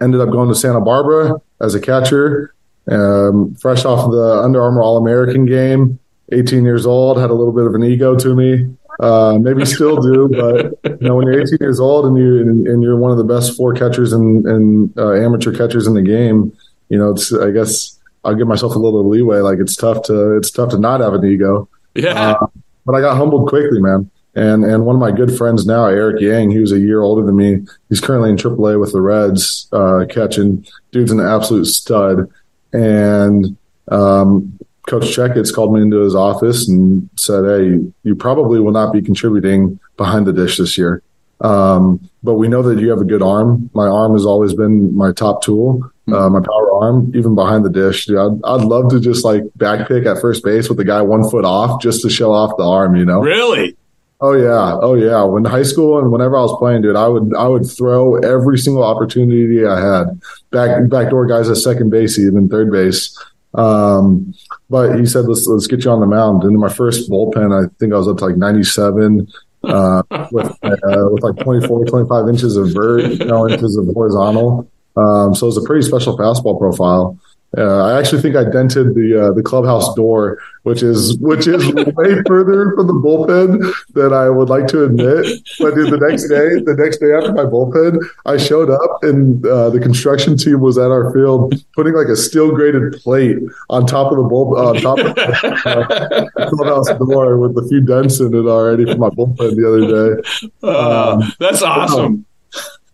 ended 0.00 0.20
up 0.20 0.30
going 0.30 0.48
to 0.48 0.54
Santa 0.54 0.80
Barbara 0.80 1.40
as 1.60 1.74
a 1.74 1.80
catcher, 1.80 2.54
um, 2.90 3.54
fresh 3.54 3.84
off 3.84 4.10
the 4.10 4.40
Under 4.42 4.62
Armour 4.62 4.82
All 4.82 4.96
American 4.96 5.46
game, 5.46 5.98
18 6.32 6.64
years 6.64 6.86
old, 6.86 7.18
had 7.18 7.30
a 7.30 7.34
little 7.34 7.52
bit 7.52 7.66
of 7.66 7.74
an 7.74 7.84
ego 7.84 8.16
to 8.16 8.34
me. 8.34 8.74
Uh, 8.98 9.38
maybe 9.40 9.64
still 9.64 9.96
do, 9.96 10.28
but 10.82 11.00
you 11.00 11.08
know, 11.08 11.16
when 11.16 11.26
you're 11.26 11.40
18 11.40 11.58
years 11.60 11.80
old 11.80 12.06
and 12.06 12.16
you 12.16 12.40
and, 12.40 12.66
and 12.66 12.82
you're 12.82 12.96
one 12.96 13.10
of 13.10 13.18
the 13.18 13.24
best 13.24 13.56
four 13.56 13.72
catchers 13.74 14.12
and, 14.12 14.46
and 14.46 14.98
uh, 14.98 15.12
amateur 15.12 15.56
catchers 15.56 15.86
in 15.86 15.94
the 15.94 16.02
game, 16.02 16.52
you 16.88 16.98
know, 16.98 17.10
it's 17.10 17.32
I 17.32 17.50
guess 17.50 17.98
I'll 18.24 18.34
give 18.34 18.46
myself 18.48 18.74
a 18.74 18.78
little 18.78 19.08
leeway. 19.08 19.38
Like 19.38 19.58
it's 19.58 19.76
tough 19.76 20.02
to 20.04 20.36
it's 20.36 20.50
tough 20.50 20.70
to 20.70 20.78
not 20.78 21.00
have 21.00 21.14
an 21.14 21.24
ego. 21.24 21.68
Yeah. 21.94 22.32
Uh, 22.32 22.46
but 22.84 22.94
I 22.94 23.00
got 23.00 23.16
humbled 23.16 23.48
quickly, 23.48 23.80
man. 23.80 24.10
And 24.34 24.64
and 24.64 24.86
one 24.86 24.96
of 24.96 25.00
my 25.00 25.10
good 25.10 25.36
friends 25.36 25.66
now, 25.66 25.86
Eric 25.86 26.20
Yang, 26.20 26.50
he 26.50 26.58
was 26.58 26.72
a 26.72 26.78
year 26.78 27.02
older 27.02 27.24
than 27.24 27.36
me. 27.36 27.66
He's 27.88 28.00
currently 28.00 28.30
in 28.30 28.36
AAA 28.36 28.78
with 28.78 28.92
the 28.92 29.00
Reds, 29.00 29.68
uh, 29.72 30.04
catching. 30.08 30.66
Dude's 30.92 31.10
an 31.10 31.20
absolute 31.20 31.66
stud. 31.66 32.30
And 32.72 33.56
um, 33.88 34.58
Coach 34.86 35.04
Checketts 35.04 35.54
called 35.54 35.74
me 35.74 35.82
into 35.82 36.00
his 36.00 36.14
office 36.14 36.68
and 36.68 37.08
said, 37.16 37.44
"Hey, 37.44 37.80
you 38.02 38.14
probably 38.14 38.60
will 38.60 38.72
not 38.72 38.92
be 38.92 39.02
contributing 39.02 39.78
behind 39.96 40.26
the 40.26 40.32
dish 40.32 40.58
this 40.58 40.78
year, 40.78 41.02
um, 41.40 42.00
but 42.22 42.34
we 42.34 42.48
know 42.48 42.62
that 42.62 42.80
you 42.80 42.90
have 42.90 43.00
a 43.00 43.04
good 43.04 43.22
arm. 43.22 43.70
My 43.74 43.86
arm 43.86 44.12
has 44.12 44.26
always 44.26 44.54
been 44.54 44.96
my 44.96 45.12
top 45.12 45.42
tool, 45.42 45.90
uh, 46.08 46.28
my 46.28 46.40
power 46.40 46.72
arm, 46.82 47.12
even 47.14 47.34
behind 47.34 47.64
the 47.64 47.70
dish. 47.70 48.06
Dude, 48.06 48.18
I'd, 48.18 48.40
I'd 48.44 48.64
love 48.64 48.90
to 48.90 49.00
just 49.00 49.24
like 49.24 49.44
back 49.56 49.88
pick 49.88 50.06
at 50.06 50.20
first 50.20 50.44
base 50.44 50.68
with 50.68 50.78
the 50.78 50.84
guy 50.84 51.02
one 51.02 51.28
foot 51.28 51.44
off 51.44 51.80
just 51.80 52.02
to 52.02 52.10
show 52.10 52.32
off 52.32 52.56
the 52.56 52.64
arm, 52.64 52.96
you 52.96 53.04
know? 53.04 53.20
Really? 53.20 53.76
Oh 54.22 54.34
yeah, 54.34 54.78
oh 54.82 54.94
yeah. 54.94 55.22
When 55.22 55.46
high 55.46 55.62
school 55.62 55.98
and 55.98 56.12
whenever 56.12 56.36
I 56.36 56.42
was 56.42 56.54
playing, 56.58 56.82
dude, 56.82 56.94
I 56.94 57.08
would 57.08 57.34
I 57.34 57.48
would 57.48 57.64
throw 57.64 58.16
every 58.16 58.58
single 58.58 58.84
opportunity 58.84 59.64
I 59.64 59.80
had. 59.80 60.20
Back 60.50 60.90
backdoor 60.90 61.26
guys 61.26 61.48
at 61.48 61.56
second 61.56 61.88
base, 61.88 62.18
even 62.18 62.48
third 62.50 62.70
base. 62.70 63.18
Um, 63.54 64.34
but 64.70 64.98
he 64.98 65.04
said, 65.04 65.26
let's 65.26 65.46
let's 65.46 65.66
get 65.66 65.84
you 65.84 65.90
on 65.90 66.00
the 66.00 66.06
mound. 66.06 66.44
And 66.44 66.52
in 66.52 66.60
my 66.60 66.72
first 66.72 67.10
bullpen, 67.10 67.52
I 67.52 67.68
think 67.78 67.92
I 67.92 67.96
was 67.96 68.08
up 68.08 68.18
to 68.18 68.26
like 68.26 68.36
97 68.36 69.26
uh, 69.64 70.02
with 70.30 70.46
uh, 70.62 71.08
with 71.10 71.22
like 71.22 71.36
24, 71.44 71.84
25 71.86 72.28
inches 72.28 72.56
of 72.56 72.72
vert, 72.72 73.10
you 73.10 73.24
know, 73.24 73.48
inches 73.48 73.76
of 73.76 73.86
horizontal. 73.92 74.70
Um, 74.96 75.34
so 75.34 75.48
it's 75.48 75.56
a 75.56 75.62
pretty 75.62 75.86
special 75.86 76.16
fastball 76.16 76.58
profile. 76.58 77.18
Uh, 77.58 77.84
I 77.84 77.98
actually 77.98 78.22
think 78.22 78.36
I 78.36 78.44
dented 78.44 78.94
the 78.94 79.26
uh, 79.26 79.32
the 79.32 79.42
clubhouse 79.42 79.92
door, 79.94 80.38
which 80.62 80.84
is 80.84 81.18
which 81.18 81.48
is 81.48 81.66
way 81.74 82.22
further 82.26 82.72
from 82.76 82.86
the 82.86 82.92
bullpen 82.92 83.72
than 83.94 84.12
I 84.12 84.28
would 84.28 84.48
like 84.48 84.68
to 84.68 84.84
admit. 84.84 85.26
But 85.58 85.74
dude, 85.74 85.92
the 85.92 85.98
next 85.98 86.28
day, 86.28 86.62
the 86.62 86.76
next 86.78 86.98
day 86.98 87.12
after 87.12 87.32
my 87.32 87.42
bullpen, 87.42 87.98
I 88.24 88.36
showed 88.36 88.70
up 88.70 89.02
and 89.02 89.44
uh, 89.44 89.70
the 89.70 89.80
construction 89.80 90.36
team 90.36 90.60
was 90.60 90.78
at 90.78 90.92
our 90.92 91.12
field 91.12 91.54
putting 91.74 91.94
like 91.94 92.06
a 92.06 92.16
steel 92.16 92.52
grated 92.52 92.92
plate 93.02 93.38
on 93.68 93.84
top 93.84 94.12
of 94.12 94.18
the 94.18 94.24
bull 94.24 94.56
on 94.56 94.76
top 94.76 94.98
of 94.98 95.14
the 95.16 96.30
uh, 96.36 96.50
clubhouse 96.50 96.88
door 96.98 97.36
with 97.36 97.58
a 97.58 97.68
few 97.68 97.80
dents 97.80 98.20
in 98.20 98.32
it 98.32 98.46
already 98.46 98.84
for 98.84 98.96
my 98.96 99.10
bullpen 99.10 99.56
the 99.56 99.66
other 99.66 100.22
day. 100.22 100.50
Uh, 100.62 101.14
um, 101.20 101.32
that's 101.40 101.62
awesome. 101.62 102.24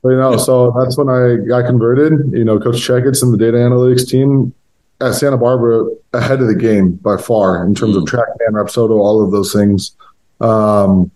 But, 0.07 0.13
you 0.13 0.19
know, 0.19 0.37
so 0.37 0.73
that's 0.79 0.97
when 0.97 1.09
I 1.09 1.35
got 1.49 1.67
converted. 1.67 2.33
You 2.33 2.45
know, 2.45 2.61
Coach 2.61 2.77
Checketts 2.77 3.25
and 3.25 3.35
the 3.35 3.39
data 3.39 3.57
analytics 3.57 4.09
team 4.09 4.55
at 5.01 5.15
Santa 5.15 5.37
Barbara 5.37 5.85
ahead 6.13 6.41
of 6.41 6.47
the 6.47 6.55
game 6.55 6.93
by 6.93 7.17
far 7.17 7.67
in 7.67 7.75
terms 7.75 7.97
mm. 7.97 8.03
of 8.03 8.05
TrackMan, 8.05 8.53
Rapsodo, 8.53 9.01
all 9.01 9.25
of 9.25 9.33
those 9.33 9.53
things. 9.53 9.97
Um, 10.41 11.11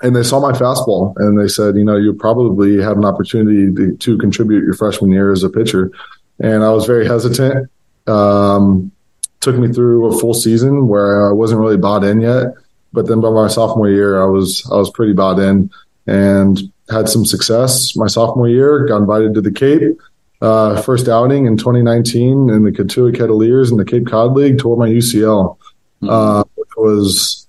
and 0.00 0.16
they 0.16 0.22
saw 0.22 0.40
my 0.40 0.52
fastball 0.52 1.14
and 1.18 1.38
they 1.38 1.46
said, 1.46 1.76
you 1.76 1.84
know, 1.84 1.96
you 1.96 2.14
probably 2.14 2.80
have 2.80 2.96
an 2.96 3.04
opportunity 3.04 3.70
to, 3.74 3.96
to, 3.98 4.16
contribute 4.16 4.64
your 4.64 4.72
freshman 4.72 5.10
year 5.10 5.30
as 5.30 5.44
a 5.44 5.50
pitcher. 5.50 5.92
And 6.40 6.64
I 6.64 6.70
was 6.70 6.86
very 6.86 7.06
hesitant. 7.06 7.70
Um, 8.06 8.92
took 9.40 9.56
me 9.56 9.70
through 9.70 10.06
a 10.06 10.18
full 10.18 10.32
season 10.32 10.88
where 10.88 11.28
I 11.28 11.32
wasn't 11.32 11.60
really 11.60 11.76
bought 11.76 12.02
in 12.02 12.22
yet. 12.22 12.54
But 12.94 13.08
then 13.08 13.20
by 13.20 13.28
my 13.28 13.48
sophomore 13.48 13.90
year, 13.90 14.22
I 14.22 14.24
was 14.24 14.66
I 14.72 14.76
was 14.76 14.88
pretty 14.88 15.12
bought 15.12 15.38
in 15.38 15.70
and 16.06 16.72
had 16.90 17.08
some 17.08 17.24
success. 17.24 17.96
My 17.96 18.06
sophomore 18.06 18.48
year, 18.48 18.86
got 18.86 18.98
invited 18.98 19.34
to 19.34 19.40
the 19.40 19.52
Cape. 19.52 19.98
Uh, 20.40 20.80
first 20.82 21.08
outing 21.08 21.46
in 21.46 21.56
2019 21.56 22.50
in 22.50 22.64
the 22.64 22.72
Cotuit 22.72 23.14
Kettleers 23.14 23.70
in 23.70 23.76
the 23.76 23.84
Cape 23.84 24.08
Cod 24.08 24.32
League, 24.32 24.58
tore 24.58 24.76
my 24.76 24.88
UCL, 24.88 25.56
mm-hmm. 25.56 26.08
uh, 26.08 26.42
which 26.56 26.70
was 26.76 27.46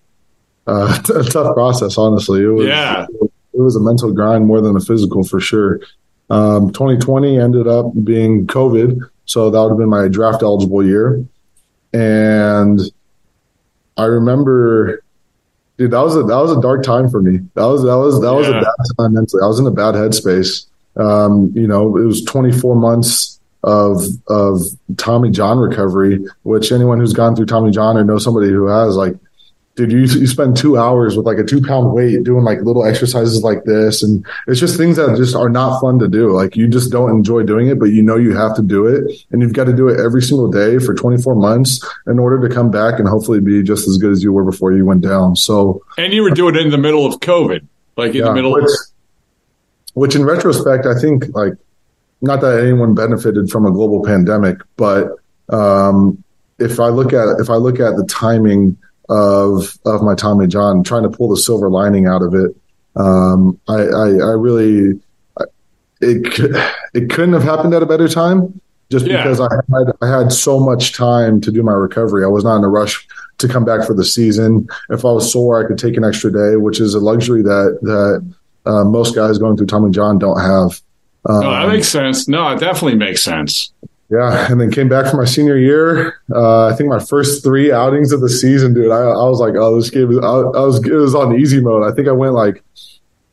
uh, 0.68 1.02
a 1.16 1.24
tough 1.24 1.56
process. 1.56 1.98
Honestly, 1.98 2.44
it 2.44 2.48
was. 2.48 2.68
Yeah. 2.68 3.06
It 3.56 3.62
was 3.62 3.76
a 3.76 3.80
mental 3.80 4.12
grind 4.12 4.48
more 4.48 4.62
than 4.62 4.76
a 4.76 4.80
physical 4.80 5.24
for 5.24 5.40
sure. 5.40 5.80
Um, 6.32 6.72
2020 6.72 7.40
ended 7.40 7.68
up 7.68 7.86
being 8.04 8.48
COVID, 8.48 9.00
so 9.26 9.52
that 9.52 9.62
would 9.62 9.70
have 9.70 9.78
been 9.78 9.90
my 9.90 10.08
draft 10.08 10.42
eligible 10.42 10.84
year. 10.84 11.24
And 11.94 12.80
I 13.98 14.06
remember 14.06 15.03
dude, 15.84 15.92
that 15.92 16.02
was 16.02 16.16
a 16.16 16.24
that 16.24 16.38
was 16.38 16.52
a 16.56 16.62
dark 16.62 16.84
time 16.84 17.10
for 17.10 17.22
me. 17.22 17.40
That 17.56 17.66
was 17.66 17.84
that 17.84 17.98
was 17.98 18.22
that 18.22 18.32
yeah. 18.32 18.38
was 18.38 18.48
a 18.48 18.52
bad 18.54 18.76
time 18.98 19.14
mentally. 19.14 19.42
I 19.44 19.48
was 19.48 19.60
in 19.60 19.68
a 19.68 19.72
bad 19.72 19.96
headspace. 19.96 20.66
Um, 20.96 21.52
you 21.56 21.68
know, 21.68 21.98
it 21.98 22.06
was 22.06 22.24
24 22.24 22.76
months 22.76 23.40
of 23.64 24.04
of 24.28 24.62
Tommy 24.98 25.30
John 25.30 25.58
recovery, 25.58 26.26
which 26.44 26.72
anyone 26.72 27.00
who's 27.00 27.14
gone 27.14 27.36
through 27.36 27.48
Tommy 27.48 27.72
John 27.72 27.98
or 27.98 28.04
knows 28.04 28.24
somebody 28.24 28.50
who 28.50 28.68
has, 28.68 28.96
like, 28.96 29.16
dude, 29.76 29.92
you, 29.92 30.00
you 30.00 30.28
spend 30.28 30.56
two 30.56 30.78
hours 30.78 31.18
with 31.18 31.26
like 31.26 31.38
a 31.38 31.44
two 31.44 31.62
pound 31.62 31.94
weight 31.94 32.24
doing 32.24 32.44
like 32.44 32.62
little 32.62 32.86
exercises 32.86 33.44
like 33.44 33.64
this. 33.64 34.04
And 34.04 34.26
it's 34.48 34.60
just 34.60 34.78
things 34.78 34.98
that 34.98 35.18
just 35.18 35.36
are 35.36 35.50
not 35.50 35.80
fun 35.80 36.00
to 36.00 36.08
do. 36.08 36.32
Like 36.32 36.56
you 36.56 36.68
just 36.68 36.92
don't 36.92 37.10
enjoy 37.10 37.44
doing 37.44 37.68
it, 37.68 37.80
but 37.80 37.86
you 37.86 38.04
know 38.04 38.16
you 38.16 38.36
have 38.36 38.56
to 38.56 38.62
do 38.62 38.86
it. 38.86 39.12
And 39.32 39.42
you've 39.42 39.54
got 39.54 39.66
to 39.66 39.76
do 39.76 39.88
it 39.88 40.00
every 40.00 40.22
single 40.22 40.50
day 40.50 40.80
for 40.80 40.94
24 40.94 41.36
months 41.36 41.84
in 42.08 42.20
order 42.20 42.48
to 42.48 42.54
come 42.54 42.70
back 42.70 43.00
and 43.00 43.08
hopefully 43.08 43.40
be 43.40 43.64
just 43.64 43.88
as 43.88 43.98
good 43.98 44.12
as 44.12 44.24
you 44.24 44.32
were 44.32 44.44
before 44.44 44.74
you 44.74 44.86
went 44.86 45.02
down. 45.02 45.36
So, 45.36 45.84
and 45.98 46.14
you 46.14 46.24
were 46.24 46.32
doing 46.32 46.56
it 46.56 46.62
in 46.62 46.70
the 46.70 46.78
middle 46.78 47.06
of 47.06 47.20
COVID, 47.20 47.66
like 47.98 48.12
in 48.12 48.18
yeah, 48.18 48.26
the 48.26 48.34
middle 48.34 48.54
which, 48.54 48.66
of. 48.66 48.70
Which 49.96 50.16
in 50.16 50.24
retrospect, 50.26 50.86
I 50.86 51.00
think 51.00 51.26
like, 51.36 51.54
not 52.22 52.42
that 52.42 52.60
anyone 52.60 52.96
benefited 52.96 53.50
from 53.50 53.66
a 53.66 53.72
global 53.72 54.04
pandemic, 54.04 54.58
but 54.78 55.12
um, 55.50 56.24
if 56.58 56.80
I 56.80 56.88
look 56.88 57.12
at 57.12 57.40
if 57.40 57.50
I 57.50 57.56
look 57.56 57.80
at 57.80 57.98
the 57.98 58.06
timing 58.06 58.78
of 59.10 59.78
of 59.86 60.02
my 60.02 60.16
Tommy 60.16 60.48
John, 60.48 60.84
trying 60.84 61.04
to 61.04 61.10
pull 61.10 61.30
the 61.30 61.38
silver 61.38 61.70
lining 61.70 62.08
out 62.08 62.22
of 62.22 62.34
it. 62.34 62.56
Um, 62.96 63.60
I, 63.68 63.82
I, 63.82 64.08
I 64.08 64.32
really 64.34 65.00
it 66.02 66.62
it 66.94 67.10
couldn't 67.10 67.34
have 67.34 67.44
happened 67.44 67.74
at 67.74 67.84
a 67.84 67.86
better 67.86 68.08
time, 68.08 68.60
just 68.90 69.06
yeah. 69.06 69.24
because 69.24 69.40
I 69.40 69.50
had 69.72 69.92
I 70.02 70.20
had 70.20 70.32
so 70.32 70.60
much 70.60 70.94
time 70.94 71.42
to 71.42 71.52
do 71.52 71.64
my 71.64 71.74
recovery. 71.74 72.24
I 72.24 72.28
was 72.28 72.44
not 72.44 72.58
in 72.58 72.64
a 72.64 72.70
rush 72.70 73.08
to 73.40 73.48
come 73.48 73.66
back 73.66 73.86
for 73.86 73.94
the 73.94 74.06
season. 74.06 74.68
If 74.90 75.06
I 75.06 75.12
was 75.12 75.32
sore, 75.32 75.64
I 75.64 75.68
could 75.68 75.78
take 75.78 75.98
an 75.98 76.04
extra 76.04 76.32
day, 76.32 76.58
which 76.58 76.80
is 76.80 76.94
a 76.94 77.00
luxury 77.00 77.42
that 77.42 77.80
that 77.82 78.34
uh, 78.66 78.84
most 78.84 79.16
guys 79.16 79.38
going 79.38 79.58
through 79.58 79.68
Tommy 79.68 79.92
John 79.92 80.20
don't 80.20 80.40
have. 80.40 80.82
Um, 81.26 81.42
no, 81.42 81.52
that 81.52 81.70
makes 81.70 81.88
sense. 81.88 82.28
No, 82.28 82.50
it 82.50 82.60
definitely 82.60 82.98
makes 82.98 83.24
sense. 83.24 83.72
Yeah, 84.14 84.52
and 84.52 84.62
then 84.62 84.70
came 84.70 84.90
back 84.90 85.10
for 85.10 85.18
my 85.18 85.26
senior 85.26 85.58
year. 85.58 86.22
Uh, 86.32 86.68
I 86.68 86.76
think 86.76 86.88
my 86.88 87.00
first 87.00 87.44
three 87.44 87.72
outings 87.72 88.12
of 88.12 88.22
the 88.22 88.30
season, 88.30 88.76
dude. 88.76 88.92
I, 88.92 89.00
I 89.00 89.28
was 89.28 89.40
like, 89.40 89.56
oh, 89.56 89.76
this 89.76 89.90
game. 89.90 90.24
I, 90.24 90.28
I, 90.28 90.66
was 90.66 90.86
it 90.86 90.94
was 90.94 91.16
on 91.16 91.36
easy 91.40 91.60
mode. 91.60 91.84
I 91.84 91.96
think 91.96 92.08
I 92.08 92.12
went 92.12 92.34
like, 92.34 92.64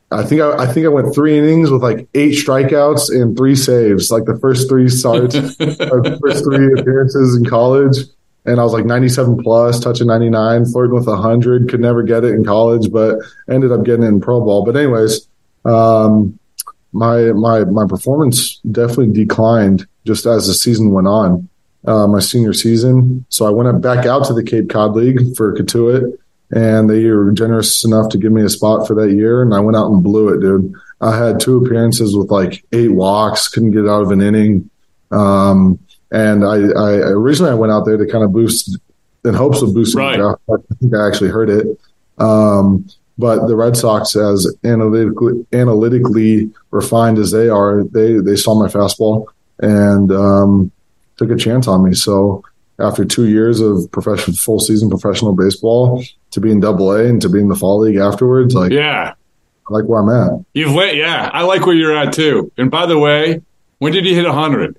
I 0.09 0.23
think 0.23 0.41
I, 0.41 0.63
I 0.63 0.65
think 0.65 0.87
I 0.87 0.89
went 0.89 1.13
three 1.13 1.37
innings 1.37 1.69
with 1.69 1.83
like 1.83 2.07
eight 2.15 2.33
strikeouts 2.33 3.11
and 3.11 3.37
three 3.37 3.55
saves. 3.55 4.09
Like 4.09 4.25
the 4.25 4.39
first 4.39 4.69
three 4.69 4.89
starts, 4.89 5.35
first 6.19 6.43
three 6.45 6.73
appearances 6.79 7.37
in 7.37 7.45
college, 7.45 7.97
and 8.45 8.59
I 8.59 8.63
was 8.63 8.73
like 8.73 8.85
97 8.85 9.43
plus, 9.43 9.79
touching 9.79 10.07
99, 10.07 10.65
flirting 10.65 10.95
with 10.95 11.05
100. 11.05 11.69
Could 11.69 11.79
never 11.79 12.01
get 12.01 12.23
it 12.23 12.33
in 12.33 12.43
college, 12.43 12.91
but 12.91 13.19
ended 13.47 13.71
up 13.71 13.83
getting 13.83 14.03
it 14.03 14.07
in 14.07 14.19
pro 14.19 14.41
ball. 14.41 14.65
But 14.65 14.77
anyways, 14.77 15.27
um, 15.63 16.39
my 16.91 17.31
my 17.31 17.63
my 17.65 17.85
performance 17.87 18.57
definitely 18.69 19.13
declined 19.13 19.87
just 20.05 20.25
as 20.25 20.47
the 20.47 20.53
season 20.53 20.91
went 20.91 21.07
on. 21.07 21.47
Uh, 21.83 22.05
my 22.05 22.19
senior 22.19 22.53
season, 22.53 23.25
so 23.29 23.47
I 23.47 23.49
went 23.49 23.81
back 23.81 24.05
out 24.05 24.25
to 24.27 24.33
the 24.33 24.43
Cape 24.43 24.69
Cod 24.69 24.95
League 24.95 25.35
for 25.35 25.55
Cotuit, 25.55 26.15
and 26.51 26.87
they 26.87 27.05
were 27.07 27.31
generous 27.31 27.83
enough 27.83 28.09
to 28.09 28.19
give 28.19 28.31
me 28.31 28.43
a 28.43 28.49
spot 28.49 28.87
for 28.87 28.93
that 29.01 29.15
year, 29.15 29.41
and 29.41 29.51
I 29.51 29.61
went 29.61 29.75
out 29.75 29.91
and 29.91 30.03
blew 30.03 30.29
it, 30.29 30.41
dude. 30.41 30.75
I 31.01 31.17
had 31.17 31.39
two 31.39 31.57
appearances 31.57 32.15
with 32.15 32.29
like 32.29 32.63
eight 32.71 32.91
walks, 32.91 33.47
couldn't 33.47 33.71
get 33.71 33.87
out 33.87 34.03
of 34.03 34.11
an 34.11 34.21
inning. 34.21 34.69
Um, 35.09 35.79
and 36.11 36.45
I, 36.45 36.55
I, 36.55 36.91
originally 37.09 37.51
I 37.51 37.55
went 37.55 37.71
out 37.71 37.85
there 37.85 37.97
to 37.97 38.05
kind 38.05 38.23
of 38.23 38.31
boost 38.31 38.77
in 39.25 39.33
hopes 39.33 39.61
of 39.61 39.73
boosting 39.73 39.99
right. 39.99 40.19
I 40.19 40.55
think 40.79 40.95
I 40.95 41.07
actually 41.07 41.29
heard 41.29 41.49
it. 41.49 41.79
Um, 42.17 42.87
but 43.21 43.45
the 43.45 43.55
Red 43.55 43.77
Sox, 43.77 44.15
as 44.15 44.51
analytically 44.65 45.45
analytically 45.53 46.49
refined 46.71 47.19
as 47.19 47.29
they 47.29 47.49
are, 47.49 47.83
they 47.83 48.15
they 48.15 48.35
saw 48.35 48.59
my 48.59 48.67
fastball 48.67 49.27
and 49.59 50.11
um, 50.11 50.71
took 51.17 51.29
a 51.29 51.35
chance 51.35 51.67
on 51.67 51.83
me. 51.87 51.93
So 51.93 52.43
after 52.79 53.05
two 53.05 53.27
years 53.29 53.61
of 53.61 53.89
professional 53.91 54.35
full 54.35 54.59
season 54.59 54.89
professional 54.89 55.33
baseball, 55.33 56.03
to 56.31 56.41
be 56.41 56.49
in 56.51 56.59
Double 56.59 56.91
A 56.91 57.05
and 57.05 57.21
to 57.21 57.29
be 57.29 57.39
in 57.39 57.47
the 57.47 57.55
fall 57.55 57.79
league 57.79 57.97
afterwards, 57.97 58.55
like 58.55 58.71
yeah, 58.71 59.13
I 59.69 59.73
like 59.73 59.85
where 59.85 60.01
I'm 60.01 60.09
at. 60.09 60.43
You've 60.53 60.73
went, 60.73 60.95
yeah, 60.95 61.29
I 61.31 61.43
like 61.43 61.67
where 61.67 61.75
you're 61.75 61.95
at 61.95 62.13
too. 62.13 62.51
And 62.57 62.71
by 62.71 62.87
the 62.87 62.97
way, 62.97 63.43
when 63.77 63.93
did 63.93 64.05
you 64.05 64.15
hit 64.15 64.25
hundred? 64.25 64.77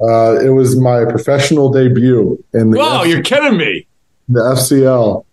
Uh, 0.00 0.40
it 0.40 0.50
was 0.50 0.74
my 0.74 1.04
professional 1.04 1.70
debut 1.70 2.42
in 2.54 2.70
the. 2.70 2.78
Wow, 2.78 3.02
you're 3.02 3.22
kidding 3.22 3.58
me! 3.58 3.86
The 4.30 4.40
FCL 4.40 5.26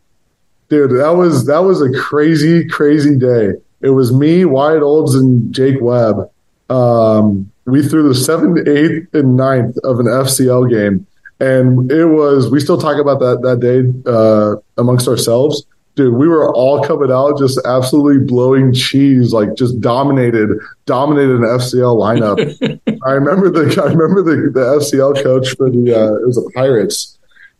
dude, 0.69 0.91
that 0.91 1.15
was 1.15 1.45
that 1.45 1.59
was 1.59 1.81
a 1.81 1.91
crazy, 1.91 2.67
crazy 2.67 3.17
day. 3.17 3.53
It 3.81 3.89
was 3.89 4.13
me, 4.13 4.45
Wyatt 4.45 4.83
Olds, 4.83 5.15
and 5.15 5.53
Jake 5.53 5.79
Webb. 5.81 6.29
Um, 6.69 7.51
we 7.65 7.87
threw 7.87 8.07
the 8.07 8.15
seventh, 8.15 8.67
eighth, 8.67 9.13
and 9.13 9.35
ninth 9.35 9.77
of 9.83 9.99
an 9.99 10.05
FCL 10.05 10.69
game, 10.69 11.05
and 11.39 11.91
it 11.91 12.05
was. 12.05 12.49
We 12.49 12.59
still 12.59 12.77
talk 12.77 12.99
about 12.99 13.19
that 13.19 13.41
that 13.41 13.59
day 13.59 14.09
uh, 14.09 14.55
amongst 14.81 15.07
ourselves. 15.07 15.65
Dude, 15.95 16.13
we 16.13 16.27
were 16.27 16.53
all 16.53 16.83
coming 16.83 17.09
out 17.09 17.37
just 17.37 17.57
absolutely 17.65 18.25
blowing 18.25 18.73
cheese, 18.73 19.31
like 19.31 19.55
just 19.55 19.79
dominated, 19.79 20.49
dominated 20.85 21.35
an 21.37 21.43
FCL 21.43 21.95
lineup. 21.97 22.99
I 23.05 23.11
remember 23.11 23.49
the 23.49 23.81
I 23.81 23.93
remember 23.93 24.21
the, 24.21 24.51
the 24.51 24.79
FCL 24.79 25.23
coach 25.23 25.55
for 25.55 25.69
the 25.69 25.95
uh, 25.95 26.15
it 26.15 26.27
was 26.27 26.35
the 26.35 26.51
Pirates 26.53 27.14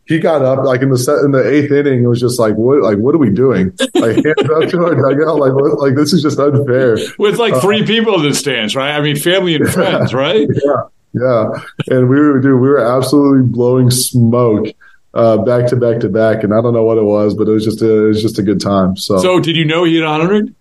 he 0.06 0.20
got 0.20 0.42
up 0.42 0.64
like 0.64 0.82
in 0.82 0.90
the 0.90 0.98
set, 0.98 1.18
in 1.18 1.32
the 1.32 1.46
eighth 1.46 1.72
inning. 1.72 2.04
It 2.04 2.06
was 2.06 2.20
just 2.20 2.38
like, 2.38 2.54
what, 2.54 2.80
like, 2.80 2.98
what 2.98 3.14
are 3.14 3.18
we 3.18 3.30
doing? 3.30 3.72
Like, 3.94 4.16
hands 4.24 4.50
up 4.50 4.68
to 4.70 4.84
our 4.84 4.94
dugout. 4.94 5.38
Like, 5.38 5.52
what, 5.52 5.78
like, 5.78 5.94
this 5.96 6.12
is 6.12 6.22
just 6.22 6.38
unfair. 6.38 6.96
With 7.18 7.38
like 7.38 7.60
three 7.60 7.82
uh, 7.82 7.86
people 7.86 8.14
in 8.14 8.22
the 8.22 8.34
stands, 8.34 8.76
right? 8.76 8.92
I 8.92 9.00
mean, 9.00 9.16
family 9.16 9.56
and 9.56 9.68
friends, 9.72 10.14
right? 10.14 10.48
Yeah. 10.48 10.82
Yeah. 11.12 11.62
And 11.88 12.08
we 12.08 12.16
were, 12.16 12.40
dude, 12.40 12.60
we 12.60 12.68
were 12.68 12.78
absolutely 12.78 13.48
blowing 13.50 13.90
smoke. 13.90 14.66
Uh, 15.14 15.38
back 15.38 15.66
to 15.66 15.76
back 15.76 15.98
to 16.00 16.10
back, 16.10 16.44
and 16.44 16.52
I 16.52 16.60
don't 16.60 16.74
know 16.74 16.84
what 16.84 16.98
it 16.98 17.02
was, 17.02 17.34
but 17.34 17.48
it 17.48 17.52
was 17.52 17.64
just 17.64 17.80
a, 17.80 18.04
it 18.04 18.08
was 18.08 18.20
just 18.20 18.38
a 18.38 18.42
good 18.42 18.60
time. 18.60 18.98
So, 18.98 19.16
so 19.16 19.40
did 19.40 19.56
you 19.56 19.64
know 19.64 19.84
he 19.84 19.96
had 19.96 20.04
hundred? 20.04 20.54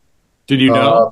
Did 0.47 0.61
you 0.61 0.71
know? 0.71 0.93
Uh, 0.93 1.11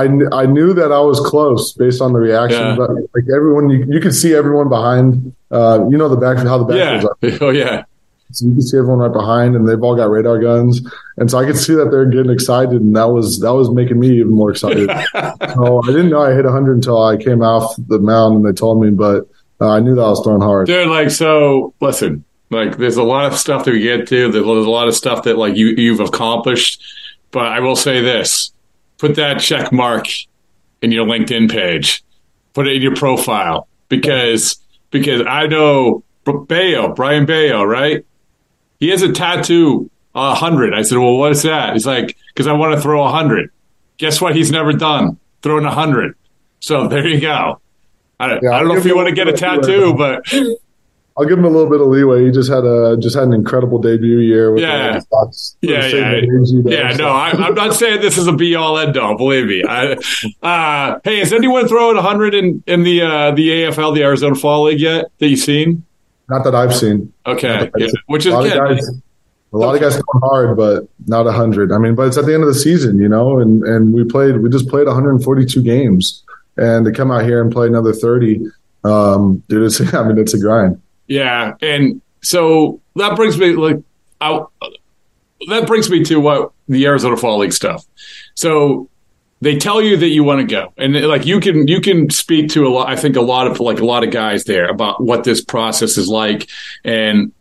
I, 0.00 0.42
I 0.42 0.46
knew 0.46 0.72
that 0.74 0.92
I 0.92 1.00
was 1.00 1.20
close 1.20 1.72
based 1.72 2.00
on 2.00 2.12
the 2.12 2.18
reaction, 2.18 2.60
yeah. 2.60 2.76
but 2.76 2.90
like 2.90 3.24
everyone, 3.34 3.70
you, 3.70 3.84
you 3.88 4.00
could 4.00 4.14
see 4.14 4.34
everyone 4.34 4.68
behind. 4.68 5.34
Uh, 5.50 5.86
you 5.90 5.96
know 5.98 6.08
the 6.08 6.16
back 6.16 6.38
how 6.38 6.58
the 6.58 6.64
back 6.64 7.02
yeah. 7.22 7.38
Oh 7.40 7.50
yeah. 7.50 7.84
So 8.32 8.46
you 8.46 8.52
can 8.52 8.62
see 8.62 8.78
everyone 8.78 9.00
right 9.00 9.12
behind, 9.12 9.56
and 9.56 9.66
they've 9.66 9.82
all 9.82 9.96
got 9.96 10.08
radar 10.08 10.38
guns, 10.38 10.80
and 11.16 11.28
so 11.28 11.38
I 11.38 11.44
could 11.44 11.56
see 11.56 11.74
that 11.74 11.90
they're 11.90 12.06
getting 12.06 12.30
excited, 12.30 12.80
and 12.80 12.94
that 12.94 13.08
was 13.08 13.40
that 13.40 13.52
was 13.54 13.70
making 13.70 13.98
me 13.98 14.18
even 14.20 14.30
more 14.30 14.50
excited. 14.50 14.88
so 15.54 15.82
I 15.82 15.86
didn't 15.86 16.10
know 16.10 16.22
I 16.22 16.32
hit 16.32 16.44
100 16.44 16.74
until 16.74 17.02
I 17.02 17.16
came 17.16 17.42
off 17.42 17.74
the 17.88 17.98
mound, 17.98 18.36
and 18.36 18.46
they 18.46 18.52
told 18.52 18.80
me. 18.80 18.90
But 18.90 19.26
Uh, 19.60 19.68
I 19.68 19.80
knew 19.80 19.94
that 19.94 20.02
I 20.02 20.08
was 20.08 20.22
throwing 20.22 20.40
hard. 20.40 20.68
Dude, 20.68 20.88
like, 20.88 21.10
so 21.10 21.74
listen, 21.80 22.24
like, 22.50 22.78
there's 22.78 22.96
a 22.96 23.02
lot 23.02 23.26
of 23.26 23.36
stuff 23.36 23.64
that 23.64 23.72
we 23.72 23.80
get 23.80 24.08
to. 24.08 24.32
There's 24.32 24.44
a 24.44 24.70
lot 24.70 24.88
of 24.88 24.94
stuff 24.94 25.24
that 25.24 25.36
like 25.36 25.56
you 25.56 25.66
you've 25.68 26.00
accomplished. 26.00 26.82
But 27.30 27.46
I 27.46 27.60
will 27.60 27.76
say 27.76 28.00
this: 28.00 28.52
put 29.00 29.16
that 29.16 29.40
check 29.40 29.72
mark 29.72 30.06
in 30.82 30.92
your 30.92 31.06
LinkedIn 31.06 31.50
page, 31.50 32.04
put 32.52 32.68
it 32.68 32.76
in 32.76 32.82
your 32.82 32.94
profile 32.94 33.66
because 33.88 34.58
because 34.90 35.22
I 35.26 35.46
know 35.46 36.04
Bayo, 36.24 36.94
Brayan 36.94 37.26
Bello, 37.26 37.64
right? 37.64 38.04
He 38.78 38.90
has 38.90 39.02
a 39.02 39.12
tattoo, 39.12 39.90
a 40.14 40.34
hundred. 40.34 40.74
I 40.74 40.82
said, 40.82 40.98
well, 40.98 41.16
what 41.16 41.32
is 41.32 41.42
that? 41.42 41.72
He's 41.72 41.86
like, 41.86 42.16
because 42.28 42.46
I 42.46 42.52
want 42.52 42.74
to 42.74 42.80
throw 42.80 43.02
a 43.04 43.10
hundred. 43.10 43.50
Guess 43.96 44.20
what? 44.20 44.36
He's 44.36 44.50
never 44.50 44.72
done 44.72 45.18
throwing 45.42 45.64
a 45.64 45.72
hundred. 45.72 46.14
So 46.60 46.86
there 46.86 47.06
you 47.06 47.20
go. 47.20 47.60
I, 48.18 48.38
yeah, 48.42 48.50
I 48.52 48.58
don't 48.58 48.68
know 48.68 48.76
if 48.76 48.84
you 48.84 48.94
want 48.94 49.08
to 49.08 49.14
get 49.14 49.28
a 49.28 49.32
tattoo, 49.32 49.94
but 49.94 50.26
I'll 51.20 51.26
give 51.26 51.38
him 51.38 51.44
a 51.44 51.50
little 51.50 51.68
bit 51.68 51.82
of 51.82 51.88
leeway. 51.88 52.24
He 52.24 52.30
just 52.30 52.50
had 52.50 52.64
a 52.64 52.96
just 52.96 53.14
had 53.14 53.24
an 53.24 53.34
incredible 53.34 53.78
debut 53.78 54.20
year. 54.20 54.52
With 54.52 54.62
yeah, 54.62 54.98
yeah, 55.60 55.90
yeah, 55.90 56.20
yeah. 56.64 56.96
No, 56.96 57.08
I, 57.08 57.46
am 57.46 57.54
not 57.54 57.74
saying 57.74 58.00
this 58.00 58.16
is 58.16 58.26
a 58.26 58.32
be 58.32 58.54
all 58.54 58.78
end 58.78 58.96
all. 58.96 59.18
Believe 59.18 59.46
me. 59.46 59.62
I, 59.62 59.98
uh, 60.42 60.98
hey, 61.04 61.18
has 61.18 61.34
anyone 61.34 61.68
thrown 61.68 61.96
100 61.96 62.34
in 62.34 62.62
in 62.66 62.84
the 62.84 63.02
uh, 63.02 63.32
the 63.32 63.48
AFL, 63.50 63.94
the 63.94 64.02
Arizona 64.02 64.34
Fall 64.34 64.64
League 64.64 64.80
yet 64.80 65.12
that 65.18 65.28
you've 65.28 65.40
seen? 65.40 65.84
Not 66.30 66.42
that 66.44 66.54
I've 66.54 66.74
seen. 66.74 67.12
Okay, 67.26 67.70
yeah. 67.76 67.88
which 68.06 68.24
is 68.24 68.32
a 68.32 68.36
lot 68.38 68.44
good. 68.44 68.56
Of 68.58 68.76
guys, 68.78 68.88
a 69.52 69.58
lot 69.58 69.74
of 69.74 69.80
guys 69.82 69.96
come 69.96 70.22
hard, 70.22 70.56
but 70.56 70.88
not 71.06 71.26
100. 71.26 71.70
I 71.70 71.76
mean, 71.76 71.94
but 71.94 72.06
it's 72.06 72.16
at 72.16 72.24
the 72.24 72.32
end 72.32 72.44
of 72.44 72.48
the 72.48 72.54
season, 72.54 72.98
you 72.98 73.10
know, 73.10 73.40
and 73.40 73.62
and 73.64 73.92
we 73.92 74.04
played. 74.04 74.38
We 74.38 74.48
just 74.48 74.68
played 74.70 74.86
142 74.86 75.62
games, 75.62 76.24
and 76.56 76.86
to 76.86 76.92
come 76.92 77.10
out 77.10 77.24
here 77.24 77.42
and 77.42 77.52
play 77.52 77.66
another 77.66 77.92
30, 77.92 78.40
um, 78.84 79.42
dude, 79.50 79.64
it's 79.64 79.80
I 79.94 80.02
mean, 80.02 80.16
it's 80.16 80.32
a 80.32 80.38
grind. 80.38 80.80
Yeah, 81.10 81.54
and 81.60 82.00
so 82.22 82.80
that 82.94 83.16
brings 83.16 83.36
me 83.36 83.54
like 83.54 83.78
out. 84.20 84.52
That 85.48 85.66
brings 85.66 85.90
me 85.90 86.04
to 86.04 86.20
what 86.20 86.52
the 86.68 86.86
Arizona 86.86 87.16
Fall 87.16 87.38
League 87.38 87.52
stuff. 87.52 87.84
So 88.36 88.88
they 89.40 89.58
tell 89.58 89.82
you 89.82 89.96
that 89.96 90.10
you 90.10 90.22
want 90.22 90.40
to 90.40 90.46
go, 90.46 90.72
and 90.76 90.94
like 91.08 91.26
you 91.26 91.40
can 91.40 91.66
you 91.66 91.80
can 91.80 92.10
speak 92.10 92.48
to 92.50 92.64
a 92.64 92.70
lot. 92.70 92.88
I 92.88 92.94
think 92.94 93.16
a 93.16 93.22
lot 93.22 93.48
of 93.48 93.58
like 93.58 93.80
a 93.80 93.84
lot 93.84 94.04
of 94.04 94.12
guys 94.12 94.44
there 94.44 94.68
about 94.68 95.02
what 95.02 95.24
this 95.24 95.44
process 95.44 95.98
is 95.98 96.06
like 96.06 96.48
and 96.84 97.32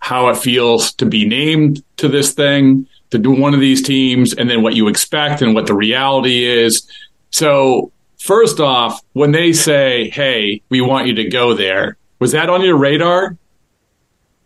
how 0.00 0.28
it 0.28 0.36
feels 0.36 0.92
to 0.96 1.06
be 1.06 1.26
named 1.26 1.82
to 1.96 2.08
this 2.08 2.34
thing, 2.34 2.86
to 3.08 3.18
do 3.18 3.30
one 3.30 3.54
of 3.54 3.60
these 3.60 3.82
teams, 3.82 4.34
and 4.34 4.50
then 4.50 4.62
what 4.62 4.74
you 4.74 4.86
expect 4.86 5.40
and 5.40 5.54
what 5.54 5.66
the 5.66 5.74
reality 5.74 6.44
is. 6.44 6.86
So 7.30 7.90
first 8.18 8.60
off, 8.60 9.00
when 9.14 9.32
they 9.32 9.54
say, 9.54 10.10
"Hey, 10.10 10.60
we 10.68 10.82
want 10.82 11.06
you 11.06 11.14
to 11.14 11.24
go 11.24 11.54
there," 11.54 11.96
Was 12.24 12.32
that 12.32 12.48
on 12.48 12.62
your 12.62 12.78
radar? 12.78 13.36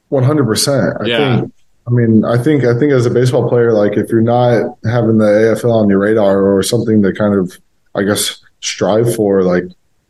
One 0.08 0.24
hundred 0.24 0.46
percent. 0.46 0.96
I 1.00 1.04
yeah. 1.04 1.40
think. 1.42 1.52
I 1.86 1.90
mean, 1.92 2.24
I 2.24 2.36
think 2.36 2.64
I 2.64 2.76
think 2.76 2.90
as 2.90 3.06
a 3.06 3.10
baseball 3.10 3.48
player, 3.48 3.72
like 3.72 3.96
if 3.96 4.10
you're 4.10 4.20
not 4.20 4.76
having 4.84 5.18
the 5.18 5.26
AFL 5.26 5.72
on 5.72 5.88
your 5.88 6.00
radar 6.00 6.42
or 6.42 6.60
something 6.64 7.00
to 7.04 7.12
kind 7.12 7.36
of, 7.36 7.56
I 7.94 8.02
guess, 8.02 8.42
strive 8.58 9.14
for, 9.14 9.44
like, 9.44 9.62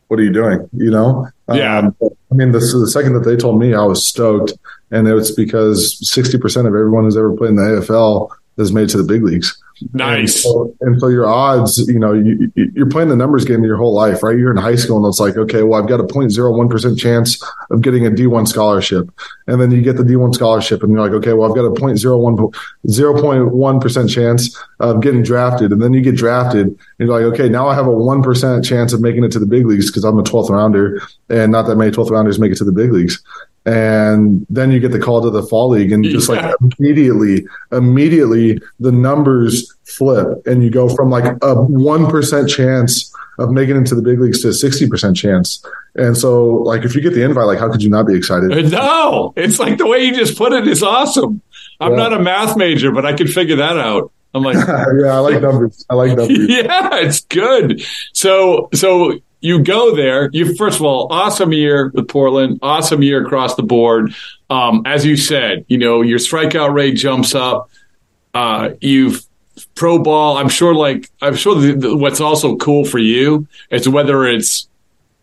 what 0.06 0.18
are 0.18 0.22
you 0.22 0.32
doing? 0.32 0.66
You 0.72 0.90
know? 0.90 1.28
Yeah. 1.52 1.80
Um, 1.80 1.96
I 2.00 2.34
mean, 2.34 2.52
the, 2.52 2.60
the 2.60 2.88
second 2.90 3.12
that 3.12 3.26
they 3.26 3.36
told 3.36 3.60
me, 3.60 3.74
I 3.74 3.84
was 3.84 4.08
stoked, 4.08 4.54
and 4.90 5.06
it's 5.06 5.32
because 5.32 5.98
sixty 6.10 6.38
percent 6.38 6.66
of 6.66 6.72
everyone 6.72 7.04
who's 7.04 7.18
ever 7.18 7.36
played 7.36 7.50
in 7.50 7.56
the 7.56 7.64
AFL 7.64 8.30
has 8.56 8.72
made 8.72 8.84
it 8.84 8.90
to 8.92 8.96
the 8.96 9.04
big 9.04 9.22
leagues. 9.22 9.62
Nice. 9.92 10.20
And 10.20 10.30
so, 10.30 10.76
and 10.80 11.00
so, 11.00 11.08
your 11.08 11.26
odds, 11.26 11.78
you 11.88 11.98
know, 11.98 12.12
you, 12.12 12.52
you're 12.54 12.88
playing 12.88 13.08
the 13.08 13.16
numbers 13.16 13.44
game 13.44 13.62
your 13.62 13.76
whole 13.76 13.94
life, 13.94 14.22
right? 14.22 14.36
You're 14.36 14.50
in 14.50 14.56
high 14.56 14.74
school 14.74 14.96
and 14.96 15.06
it's 15.06 15.20
like, 15.20 15.36
okay, 15.36 15.62
well, 15.62 15.80
I've 15.80 15.88
got 15.88 16.00
a 16.00 16.04
0.01% 16.04 16.98
chance 16.98 17.42
of 17.70 17.80
getting 17.80 18.06
a 18.06 18.10
D1 18.10 18.48
scholarship. 18.48 19.08
And 19.46 19.60
then 19.60 19.70
you 19.70 19.82
get 19.82 19.96
the 19.96 20.02
D1 20.02 20.34
scholarship 20.34 20.82
and 20.82 20.92
you're 20.92 21.00
like, 21.00 21.12
okay, 21.12 21.32
well, 21.32 21.48
I've 21.48 21.56
got 21.56 21.64
a 21.64 21.70
0.01, 21.70 22.54
0.1% 22.86 24.14
chance 24.14 24.64
of 24.80 25.00
getting 25.00 25.22
drafted. 25.22 25.72
And 25.72 25.80
then 25.80 25.94
you 25.94 26.00
get 26.00 26.16
drafted 26.16 26.66
and 26.66 26.78
you're 26.98 27.08
like, 27.08 27.34
okay, 27.34 27.48
now 27.48 27.68
I 27.68 27.74
have 27.74 27.86
a 27.86 27.90
1% 27.90 28.64
chance 28.64 28.92
of 28.92 29.00
making 29.00 29.24
it 29.24 29.32
to 29.32 29.38
the 29.38 29.46
big 29.46 29.66
leagues 29.66 29.90
because 29.90 30.04
I'm 30.04 30.18
a 30.18 30.22
12th 30.22 30.50
rounder 30.50 31.00
and 31.28 31.52
not 31.52 31.66
that 31.66 31.76
many 31.76 31.90
12th 31.90 32.10
rounders 32.10 32.38
make 32.38 32.52
it 32.52 32.58
to 32.58 32.64
the 32.64 32.72
big 32.72 32.92
leagues 32.92 33.22
and 33.66 34.46
then 34.48 34.70
you 34.70 34.80
get 34.80 34.92
the 34.92 34.98
call 34.98 35.20
to 35.22 35.30
the 35.30 35.42
fall 35.42 35.68
league 35.68 35.92
and 35.92 36.04
just 36.04 36.28
like 36.28 36.54
immediately 36.78 37.46
immediately 37.72 38.58
the 38.80 38.92
numbers 38.92 39.74
flip 39.84 40.26
and 40.46 40.62
you 40.62 40.70
go 40.70 40.88
from 40.88 41.10
like 41.10 41.24
a 41.24 41.54
1% 41.54 42.48
chance 42.48 43.14
of 43.38 43.50
making 43.50 43.76
it 43.76 43.78
into 43.78 43.94
the 43.94 44.02
big 44.02 44.20
leagues 44.20 44.42
to 44.42 44.48
a 44.48 44.50
60% 44.50 45.16
chance. 45.16 45.64
And 45.94 46.16
so 46.16 46.46
like 46.46 46.84
if 46.84 46.94
you 46.94 47.00
get 47.00 47.14
the 47.14 47.22
invite 47.22 47.46
like 47.46 47.58
how 47.58 47.70
could 47.70 47.82
you 47.82 47.90
not 47.90 48.06
be 48.06 48.14
excited? 48.14 48.52
Uh, 48.52 48.68
no! 48.68 49.32
It's 49.36 49.58
like 49.58 49.78
the 49.78 49.86
way 49.86 50.04
you 50.04 50.14
just 50.14 50.36
put 50.36 50.52
it 50.52 50.66
is 50.66 50.82
awesome. 50.82 51.42
I'm 51.80 51.92
yeah. 51.92 51.96
not 51.96 52.12
a 52.12 52.18
math 52.18 52.56
major 52.56 52.90
but 52.90 53.04
i 53.04 53.12
can 53.12 53.26
figure 53.26 53.56
that 53.56 53.78
out. 53.78 54.10
I'm 54.34 54.42
like 54.42 54.56
yeah 54.66 55.14
i 55.14 55.18
like 55.18 55.42
numbers. 55.42 55.84
I 55.90 55.94
like 55.94 56.08
numbers. 56.16 56.48
Yeah 56.48 56.96
it's 56.96 57.20
good. 57.20 57.82
So 58.12 58.68
so 58.72 59.20
you 59.40 59.62
go 59.62 59.94
there. 59.94 60.30
You 60.32 60.54
first 60.54 60.78
of 60.78 60.84
all, 60.84 61.12
awesome 61.12 61.52
year 61.52 61.90
with 61.94 62.08
Portland, 62.08 62.58
awesome 62.62 63.02
year 63.02 63.24
across 63.24 63.54
the 63.54 63.62
board. 63.62 64.14
Um, 64.50 64.82
as 64.86 65.04
you 65.04 65.16
said, 65.16 65.64
you 65.68 65.78
know 65.78 66.02
your 66.02 66.18
strikeout 66.18 66.72
rate 66.72 66.96
jumps 66.96 67.34
up. 67.34 67.70
Uh, 68.34 68.70
you've 68.80 69.26
pro 69.74 69.98
ball. 69.98 70.36
I'm 70.36 70.48
sure, 70.48 70.74
like 70.74 71.10
I'm 71.20 71.36
sure 71.36 71.54
the, 71.54 71.72
the, 71.72 71.96
what's 71.96 72.20
also 72.20 72.56
cool 72.56 72.84
for 72.84 72.98
you 72.98 73.46
is 73.70 73.88
whether 73.88 74.26
it's 74.26 74.68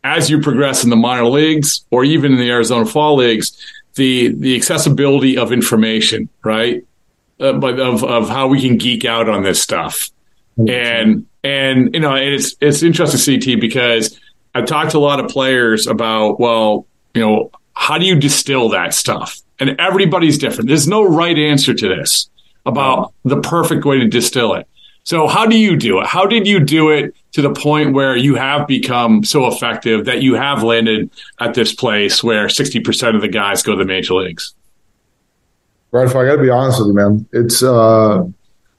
as 0.04 0.30
you 0.30 0.40
progress 0.40 0.84
in 0.84 0.90
the 0.90 0.96
minor 0.96 1.26
leagues 1.26 1.86
or 1.90 2.04
even 2.04 2.34
in 2.34 2.40
the 2.40 2.50
Arizona 2.50 2.86
Fall 2.86 3.16
leagues, 3.16 3.58
the 3.96 4.30
the 4.30 4.56
accessibility 4.56 5.38
of 5.38 5.52
information, 5.52 6.30
right? 6.44 6.86
Uh, 7.40 7.54
but 7.54 7.80
of 7.80 8.04
of 8.04 8.30
how 8.30 8.48
we 8.48 8.62
can 8.62 8.78
geek 8.78 9.06
out 9.06 9.28
on 9.30 9.44
this 9.44 9.62
stuff, 9.62 10.10
and 10.58 11.26
and 11.44 11.94
you 11.94 12.00
know, 12.00 12.16
it's 12.16 12.56
it's 12.62 12.82
interesting, 12.84 13.40
CT, 13.40 13.60
because 13.60 14.20
I've 14.54 14.66
talked 14.66 14.92
to 14.92 14.98
a 14.98 15.00
lot 15.00 15.20
of 15.20 15.30
players 15.30 15.86
about, 15.86 16.40
well, 16.40 16.88
you 17.14 17.22
know, 17.22 17.52
how 17.74 17.98
do 17.98 18.06
you 18.06 18.16
distill 18.16 18.70
that 18.70 18.94
stuff? 18.94 19.42
And 19.60 19.80
everybody's 19.80 20.38
different. 20.38 20.68
There's 20.68 20.88
no 20.88 21.04
right 21.04 21.38
answer 21.38 21.74
to 21.74 21.88
this 21.88 22.30
about 22.66 23.14
the 23.24 23.40
perfect 23.42 23.86
way 23.86 24.00
to 24.00 24.08
distill 24.08 24.54
it. 24.56 24.68
So 25.04 25.28
how 25.28 25.46
do 25.46 25.56
you 25.56 25.78
do 25.78 26.00
it? 26.00 26.08
How 26.08 26.26
did 26.26 26.48
you 26.48 26.60
do 26.60 26.90
it 26.90 27.14
to 27.34 27.42
the 27.42 27.54
point 27.54 27.94
where 27.94 28.18
you 28.18 28.36
have 28.36 28.66
become 28.66 29.24
so 29.24 29.46
effective 29.46 30.06
that 30.06 30.24
you 30.24 30.34
have 30.34 30.64
landed 30.64 31.12
at 31.40 31.54
this 31.54 31.76
place 31.76 32.24
where 32.24 32.48
60% 32.48 33.16
of 33.16 33.22
the 33.22 33.28
guys 33.28 33.62
go 33.62 33.74
to 33.74 33.78
the 33.78 33.86
major 33.86 34.16
leagues? 34.16 34.56
Right. 35.92 36.08
If 36.08 36.16
I 36.16 36.26
got 36.26 36.38
to 36.38 36.42
be 36.42 36.50
honest 36.50 36.80
with 36.80 36.88
you, 36.88 36.94
man, 36.96 37.28
it's, 37.34 37.62
uh, 37.62 38.24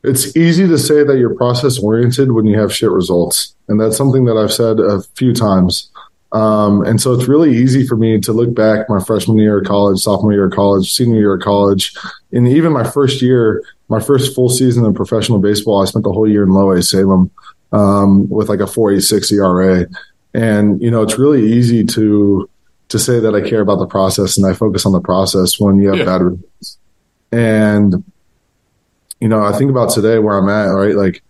it's 0.07 0.37
easy 0.37 0.69
to 0.69 0.79
say 0.79 1.03
that 1.03 1.19
you're 1.19 1.35
process 1.35 1.79
oriented 1.79 2.33
when 2.33 2.47
you 2.47 2.59
have 2.59 2.73
shit 2.73 2.91
results. 2.91 3.55
And 3.69 3.81
that's 3.81 3.97
something 3.97 4.25
that 4.27 4.37
I've 4.37 4.53
said 4.53 4.79
a 4.79 5.03
few 5.17 5.35
times. 5.35 5.91
Um, 6.33 6.85
and 6.85 7.01
so 7.01 7.13
it's 7.13 7.29
really 7.29 7.57
easy 7.57 7.87
for 7.87 7.97
me 7.97 8.21
to 8.21 8.33
look 8.33 8.55
back 8.55 8.89
my 8.89 9.03
freshman 9.03 9.39
year 9.39 9.59
of 9.59 9.67
college, 9.67 10.01
sophomore 10.01 10.33
year 10.33 10.47
of 10.47 10.53
college, 10.53 10.93
senior 10.93 11.19
year 11.19 11.35
of 11.35 11.43
college, 11.43 11.95
and 12.33 12.47
even 12.47 12.73
my 12.73 12.85
first 12.85 13.21
year, 13.21 13.63
my 13.89 14.01
first 14.01 14.35
full 14.35 14.49
season 14.49 14.85
of 14.85 14.95
professional 14.95 15.39
baseball, 15.39 15.83
I 15.83 15.87
spent 15.87 16.05
the 16.05 16.13
whole 16.13 16.29
year 16.29 16.43
in 16.43 16.51
Low 16.51 16.71
A 16.71 16.83
Salem 16.83 17.31
um, 17.73 18.29
with 18.29 18.49
like 18.49 18.61
a 18.61 18.67
486 18.67 19.33
ERA. 19.33 19.87
And, 20.35 20.81
you 20.83 20.91
know, 20.91 21.03
it's 21.03 21.19
really 21.19 21.53
easy 21.53 21.85
to 21.85 22.49
to 22.89 22.99
say 23.01 23.19
that 23.19 23.35
I 23.35 23.41
care 23.41 23.61
about 23.61 23.81
the 23.81 23.87
process 23.87 24.37
and 24.37 24.47
I 24.47 24.53
focus 24.53 24.87
on 24.87 24.93
the 24.93 25.01
process 25.01 25.59
when 25.59 25.81
you 25.81 25.89
have 25.89 25.99
yeah. 25.99 26.05
bad 26.05 26.23
results. 26.23 26.79
And 27.33 28.05
you 29.27 29.31
know, 29.31 29.43
I 29.43 29.59
think 29.59 29.73
about 29.73 29.91
today 29.91 30.21
where 30.21 30.39
I'm 30.39 30.49
at, 30.49 30.71
right? 30.71 30.95
Like 30.95 31.21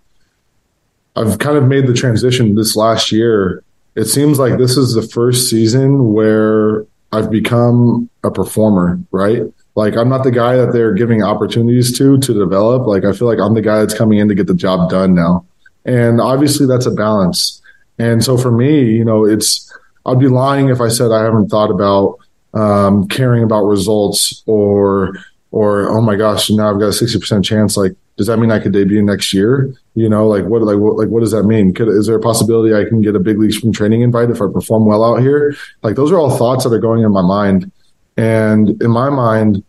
I've 1.17 1.39
kind 1.39 1.57
of 1.57 1.65
made 1.65 1.87
the 1.87 1.95
transition 1.95 2.55
this 2.55 2.77
last 2.77 3.11
year. 3.11 3.65
It 3.95 4.05
seems 4.05 4.39
like 4.39 4.59
this 4.59 4.77
is 4.77 4.93
the 4.93 5.01
first 5.01 5.49
season 5.49 6.13
where 6.13 6.85
I've 7.11 7.31
become 7.31 8.11
a 8.23 8.31
performer, 8.31 9.01
right? 9.13 9.45
Like 9.77 9.97
I'm 9.97 10.11
not 10.11 10.25
the 10.25 10.31
guy 10.31 10.57
that 10.57 10.75
they're 10.75 10.93
giving 10.93 11.23
opportunities 11.23 11.97
to 11.97 12.19
to 12.19 12.35
develop. 12.35 12.87
Like 12.87 13.07
I 13.07 13.15
feel 13.15 13.29
like 13.29 13.39
I'm 13.39 13.55
the 13.55 13.63
guy 13.63 13.79
that's 13.79 13.95
coming 13.95 14.19
in 14.19 14.29
to 14.29 14.35
get 14.35 14.47
the 14.47 14.55
job 14.55 14.91
done 14.91 15.15
now. 15.15 15.47
And 15.87 16.21
obviously 16.21 16.67
that's 16.67 16.85
a 16.85 16.91
balance. 16.91 17.63
And 17.99 18.23
so 18.23 18.37
for 18.37 18.51
me, 18.51 18.91
you 18.91 19.07
know, 19.07 19.25
it's 19.25 19.73
I'd 20.05 20.21
be 20.21 20.29
lying 20.29 20.69
if 20.69 20.83
I 20.83 20.89
said 20.89 21.13
I 21.13 21.23
haven't 21.23 21.49
thought 21.49 21.71
about 21.71 22.19
um, 22.53 23.09
caring 23.09 23.43
about 23.43 23.65
results 23.65 24.43
or 24.45 25.15
or 25.57 25.89
oh 25.89 26.03
my 26.03 26.17
gosh, 26.17 26.51
now 26.51 26.71
I've 26.71 26.79
got 26.79 26.89
a 26.89 26.93
sixty 26.93 27.19
percent 27.19 27.43
chance. 27.43 27.79
Like, 27.79 27.93
does 28.19 28.27
that 28.27 28.37
mean 28.39 28.51
I 28.51 28.59
could 28.59 28.73
debut 28.73 29.01
next 29.01 29.33
year? 29.33 29.75
You 29.95 30.07
know, 30.07 30.29
like 30.29 30.45
what, 30.45 30.61
like 30.61 30.77
what, 30.77 30.97
like 30.97 31.09
what 31.09 31.21
does 31.21 31.31
that 31.31 31.45
mean? 31.45 31.73
Could, 31.73 31.89
is 31.89 32.07
there 32.07 32.17
a 32.17 32.21
possibility 32.21 32.75
I 32.75 32.87
can 32.87 33.01
get 33.01 33.17
a 33.17 33.19
big 33.19 33.39
league 33.39 33.55
spring 33.55 33.73
training 33.73 34.03
invite 34.03 34.29
if 34.29 34.43
I 34.43 34.53
perform 34.53 34.85
well 34.85 35.03
out 35.03 35.23
here? 35.23 35.57
Like, 35.83 35.97
those 35.97 36.13
are 36.13 36.19
all 36.19 36.37
thoughts 36.37 36.65
that 36.65 36.75
are 36.75 36.79
going 36.79 37.05
in 37.05 37.11
my 37.11 37.23
mind, 37.23 37.73
and 38.19 38.83
in 38.83 38.91
my 38.91 39.09
mind, 39.09 39.65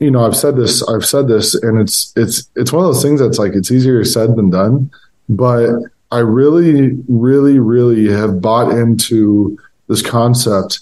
you 0.00 0.10
know, 0.10 0.26
I've 0.26 0.36
said 0.36 0.56
this, 0.56 0.86
I've 0.86 1.06
said 1.06 1.28
this, 1.28 1.54
and 1.54 1.80
it's 1.80 2.12
it's 2.14 2.46
it's 2.54 2.70
one 2.70 2.84
of 2.84 2.92
those 2.92 3.02
things 3.02 3.20
that's 3.20 3.38
like 3.38 3.54
it's 3.54 3.70
easier 3.70 4.04
said 4.04 4.36
than 4.36 4.50
done, 4.50 4.90
but 5.30 5.70
I 6.12 6.18
really, 6.18 6.98
really, 7.08 7.58
really 7.58 8.12
have 8.12 8.42
bought 8.42 8.70
into 8.70 9.58
this 9.88 10.02
concept 10.02 10.80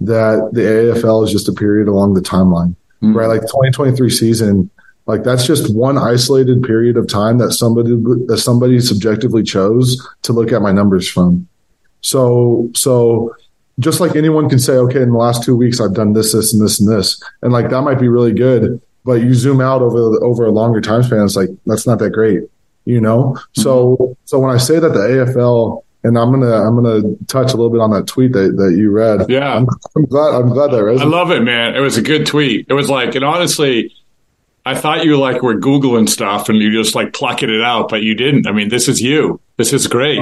that 0.00 0.50
the 0.52 0.62
AFL 0.62 1.24
is 1.24 1.30
just 1.30 1.48
a 1.48 1.52
period 1.52 1.86
along 1.86 2.14
the 2.14 2.20
timeline, 2.20 2.74
mm-hmm. 3.04 3.16
right? 3.16 3.26
Like 3.26 3.42
2023 3.42 4.10
season, 4.10 4.70
like 5.06 5.22
that's 5.22 5.46
just 5.46 5.74
one 5.74 5.98
isolated 5.98 6.62
period 6.62 6.96
of 6.96 7.08
time 7.08 7.38
that 7.38 7.52
somebody 7.52 7.90
that 8.26 8.38
somebody 8.38 8.80
subjectively 8.80 9.42
chose 9.42 10.06
to 10.22 10.32
look 10.32 10.52
at 10.52 10.62
my 10.62 10.72
numbers 10.72 11.08
from. 11.08 11.46
So 12.00 12.70
so 12.74 13.34
just 13.78 14.00
like 14.00 14.16
anyone 14.16 14.48
can 14.48 14.58
say, 14.58 14.74
okay, 14.74 15.02
in 15.02 15.10
the 15.10 15.18
last 15.18 15.44
two 15.44 15.56
weeks 15.56 15.80
I've 15.80 15.94
done 15.94 16.12
this, 16.12 16.32
this, 16.32 16.52
and 16.52 16.62
this, 16.62 16.80
and 16.80 16.88
this, 16.88 17.22
and 17.42 17.52
like 17.52 17.70
that 17.70 17.82
might 17.82 18.00
be 18.00 18.08
really 18.08 18.32
good, 18.32 18.80
but 19.04 19.14
you 19.14 19.34
zoom 19.34 19.60
out 19.60 19.82
over 19.82 19.98
over 20.24 20.46
a 20.46 20.50
longer 20.50 20.80
time 20.80 21.02
span, 21.02 21.24
it's 21.24 21.36
like 21.36 21.50
that's 21.66 21.86
not 21.86 21.98
that 21.98 22.10
great, 22.10 22.42
you 22.84 23.00
know. 23.00 23.34
Mm-hmm. 23.36 23.62
So 23.62 24.16
so 24.24 24.38
when 24.38 24.54
I 24.54 24.58
say 24.58 24.78
that 24.78 24.90
the 24.90 25.00
AFL 25.00 25.83
and 26.04 26.18
I'm 26.18 26.30
gonna 26.30 26.52
I'm 26.52 26.76
gonna 26.76 27.16
touch 27.26 27.52
a 27.52 27.56
little 27.56 27.70
bit 27.70 27.80
on 27.80 27.90
that 27.90 28.06
tweet 28.06 28.32
that, 28.34 28.56
that 28.58 28.76
you 28.76 28.90
read. 28.90 29.28
Yeah, 29.28 29.54
I'm, 29.54 29.66
I'm 29.96 30.04
glad 30.04 30.34
I'm 30.34 30.50
glad 30.50 30.70
that 30.70 30.76
resonated. 30.76 31.00
I 31.00 31.04
love 31.04 31.30
it, 31.30 31.40
man. 31.40 31.74
It 31.74 31.80
was 31.80 31.96
a 31.96 32.02
good 32.02 32.26
tweet. 32.26 32.66
It 32.68 32.74
was 32.74 32.90
like, 32.90 33.14
and 33.14 33.24
honestly, 33.24 33.94
I 34.66 34.74
thought 34.74 35.04
you 35.04 35.18
like 35.18 35.42
were 35.42 35.54
googling 35.54 36.08
stuff 36.08 36.50
and 36.50 36.58
you 36.58 36.70
just 36.70 36.94
like 36.94 37.14
plucking 37.14 37.48
it 37.50 37.62
out, 37.62 37.88
but 37.88 38.02
you 38.02 38.14
didn't. 38.14 38.46
I 38.46 38.52
mean, 38.52 38.68
this 38.68 38.86
is 38.86 39.00
you. 39.00 39.40
This 39.56 39.72
is 39.72 39.86
great. 39.86 40.20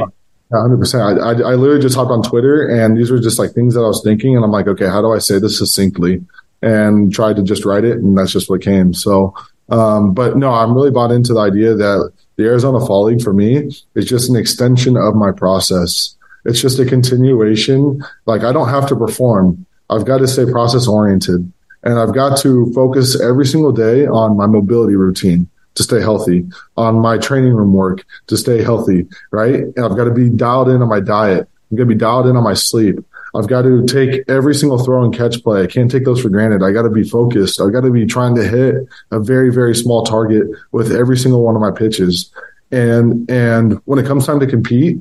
hundred 0.52 0.78
percent. 0.78 1.02
I, 1.02 1.30
I, 1.30 1.32
I 1.32 1.54
literally 1.54 1.82
just 1.82 1.96
hopped 1.96 2.12
on 2.12 2.22
Twitter 2.22 2.68
and 2.68 2.96
these 2.96 3.10
were 3.10 3.18
just 3.18 3.40
like 3.40 3.50
things 3.50 3.74
that 3.74 3.80
I 3.80 3.88
was 3.88 4.02
thinking, 4.04 4.36
and 4.36 4.44
I'm 4.44 4.52
like, 4.52 4.68
okay, 4.68 4.86
how 4.86 5.02
do 5.02 5.12
I 5.12 5.18
say 5.18 5.40
this 5.40 5.58
succinctly? 5.58 6.24
And 6.64 7.12
tried 7.12 7.34
to 7.36 7.42
just 7.42 7.64
write 7.64 7.82
it, 7.82 7.98
and 7.98 8.16
that's 8.16 8.30
just 8.30 8.48
what 8.48 8.62
came. 8.62 8.94
So, 8.94 9.34
um, 9.68 10.14
but 10.14 10.36
no, 10.36 10.52
I'm 10.52 10.74
really 10.74 10.92
bought 10.92 11.10
into 11.10 11.34
the 11.34 11.40
idea 11.40 11.74
that 11.74 12.12
the 12.36 12.44
Arizona 12.44 12.84
Fall 12.84 13.04
League 13.04 13.22
for 13.22 13.32
me 13.32 13.70
is 13.94 14.04
just 14.06 14.30
an 14.30 14.36
extension 14.36 14.96
of 14.96 15.14
my 15.14 15.32
process. 15.32 16.16
It's 16.44 16.60
just 16.60 16.78
a 16.78 16.84
continuation. 16.84 18.02
Like 18.26 18.42
I 18.42 18.52
don't 18.52 18.68
have 18.68 18.88
to 18.88 18.96
perform. 18.96 19.66
I've 19.90 20.06
got 20.06 20.18
to 20.18 20.28
stay 20.28 20.50
process 20.50 20.86
oriented 20.86 21.52
and 21.82 21.98
I've 21.98 22.14
got 22.14 22.38
to 22.38 22.72
focus 22.72 23.20
every 23.20 23.46
single 23.46 23.72
day 23.72 24.06
on 24.06 24.36
my 24.36 24.46
mobility 24.46 24.96
routine 24.96 25.48
to 25.74 25.82
stay 25.82 26.00
healthy, 26.00 26.46
on 26.76 26.96
my 26.96 27.18
training 27.18 27.54
room 27.54 27.72
work 27.72 28.04
to 28.26 28.36
stay 28.36 28.62
healthy, 28.62 29.06
right? 29.30 29.54
And 29.54 29.80
I've 29.80 29.96
got 29.96 30.04
to 30.04 30.10
be 30.10 30.28
dialed 30.28 30.68
in 30.68 30.82
on 30.82 30.88
my 30.88 31.00
diet. 31.00 31.48
I'm 31.70 31.76
going 31.76 31.88
to 31.88 31.94
be 31.94 31.98
dialed 31.98 32.26
in 32.26 32.36
on 32.36 32.44
my 32.44 32.54
sleep. 32.54 33.04
I've 33.34 33.48
got 33.48 33.62
to 33.62 33.84
take 33.86 34.28
every 34.28 34.54
single 34.54 34.82
throw 34.82 35.02
and 35.02 35.14
catch 35.14 35.42
play. 35.42 35.62
I 35.62 35.66
can't 35.66 35.90
take 35.90 36.04
those 36.04 36.20
for 36.20 36.28
granted. 36.28 36.62
I 36.62 36.72
got 36.72 36.82
to 36.82 36.90
be 36.90 37.02
focused. 37.02 37.60
I 37.60 37.70
got 37.70 37.80
to 37.80 37.90
be 37.90 38.04
trying 38.04 38.34
to 38.34 38.46
hit 38.46 38.74
a 39.10 39.20
very, 39.20 39.50
very 39.50 39.74
small 39.74 40.04
target 40.04 40.46
with 40.72 40.92
every 40.92 41.16
single 41.16 41.42
one 41.42 41.54
of 41.54 41.62
my 41.62 41.70
pitches. 41.70 42.30
And, 42.70 43.30
and 43.30 43.80
when 43.86 43.98
it 43.98 44.06
comes 44.06 44.26
time 44.26 44.40
to 44.40 44.46
compete, 44.46 45.00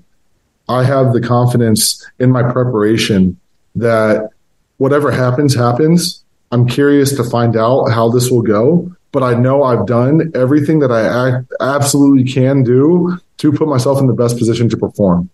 I 0.70 0.84
have 0.84 1.12
the 1.12 1.20
confidence 1.20 2.06
in 2.20 2.32
my 2.32 2.44
preparation 2.44 3.38
that 3.76 4.30
whatever 4.78 5.12
happens, 5.12 5.54
happens. 5.54 6.24
I'm 6.52 6.68
curious 6.68 7.16
to 7.16 7.24
find 7.24 7.58
out 7.58 7.88
how 7.88 8.10
this 8.10 8.32
will 8.32 8.42
go, 8.42 8.94
but 9.12 9.24
I 9.24 9.34
know 9.34 9.64
I've 9.64 9.86
done 9.86 10.32
everything 10.36 10.80
that 10.80 10.92
I 10.92 11.42
absolutely 11.64 12.32
can 12.32 12.64
do 12.64 13.18
to 13.38 13.52
put 13.52 13.68
myself 13.68 14.00
in 14.00 14.08
the 14.08 14.14
best 14.14 14.38
position 14.38 14.70
to 14.70 14.78
perform. 14.78 15.30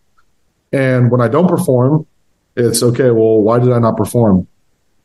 And 0.71 1.11
when 1.11 1.21
I 1.21 1.27
don't 1.27 1.47
perform, 1.47 2.05
it's 2.57 2.83
okay, 2.83 3.11
well, 3.11 3.41
why 3.41 3.59
did 3.59 3.71
I 3.71 3.79
not 3.79 3.95
perform? 3.95 4.47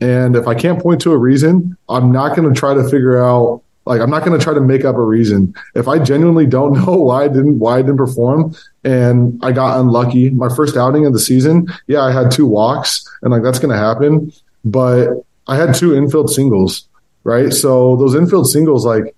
And 0.00 0.34
if 0.34 0.48
I 0.48 0.54
can't 0.54 0.82
point 0.82 1.00
to 1.02 1.12
a 1.12 1.18
reason, 1.18 1.76
I'm 1.88 2.10
not 2.10 2.34
going 2.36 2.52
to 2.52 2.58
try 2.58 2.74
to 2.74 2.82
figure 2.88 3.22
out 3.22 3.62
like 3.84 4.00
I'm 4.00 4.10
not 4.10 4.24
going 4.24 4.38
to 4.38 4.42
try 4.42 4.54
to 4.54 4.60
make 4.60 4.84
up 4.84 4.96
a 4.96 5.02
reason. 5.02 5.54
If 5.74 5.88
I 5.88 5.98
genuinely 5.98 6.46
don't 6.46 6.72
know 6.86 6.94
why 6.94 7.24
I 7.24 7.28
didn't 7.28 7.58
why 7.58 7.78
I 7.78 7.82
didn't 7.82 7.98
perform 7.98 8.54
and 8.84 9.38
I 9.44 9.52
got 9.52 9.78
unlucky, 9.80 10.30
my 10.30 10.48
first 10.54 10.76
outing 10.76 11.06
of 11.06 11.12
the 11.12 11.20
season, 11.20 11.68
yeah, 11.86 12.02
I 12.02 12.12
had 12.12 12.30
two 12.30 12.46
walks 12.46 13.08
and 13.22 13.32
like 13.32 13.42
that's 13.42 13.58
going 13.58 13.72
to 13.72 13.78
happen, 13.78 14.32
but 14.64 15.08
I 15.46 15.56
had 15.56 15.74
two 15.74 15.94
infield 15.94 16.30
singles, 16.30 16.88
right? 17.24 17.52
So 17.52 17.96
those 17.96 18.14
infield 18.14 18.48
singles 18.48 18.86
like 18.86 19.14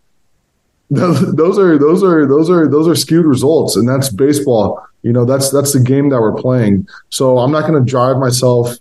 those 0.94 1.58
are 1.58 1.78
those 1.78 2.02
are 2.02 2.26
those 2.26 2.50
are 2.50 2.68
those 2.68 2.88
are 2.88 2.94
skewed 2.94 3.26
results 3.26 3.76
and 3.76 3.88
that's 3.88 4.08
baseball 4.08 4.86
you 5.04 5.12
know, 5.12 5.26
that's 5.26 5.50
that's 5.50 5.74
the 5.74 5.80
game 5.80 6.08
that 6.08 6.20
we're 6.20 6.34
playing. 6.34 6.88
So 7.10 7.38
I'm 7.38 7.52
not 7.52 7.68
going 7.68 7.74
to 7.74 7.88
drive 7.88 8.16
myself 8.16 8.74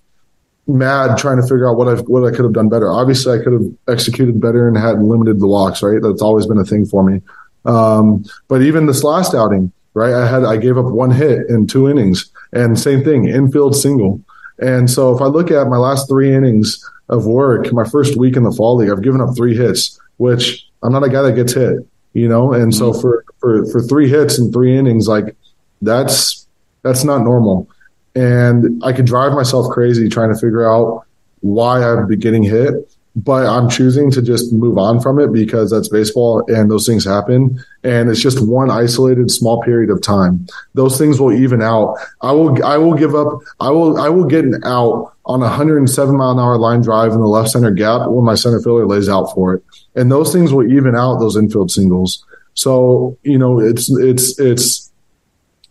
mad 0.65 1.17
trying 1.17 1.35
to 1.35 1.43
figure 1.43 1.69
out 1.69 1.75
what 1.75 1.89
I 1.89 2.01
what 2.03 2.23
I 2.23 2.33
could 2.33 2.45
have 2.45 2.53
done 2.53 2.69
better. 2.69 2.89
Obviously, 2.89 3.37
I 3.37 3.43
could 3.43 3.51
have 3.51 3.65
executed 3.89 4.39
better 4.39 4.67
and 4.67 4.77
had 4.77 5.03
limited 5.03 5.41
the 5.41 5.47
walks. 5.47 5.83
Right, 5.83 6.01
that's 6.01 6.21
always 6.21 6.47
been 6.47 6.57
a 6.57 6.63
thing 6.63 6.85
for 6.85 7.03
me. 7.03 7.21
Um, 7.65 8.23
but 8.47 8.61
even 8.61 8.85
this 8.85 9.03
last 9.03 9.35
outing, 9.35 9.73
right, 9.93 10.13
I 10.13 10.25
had 10.25 10.45
I 10.45 10.55
gave 10.55 10.77
up 10.77 10.85
one 10.85 11.11
hit 11.11 11.49
in 11.49 11.67
two 11.67 11.89
innings, 11.89 12.31
and 12.53 12.79
same 12.79 13.03
thing, 13.03 13.27
infield 13.27 13.75
single. 13.75 14.21
And 14.59 14.89
so 14.89 15.13
if 15.13 15.21
I 15.21 15.25
look 15.25 15.51
at 15.51 15.67
my 15.67 15.77
last 15.77 16.07
three 16.07 16.33
innings 16.33 16.89
of 17.09 17.25
work, 17.25 17.73
my 17.73 17.83
first 17.83 18.15
week 18.15 18.37
in 18.37 18.43
the 18.43 18.51
fall 18.51 18.77
league, 18.77 18.89
I've 18.89 19.01
given 19.01 19.19
up 19.19 19.35
three 19.35 19.57
hits, 19.57 19.99
which 20.17 20.65
I'm 20.83 20.93
not 20.93 21.03
a 21.03 21.09
guy 21.09 21.23
that 21.23 21.35
gets 21.35 21.53
hit, 21.53 21.85
you 22.13 22.27
know. 22.27 22.53
And 22.53 22.73
so 22.73 22.91
mm-hmm. 22.91 23.01
for 23.01 23.25
for 23.39 23.65
for 23.71 23.81
three 23.81 24.09
hits 24.09 24.37
and 24.37 24.53
three 24.53 24.77
innings, 24.77 25.07
like 25.07 25.35
that's 25.81 26.47
that's 26.81 27.03
not 27.03 27.23
normal. 27.23 27.69
And 28.15 28.83
I 28.83 28.93
could 28.93 29.05
drive 29.05 29.33
myself 29.33 29.71
crazy 29.71 30.07
trying 30.07 30.33
to 30.33 30.39
figure 30.39 30.69
out 30.69 31.05
why 31.41 31.83
I'd 31.83 32.07
be 32.07 32.15
getting 32.15 32.43
hit, 32.43 32.95
but 33.15 33.45
I'm 33.45 33.69
choosing 33.69 34.09
to 34.11 34.21
just 34.21 34.51
move 34.51 34.77
on 34.77 34.99
from 34.99 35.19
it 35.19 35.31
because 35.31 35.69
that's 35.69 35.87
baseball 35.87 36.43
and 36.47 36.69
those 36.69 36.87
things 36.87 37.05
happen. 37.05 37.63
And 37.83 38.09
it's 38.09 38.21
just 38.21 38.45
one 38.45 38.71
isolated 38.71 39.29
small 39.29 39.61
period 39.61 39.91
of 39.91 40.01
time. 40.01 40.47
Those 40.73 40.97
things 40.97 41.19
will 41.19 41.31
even 41.31 41.61
out. 41.61 41.97
I 42.21 42.31
will, 42.31 42.63
I 42.65 42.77
will 42.77 42.95
give 42.95 43.13
up. 43.13 43.39
I 43.59 43.69
will, 43.69 43.99
I 43.99 44.09
will 44.09 44.25
get 44.25 44.45
an 44.45 44.63
out 44.63 45.13
on 45.25 45.41
a 45.41 45.45
107 45.45 46.17
mile 46.17 46.31
an 46.31 46.39
hour 46.39 46.57
line 46.57 46.81
drive 46.81 47.11
in 47.11 47.19
the 47.19 47.27
left 47.27 47.51
center 47.51 47.71
gap 47.71 48.09
when 48.09 48.25
my 48.25 48.35
center 48.35 48.59
fielder 48.61 48.87
lays 48.87 49.07
out 49.07 49.31
for 49.33 49.53
it. 49.53 49.63
And 49.95 50.11
those 50.11 50.33
things 50.33 50.51
will 50.51 50.69
even 50.71 50.95
out 50.95 51.19
those 51.19 51.37
infield 51.37 51.71
singles. 51.71 52.25
So, 52.55 53.17
you 53.23 53.37
know, 53.37 53.59
it's, 53.59 53.95
it's, 53.95 54.39
it's, 54.39 54.91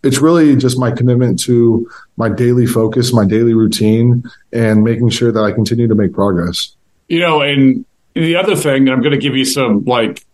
it's 0.04 0.18
really 0.18 0.56
just 0.56 0.78
my 0.78 0.90
commitment 0.90 1.40
to 1.40 1.88
my 2.16 2.28
daily 2.28 2.66
focus, 2.66 3.12
my 3.12 3.24
daily 3.24 3.54
routine, 3.54 4.24
and 4.52 4.82
making 4.84 5.10
sure 5.10 5.32
that 5.32 5.42
I 5.42 5.52
continue 5.52 5.88
to 5.88 5.94
make 5.94 6.12
progress. 6.12 6.76
You 7.08 7.20
know, 7.20 7.42
and 7.42 7.84
the 8.14 8.36
other 8.36 8.56
thing, 8.56 8.88
I'm 8.88 9.00
going 9.00 9.12
to 9.12 9.18
give 9.18 9.36
you 9.36 9.44
some 9.44 9.84
like, 9.84 10.24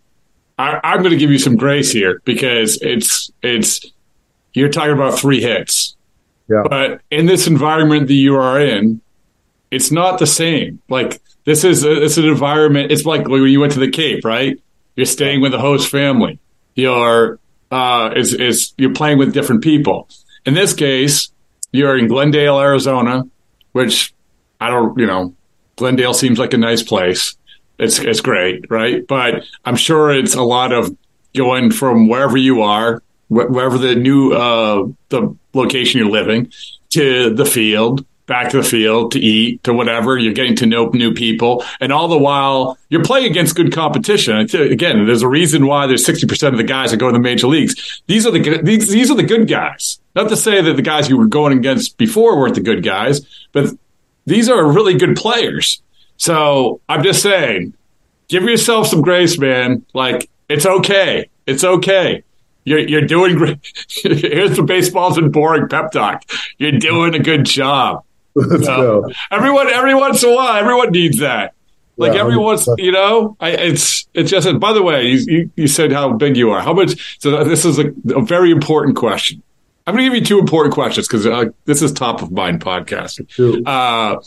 I, 0.57 0.79
I'm 0.83 0.99
going 0.99 1.11
to 1.11 1.17
give 1.17 1.31
you 1.31 1.39
some 1.39 1.55
grace 1.55 1.91
here 1.91 2.21
because 2.25 2.81
it's 2.81 3.31
it's 3.41 3.85
you're 4.53 4.69
talking 4.69 4.93
about 4.93 5.19
three 5.19 5.41
hits, 5.41 5.95
yeah. 6.49 6.63
But 6.67 7.01
in 7.11 7.27
this 7.27 7.47
environment 7.47 8.07
that 8.07 8.15
you 8.15 8.35
are 8.35 8.59
in, 8.59 9.01
it's 9.69 9.91
not 9.91 10.17
the 10.17 10.25
same. 10.25 10.81
Like 10.89 11.21
this 11.45 11.63
is 11.63 11.83
a, 11.83 12.03
it's 12.03 12.17
an 12.17 12.25
environment. 12.25 12.91
It's 12.91 13.05
like 13.05 13.27
when 13.27 13.43
you 13.43 13.59
went 13.59 13.73
to 13.73 13.79
the 13.79 13.91
Cape, 13.91 14.25
right? 14.25 14.59
You're 14.95 15.05
staying 15.05 15.41
with 15.41 15.51
the 15.51 15.59
host 15.59 15.89
family. 15.89 16.39
You're 16.75 17.39
uh, 17.71 18.13
is 18.15 18.33
is 18.33 18.73
you're 18.77 18.93
playing 18.93 19.19
with 19.19 19.33
different 19.33 19.63
people. 19.63 20.09
In 20.45 20.55
this 20.55 20.73
case, 20.73 21.29
you're 21.71 21.97
in 21.97 22.07
Glendale, 22.07 22.59
Arizona, 22.59 23.25
which 23.73 24.13
I 24.59 24.69
don't, 24.69 24.97
you 24.97 25.05
know, 25.05 25.35
Glendale 25.79 26.13
seems 26.13 26.37
like 26.37 26.53
a 26.53 26.57
nice 26.57 26.83
place. 26.83 27.35
It's 27.79 27.99
it's 27.99 28.19
great, 28.19 28.69
right? 28.69 29.07
But 29.07 29.45
I'm 29.63 29.77
sure 29.77 30.11
it's 30.11 30.35
a 30.35 30.43
lot 30.43 30.73
of 30.73 30.95
going 31.33 31.71
from 31.71 32.09
wherever 32.09 32.35
you 32.37 32.61
are, 32.61 33.01
wherever 33.29 33.77
the 33.77 33.95
new 33.95 34.33
uh, 34.33 34.87
the 35.07 35.35
location 35.53 36.01
you're 36.01 36.09
living, 36.09 36.51
to 36.89 37.33
the 37.33 37.45
field, 37.45 38.05
back 38.25 38.51
to 38.51 38.57
the 38.57 38.63
field 38.63 39.13
to 39.13 39.19
eat 39.19 39.63
to 39.63 39.73
whatever. 39.73 40.17
You're 40.17 40.33
getting 40.33 40.57
to 40.57 40.65
know 40.65 40.89
new 40.89 41.13
people, 41.13 41.63
and 41.79 41.93
all 41.93 42.09
the 42.09 42.17
while 42.17 42.77
you're 42.89 43.05
playing 43.05 43.31
against 43.31 43.55
good 43.55 43.71
competition. 43.71 44.35
Again, 44.35 45.05
there's 45.05 45.21
a 45.21 45.29
reason 45.29 45.65
why 45.65 45.87
there's 45.87 46.03
60 46.03 46.27
percent 46.27 46.53
of 46.53 46.57
the 46.57 46.65
guys 46.65 46.91
that 46.91 46.97
go 46.97 47.07
to 47.07 47.13
the 47.13 47.19
major 47.19 47.47
leagues. 47.47 48.01
These 48.07 48.25
are 48.25 48.31
the 48.31 48.61
these 48.61 48.89
these 48.89 49.09
are 49.09 49.15
the 49.15 49.23
good 49.23 49.47
guys. 49.47 49.99
Not 50.13 50.27
to 50.27 50.35
say 50.35 50.61
that 50.61 50.73
the 50.73 50.81
guys 50.81 51.07
you 51.07 51.17
were 51.17 51.27
going 51.27 51.57
against 51.57 51.97
before 51.97 52.37
weren't 52.37 52.55
the 52.55 52.61
good 52.61 52.83
guys, 52.83 53.21
but 53.53 53.73
these 54.29 54.49
are 54.49 54.65
really 54.65 54.95
good 54.95 55.15
players. 55.15 55.81
So 56.17 56.81
I'm 56.87 57.03
just 57.03 57.21
saying, 57.21 57.73
give 58.27 58.43
yourself 58.43 58.87
some 58.87 59.01
grace, 59.01 59.37
man. 59.37 59.85
Like 59.93 60.29
it's 60.47 60.65
okay. 60.65 61.29
It's 61.45 61.63
okay. 61.63 62.23
You're, 62.65 62.79
you're 62.79 63.05
doing 63.05 63.35
great. 63.35 63.57
Here's 64.03 64.55
the 64.55 64.63
Baseball 64.63 65.11
Isn't 65.11 65.31
Boring 65.31 65.67
pep 65.67 65.91
talk. 65.91 66.23
You're 66.57 66.73
doing 66.73 67.15
a 67.15 67.19
good 67.19 67.45
job. 67.45 68.03
Let's 68.35 68.67
go. 68.67 69.09
Everyone, 69.31 69.69
every 69.69 69.95
once 69.95 70.23
in 70.23 70.29
a 70.29 70.35
while, 70.35 70.55
everyone 70.55 70.91
needs 70.91 71.17
that. 71.19 71.55
Like 71.97 72.13
yeah, 72.13 72.21
everyone's, 72.21 72.69
you 72.77 72.93
know, 72.93 73.35
I, 73.41 73.49
it's 73.49 74.07
it's 74.13 74.31
just. 74.31 74.59
By 74.59 74.71
the 74.71 74.81
way, 74.81 75.07
you, 75.07 75.17
you, 75.27 75.51
you 75.57 75.67
said 75.67 75.91
how 75.91 76.13
big 76.13 76.37
you 76.37 76.49
are. 76.51 76.61
How 76.61 76.71
much? 76.71 77.19
So 77.19 77.43
this 77.43 77.65
is 77.65 77.77
a, 77.77 77.91
a 78.15 78.21
very 78.21 78.51
important 78.51 78.95
question. 78.95 79.43
I'm 79.89 79.95
going 79.95 80.05
to 80.05 80.15
give 80.15 80.21
you 80.21 80.25
two 80.27 80.37
important 80.37 80.75
questions 80.75 81.07
because 81.07 81.25
uh, 81.25 81.45
this 81.65 81.81
is 81.81 81.91
top 81.91 82.21
of 82.21 82.31
mind 82.31 82.61
podcasting. 82.61 83.65
Uh, 83.65 84.19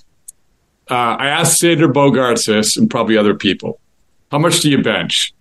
uh, 0.91 0.93
I 0.93 1.29
asked 1.29 1.63
Xander 1.63 1.91
Bogaerts 1.93 2.49
this 2.49 2.77
and 2.77 2.91
probably 2.91 3.17
other 3.17 3.33
people. 3.33 3.79
How 4.33 4.41
much 4.41 4.59
do 4.59 4.69
you 4.69 4.83
bench? 4.83 5.33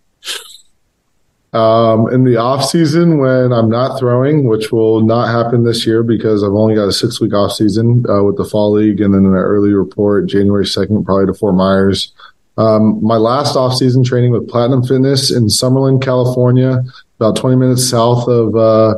Um, 1.53 2.07
in 2.13 2.23
the 2.23 2.37
off 2.37 2.63
season, 2.65 3.17
when 3.17 3.51
I'm 3.51 3.67
not 3.67 3.97
throwing, 3.97 4.47
which 4.47 4.71
will 4.71 5.01
not 5.01 5.29
happen 5.29 5.63
this 5.63 5.87
year 5.87 6.03
because 6.03 6.43
I've 6.43 6.53
only 6.53 6.75
got 6.75 6.87
a 6.87 6.93
six 6.93 7.19
week 7.19 7.33
off 7.33 7.53
season 7.53 8.05
uh, 8.07 8.21
with 8.21 8.37
the 8.37 8.45
fall 8.45 8.73
league, 8.73 9.01
and 9.01 9.15
then 9.15 9.25
an 9.25 9.33
early 9.33 9.73
report 9.73 10.27
January 10.29 10.67
second, 10.67 11.03
probably 11.03 11.25
to 11.25 11.33
Fort 11.33 11.55
Myers. 11.55 12.13
Um, 12.59 13.03
my 13.03 13.17
last 13.17 13.55
off 13.55 13.73
season 13.73 14.03
training 14.03 14.33
with 14.33 14.47
Platinum 14.47 14.83
Fitness 14.83 15.31
in 15.31 15.47
Summerland, 15.47 16.03
California, 16.03 16.83
about 17.19 17.37
20 17.37 17.55
minutes 17.55 17.89
south 17.89 18.27
of 18.27 18.55
uh, 18.55 18.93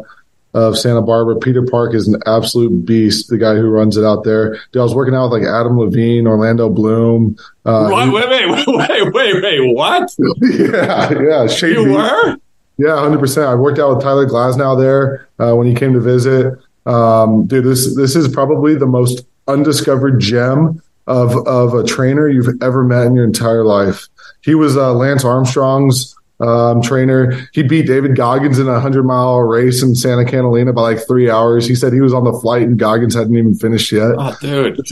of 0.54 0.78
Santa 0.78 1.01
Barbara. 1.01 1.36
Peter 1.38 1.64
Park 1.64 1.93
is 1.93 2.08
an 2.08 2.22
absolute 2.26 2.86
beast. 2.86 3.30
The 3.30 3.38
guy 3.38 3.56
who 3.56 3.70
runs 3.70 3.97
it 3.97 4.06
out 4.06 4.24
there. 4.24 4.54
Dude, 4.72 4.80
I 4.80 4.84
was 4.84 4.93
working 4.93 5.16
out 5.16 5.32
with 5.32 5.41
like 5.41 5.49
Adam 5.49 5.78
Levine, 5.78 6.28
Orlando 6.28 6.70
Bloom. 6.70 7.38
Uh, 7.66 7.89
wait, 7.91 8.14
wait, 8.14 8.30
wait, 8.30 8.68
wait, 8.68 9.14
wait, 9.14 9.43
wait, 9.43 9.74
what? 9.74 10.14
yeah, 10.41 11.12
yeah. 11.22 11.47
Shade 11.47 11.74
you 11.74 11.93
were? 11.93 12.38
Yeah, 12.78 12.99
hundred 12.99 13.20
percent. 13.20 13.47
I 13.47 13.56
worked 13.56 13.80
out 13.80 13.95
with 13.95 14.04
Tyler 14.04 14.28
Glasnow 14.28 14.80
there 14.80 15.28
uh, 15.39 15.56
when 15.56 15.68
he 15.68 15.76
came 15.76 15.93
to 15.93 15.99
visit. 15.99 16.58
Um, 16.86 17.45
dude, 17.45 17.66
this 17.66 17.95
this 17.95 18.16
is 18.16 18.28
probably 18.28 18.76
the 18.76 18.88
most 18.88 19.26
undiscovered 19.47 20.20
gem 20.20 20.82
of 21.08 21.36
of 21.47 21.74
a 21.74 21.84
trainer 21.84 22.28
you've 22.28 22.62
ever 22.62 22.84
met 22.84 23.06
in 23.06 23.16
your 23.16 23.26
entire 23.26 23.64
life. 23.64 24.08
He 24.41 24.56
was 24.56 24.76
uh, 24.76 24.93
Lance 24.93 25.24
Armstrong's 25.24 26.16
um, 26.39 26.81
trainer. 26.81 27.47
He 27.53 27.63
beat 27.63 27.88
David 27.88 28.15
Goggins 28.15 28.59
in 28.59 28.67
a 28.67 28.79
hundred 28.79 29.03
mile 29.03 29.39
race 29.39 29.84
in 29.84 29.95
Santa 29.95 30.25
Catalina 30.25 30.73
by 30.73 30.81
like 30.81 31.07
three 31.07 31.29
hours. 31.29 31.67
He 31.67 31.75
said 31.75 31.93
he 31.93 32.01
was 32.01 32.13
on 32.13 32.23
the 32.23 32.34
flight 32.34 32.63
and 32.63 32.77
Goggins 32.77 33.15
hadn't 33.15 33.36
even 33.36 33.55
finished 33.55 33.91
yet. 33.91 34.15
Oh, 34.17 34.36
dude, 34.41 34.77
this, 34.77 34.89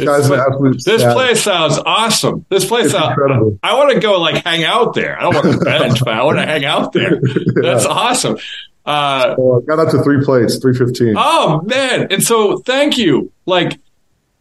this 0.86 1.04
place 1.14 1.44
sounds 1.44 1.78
awesome. 1.80 2.46
This 2.50 2.66
place 2.66 2.92
sounds 2.92 3.10
incredible. 3.10 3.60
I, 3.64 3.74
want 3.76 3.94
to 3.94 4.00
go 4.00 4.20
like 4.20 4.44
hang 4.44 4.64
out 4.64 4.94
there. 4.94 5.20
I 5.20 5.24
don't 5.24 5.34
want 5.34 5.60
to 5.60 5.60
bench, 5.66 6.00
but 6.00 6.14
I 6.14 6.24
want 6.24 6.38
to 6.38 6.46
hang 6.46 6.66
out 6.66 6.94
there. 6.94 7.20
That's 7.22 7.86
yeah. 7.86 7.92
awesome. 7.92 8.38
Uh, 8.84 9.36
I 9.38 9.66
got 9.68 9.80
up 9.80 9.90
to 9.92 10.02
three 10.02 10.24
plates, 10.24 10.58
three 10.58 10.74
fifteen. 10.74 11.14
Oh 11.16 11.62
man! 11.62 12.08
And 12.10 12.24
so, 12.24 12.58
thank 12.60 12.98
you. 12.98 13.32
Like, 13.46 13.80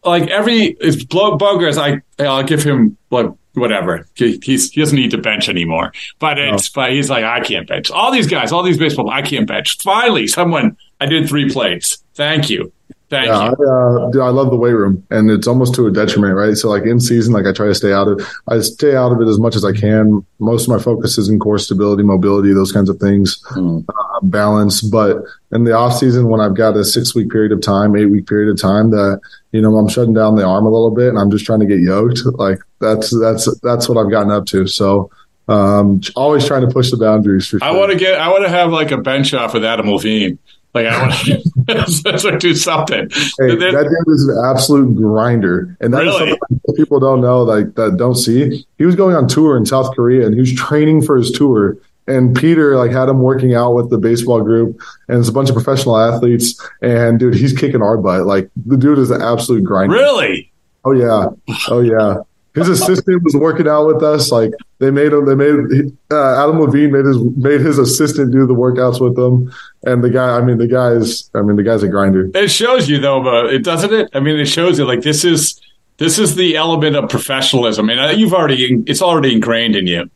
like 0.03 0.29
every 0.29 0.77
it's 0.79 1.03
Bogaerts, 1.03 1.77
I 1.77 2.01
I'll 2.23 2.43
give 2.43 2.63
him 2.63 2.97
like 3.09 3.27
whatever. 3.53 4.07
He, 4.15 4.39
he's, 4.43 4.71
he 4.71 4.81
doesn't 4.81 4.95
need 4.95 5.11
to 5.11 5.17
bench 5.17 5.49
anymore. 5.49 5.91
But 6.19 6.39
it's 6.39 6.75
no. 6.75 6.81
but 6.81 6.91
he's 6.91 7.09
like, 7.09 7.23
I 7.23 7.41
can't 7.41 7.67
bench. 7.67 7.91
All 7.91 8.11
these 8.11 8.27
guys, 8.27 8.51
all 8.51 8.63
these 8.63 8.77
baseball, 8.77 9.09
I 9.09 9.21
can't 9.21 9.47
bench. 9.47 9.77
Finally, 9.81 10.27
someone 10.27 10.77
I 10.99 11.05
did 11.05 11.27
three 11.27 11.49
plays. 11.49 12.03
Thank 12.13 12.49
you. 12.49 12.71
Thank 13.11 13.27
yeah, 13.27 13.51
you. 13.59 13.67
I, 13.67 14.05
uh, 14.05 14.09
dude, 14.09 14.21
I 14.21 14.29
love 14.29 14.51
the 14.51 14.55
weight 14.55 14.71
room, 14.71 15.05
and 15.11 15.29
it's 15.29 15.45
almost 15.45 15.75
to 15.75 15.85
a 15.85 15.91
detriment, 15.91 16.33
right? 16.33 16.55
So, 16.55 16.69
like 16.69 16.83
in 16.83 17.01
season, 17.01 17.33
like 17.33 17.45
I 17.45 17.51
try 17.51 17.65
to 17.65 17.75
stay 17.75 17.91
out 17.91 18.07
of, 18.07 18.25
I 18.47 18.61
stay 18.61 18.95
out 18.95 19.11
of 19.11 19.19
it 19.19 19.27
as 19.27 19.37
much 19.37 19.57
as 19.57 19.65
I 19.65 19.73
can. 19.73 20.25
Most 20.39 20.63
of 20.63 20.69
my 20.69 20.79
focus 20.79 21.17
is 21.17 21.27
in 21.27 21.37
core 21.37 21.57
stability, 21.59 22.03
mobility, 22.03 22.53
those 22.53 22.71
kinds 22.71 22.87
of 22.89 22.99
things, 22.99 23.43
mm. 23.49 23.83
uh, 23.89 24.19
balance. 24.23 24.81
But 24.81 25.17
in 25.51 25.65
the 25.65 25.73
off 25.73 25.97
season, 25.97 26.29
when 26.29 26.39
I've 26.39 26.55
got 26.55 26.77
a 26.77 26.85
six 26.85 27.13
week 27.13 27.29
period 27.29 27.51
of 27.51 27.61
time, 27.61 27.97
eight 27.97 28.05
week 28.05 28.27
period 28.27 28.49
of 28.49 28.61
time, 28.61 28.91
that 28.91 29.19
you 29.51 29.59
know 29.59 29.75
I'm 29.75 29.89
shutting 29.89 30.13
down 30.13 30.37
the 30.37 30.45
arm 30.45 30.65
a 30.65 30.69
little 30.69 30.91
bit, 30.91 31.09
and 31.09 31.19
I'm 31.19 31.31
just 31.31 31.45
trying 31.45 31.59
to 31.59 31.65
get 31.65 31.79
yoked. 31.79 32.21
Like 32.25 32.59
that's 32.79 33.09
that's 33.19 33.53
that's 33.59 33.89
what 33.89 33.97
I've 33.97 34.09
gotten 34.09 34.31
up 34.31 34.45
to. 34.47 34.67
So 34.67 35.11
um, 35.49 35.99
always 36.15 36.47
trying 36.47 36.65
to 36.65 36.73
push 36.73 36.91
the 36.91 36.97
boundaries. 36.97 37.45
For 37.45 37.59
sure. 37.59 37.67
I 37.67 37.71
want 37.71 37.91
to 37.91 37.97
get, 37.97 38.17
I 38.17 38.29
want 38.29 38.45
to 38.45 38.49
have 38.49 38.71
like 38.71 38.91
a 38.91 38.97
bench 38.97 39.33
off 39.33 39.53
with 39.53 39.65
Adam 39.65 39.91
Levine. 39.91 40.39
Like 40.73 40.87
I 40.87 41.01
want 41.01 41.13
to 41.13 42.37
do 42.39 42.55
something. 42.55 43.09
Hey, 43.09 43.55
that 43.55 44.03
dude 44.05 44.13
is 44.13 44.27
an 44.27 44.43
absolute 44.45 44.95
grinder, 44.95 45.75
and 45.81 45.93
that's 45.93 46.05
really? 46.05 46.29
something 46.29 46.75
people 46.75 46.99
don't 46.99 47.21
know, 47.21 47.43
like 47.43 47.75
that 47.75 47.97
don't 47.97 48.15
see. 48.15 48.65
He 48.77 48.85
was 48.85 48.95
going 48.95 49.15
on 49.15 49.27
tour 49.27 49.57
in 49.57 49.65
South 49.65 49.93
Korea, 49.95 50.25
and 50.25 50.33
he 50.33 50.39
was 50.39 50.53
training 50.53 51.01
for 51.03 51.17
his 51.17 51.31
tour. 51.31 51.77
And 52.07 52.35
Peter 52.35 52.77
like 52.77 52.91
had 52.91 53.09
him 53.09 53.21
working 53.21 53.53
out 53.53 53.73
with 53.73 53.89
the 53.89 53.97
baseball 53.97 54.41
group, 54.41 54.81
and 55.07 55.19
it's 55.19 55.29
a 55.29 55.33
bunch 55.33 55.49
of 55.49 55.55
professional 55.55 55.97
athletes. 55.97 56.59
And 56.81 57.19
dude, 57.19 57.35
he's 57.35 57.57
kicking 57.57 57.81
our 57.81 57.97
butt. 57.97 58.25
Like 58.25 58.49
the 58.65 58.77
dude 58.77 58.97
is 58.97 59.11
an 59.11 59.21
absolute 59.21 59.63
grinder. 59.63 59.93
Really? 59.93 60.51
Oh 60.83 60.93
yeah. 60.93 61.27
Oh 61.69 61.81
yeah 61.81 62.23
his 62.53 62.67
assistant 62.67 63.23
was 63.23 63.35
working 63.35 63.67
out 63.67 63.87
with 63.87 64.03
us. 64.03 64.31
Like 64.31 64.53
they 64.79 64.91
made 64.91 65.13
him, 65.13 65.25
they 65.25 65.35
made 65.35 65.95
uh, 66.11 66.43
Adam 66.43 66.59
Levine 66.59 66.91
made 66.91 67.05
his 67.05 67.17
made 67.17 67.61
his 67.61 67.77
assistant 67.77 68.31
do 68.31 68.45
the 68.45 68.53
workouts 68.53 68.99
with 68.99 69.15
them. 69.15 69.53
And 69.83 70.03
the 70.03 70.09
guy, 70.09 70.37
I 70.37 70.41
mean, 70.41 70.57
the 70.57 70.67
guy's, 70.67 71.29
I 71.33 71.41
mean, 71.41 71.55
the 71.55 71.63
guy's 71.63 71.83
a 71.83 71.87
grinder. 71.87 72.29
It 72.33 72.51
shows 72.51 72.89
you 72.89 72.99
though, 72.99 73.23
but 73.23 73.53
it 73.53 73.63
doesn't 73.63 73.93
it. 73.93 74.09
I 74.13 74.19
mean, 74.19 74.37
it 74.39 74.45
shows 74.45 74.77
you 74.77 74.85
like 74.85 75.01
this 75.01 75.23
is 75.23 75.59
this 75.97 76.19
is 76.19 76.35
the 76.35 76.57
element 76.57 76.95
of 76.95 77.09
professionalism. 77.09 77.89
I 77.89 77.95
mean, 77.95 78.19
you've 78.19 78.33
already 78.33 78.83
it's 78.85 79.01
already 79.01 79.33
ingrained 79.33 79.75
in 79.75 79.87
you. 79.87 80.09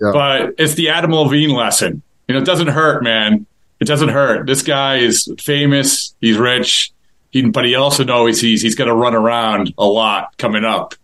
Yeah. 0.00 0.10
But 0.12 0.54
it's 0.58 0.74
the 0.74 0.90
Adam 0.90 1.12
Levine 1.12 1.50
lesson. 1.50 2.02
You 2.28 2.34
know, 2.34 2.40
it 2.40 2.46
doesn't 2.46 2.68
hurt, 2.68 3.02
man. 3.02 3.46
It 3.80 3.86
doesn't 3.86 4.10
hurt. 4.10 4.46
This 4.46 4.62
guy 4.62 4.98
is 4.98 5.32
famous. 5.38 6.14
He's 6.20 6.36
rich. 6.36 6.92
He, 7.30 7.42
but 7.48 7.64
he 7.64 7.74
also 7.74 8.04
knows 8.04 8.40
he's 8.40 8.62
he's 8.62 8.74
going 8.74 8.88
to 8.88 8.94
run 8.94 9.14
around 9.14 9.74
a 9.78 9.86
lot 9.86 10.36
coming 10.36 10.64
up 10.64 10.94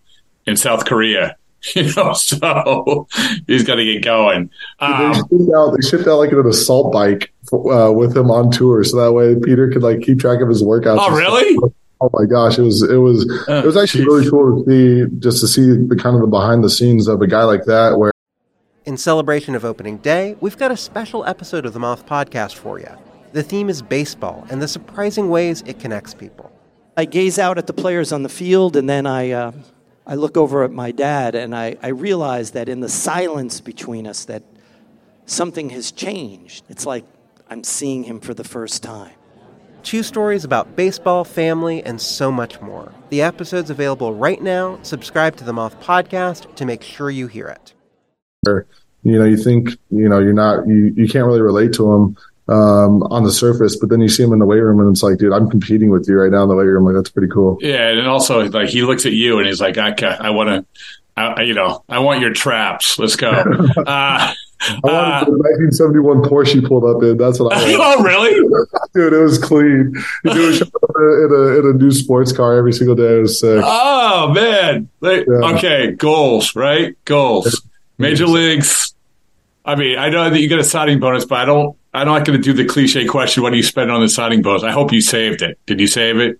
in 0.46 0.56
South 0.56 0.84
Korea. 0.84 1.36
You 1.74 1.92
know, 1.96 2.12
so 2.12 3.08
he's 3.48 3.64
got 3.64 3.76
to 3.76 3.84
get 3.84 4.04
going. 4.04 4.50
Um, 4.78 5.12
they, 5.12 5.18
shipped 5.18 5.50
out, 5.56 5.70
they 5.72 5.88
shipped 5.88 6.06
out 6.06 6.18
like 6.18 6.30
an 6.30 6.46
assault 6.46 6.92
bike 6.92 7.32
for, 7.48 7.72
uh, 7.72 7.90
with 7.90 8.16
him 8.16 8.30
on 8.30 8.52
tour, 8.52 8.84
so 8.84 8.98
that 8.98 9.12
way 9.12 9.34
Peter 9.34 9.68
could 9.68 9.82
like 9.82 10.02
keep 10.02 10.20
track 10.20 10.40
of 10.40 10.48
his 10.48 10.62
workouts. 10.62 10.98
Oh, 11.00 11.16
really? 11.16 11.56
Oh 12.00 12.10
my 12.12 12.24
gosh, 12.26 12.58
it 12.58 12.62
was 12.62 12.82
it 12.82 12.98
was 12.98 13.26
oh, 13.48 13.58
it 13.58 13.64
was 13.64 13.76
actually 13.76 14.04
geez. 14.04 14.06
really 14.06 14.30
cool 14.30 14.64
to 14.64 14.70
see 14.70 15.16
just 15.18 15.40
to 15.40 15.48
see 15.48 15.70
the 15.70 15.96
kind 15.96 16.14
of 16.14 16.20
the 16.20 16.28
behind 16.28 16.62
the 16.62 16.70
scenes 16.70 17.08
of 17.08 17.20
a 17.20 17.26
guy 17.26 17.42
like 17.42 17.64
that. 17.64 17.98
Where 17.98 18.12
in 18.84 18.96
celebration 18.96 19.56
of 19.56 19.64
opening 19.64 19.96
day, 19.96 20.36
we've 20.40 20.58
got 20.58 20.70
a 20.70 20.76
special 20.76 21.24
episode 21.24 21.66
of 21.66 21.72
the 21.72 21.80
Moth 21.80 22.06
Podcast 22.06 22.54
for 22.54 22.78
you. 22.78 22.90
The 23.32 23.42
theme 23.42 23.68
is 23.68 23.82
baseball 23.82 24.46
and 24.50 24.62
the 24.62 24.68
surprising 24.68 25.30
ways 25.30 25.64
it 25.66 25.80
connects 25.80 26.14
people. 26.14 26.52
I 26.96 27.06
gaze 27.06 27.40
out 27.40 27.58
at 27.58 27.66
the 27.66 27.72
players 27.72 28.12
on 28.12 28.22
the 28.22 28.28
field, 28.28 28.76
and 28.76 28.88
then 28.88 29.06
I. 29.06 29.30
Uh 29.32 29.52
I 30.06 30.14
look 30.14 30.36
over 30.36 30.62
at 30.62 30.70
my 30.70 30.92
dad 30.92 31.34
and 31.34 31.54
I, 31.54 31.76
I 31.82 31.88
realize 31.88 32.52
that 32.52 32.68
in 32.68 32.80
the 32.80 32.88
silence 32.88 33.60
between 33.60 34.06
us 34.06 34.24
that 34.26 34.44
something 35.24 35.70
has 35.70 35.90
changed. 35.90 36.64
It's 36.68 36.86
like 36.86 37.04
I'm 37.50 37.64
seeing 37.64 38.04
him 38.04 38.20
for 38.20 38.32
the 38.32 38.44
first 38.44 38.84
time. 38.84 39.12
Two 39.82 40.04
stories 40.04 40.44
about 40.44 40.76
baseball, 40.76 41.24
family, 41.24 41.82
and 41.82 42.00
so 42.00 42.30
much 42.30 42.60
more. 42.60 42.92
The 43.10 43.22
episode's 43.22 43.70
available 43.70 44.14
right 44.14 44.40
now. 44.40 44.78
Subscribe 44.82 45.36
to 45.36 45.44
the 45.44 45.52
Moth 45.52 45.80
Podcast 45.80 46.54
to 46.56 46.64
make 46.64 46.82
sure 46.82 47.10
you 47.10 47.26
hear 47.26 47.48
it. 47.48 47.74
You 49.02 49.18
know, 49.18 49.24
you 49.24 49.36
think, 49.36 49.70
you 49.90 50.08
know, 50.08 50.18
you're 50.20 50.32
not, 50.32 50.66
you, 50.68 50.92
you 50.96 51.08
can't 51.08 51.26
really 51.26 51.42
relate 51.42 51.72
to 51.74 51.82
them 51.82 52.16
um, 52.48 53.02
on 53.04 53.24
the 53.24 53.32
surface, 53.32 53.76
but 53.76 53.88
then 53.88 54.00
you 54.00 54.08
see 54.08 54.22
him 54.22 54.32
in 54.32 54.38
the 54.38 54.46
weight 54.46 54.60
room 54.60 54.80
and 54.80 54.90
it's 54.90 55.02
like, 55.02 55.18
dude, 55.18 55.32
I'm 55.32 55.50
competing 55.50 55.90
with 55.90 56.08
you 56.08 56.20
right 56.20 56.30
now 56.30 56.44
in 56.44 56.48
the 56.48 56.54
weight 56.54 56.66
room. 56.66 56.84
Like, 56.84 56.94
that's 56.94 57.10
pretty 57.10 57.32
cool. 57.32 57.58
Yeah. 57.60 57.88
And 57.88 58.06
also, 58.06 58.48
like, 58.48 58.68
he 58.68 58.82
looks 58.82 59.06
at 59.06 59.12
you 59.12 59.38
and 59.38 59.46
he's 59.46 59.60
like, 59.60 59.78
I, 59.78 59.90
I 60.20 60.30
want 60.30 60.48
to, 60.48 60.64
I, 61.16 61.42
you 61.42 61.54
know, 61.54 61.82
I 61.88 61.98
want 61.98 62.20
your 62.20 62.32
traps. 62.32 62.98
Let's 62.98 63.16
go. 63.16 63.30
Uh, 63.86 64.32
I 64.58 64.80
wanted 64.82 64.98
uh, 64.98 65.24
the 65.26 65.30
1971 65.32 66.22
Porsche 66.22 66.54
he 66.54 66.60
pulled 66.66 66.84
up 66.84 67.02
in. 67.02 67.18
That's 67.18 67.38
what 67.38 67.52
I 67.52 67.76
want. 67.76 68.00
oh, 68.00 68.02
really? 68.02 68.30
Dude, 68.94 69.12
it 69.12 69.22
was 69.22 69.38
clean. 69.38 69.94
He 70.22 70.38
was 70.38 70.62
in 70.62 70.68
a, 71.30 71.60
in 71.60 71.66
a 71.66 71.72
new 71.74 71.90
sports 71.90 72.32
car 72.32 72.54
every 72.54 72.72
single 72.72 72.96
day. 72.96 73.18
It 73.18 73.20
was 73.20 73.38
sick. 73.38 73.60
Oh, 73.62 74.32
man. 74.32 74.88
yeah. 75.02 75.54
Okay. 75.54 75.92
Goals, 75.92 76.56
right? 76.56 76.96
Goals. 77.04 77.62
Major 77.98 78.26
leagues. 78.26 78.94
I 79.64 79.74
mean, 79.74 79.98
I 79.98 80.08
know 80.08 80.30
that 80.30 80.40
you 80.40 80.48
get 80.48 80.58
a 80.58 80.64
signing 80.64 81.00
bonus, 81.00 81.26
but 81.26 81.38
I 81.40 81.44
don't 81.44 81.76
I'm 81.96 82.06
not 82.08 82.26
going 82.26 82.38
to 82.38 82.44
do 82.44 82.52
the 82.52 82.66
cliche 82.66 83.06
question. 83.06 83.42
What 83.42 83.50
do 83.50 83.56
you 83.56 83.62
spend 83.62 83.90
on 83.90 84.02
the 84.02 84.08
signing 84.10 84.42
bonus? 84.42 84.62
I 84.62 84.70
hope 84.70 84.92
you 84.92 85.00
saved 85.00 85.40
it. 85.40 85.58
Did 85.64 85.80
you 85.80 85.86
save 85.86 86.18
it? 86.18 86.38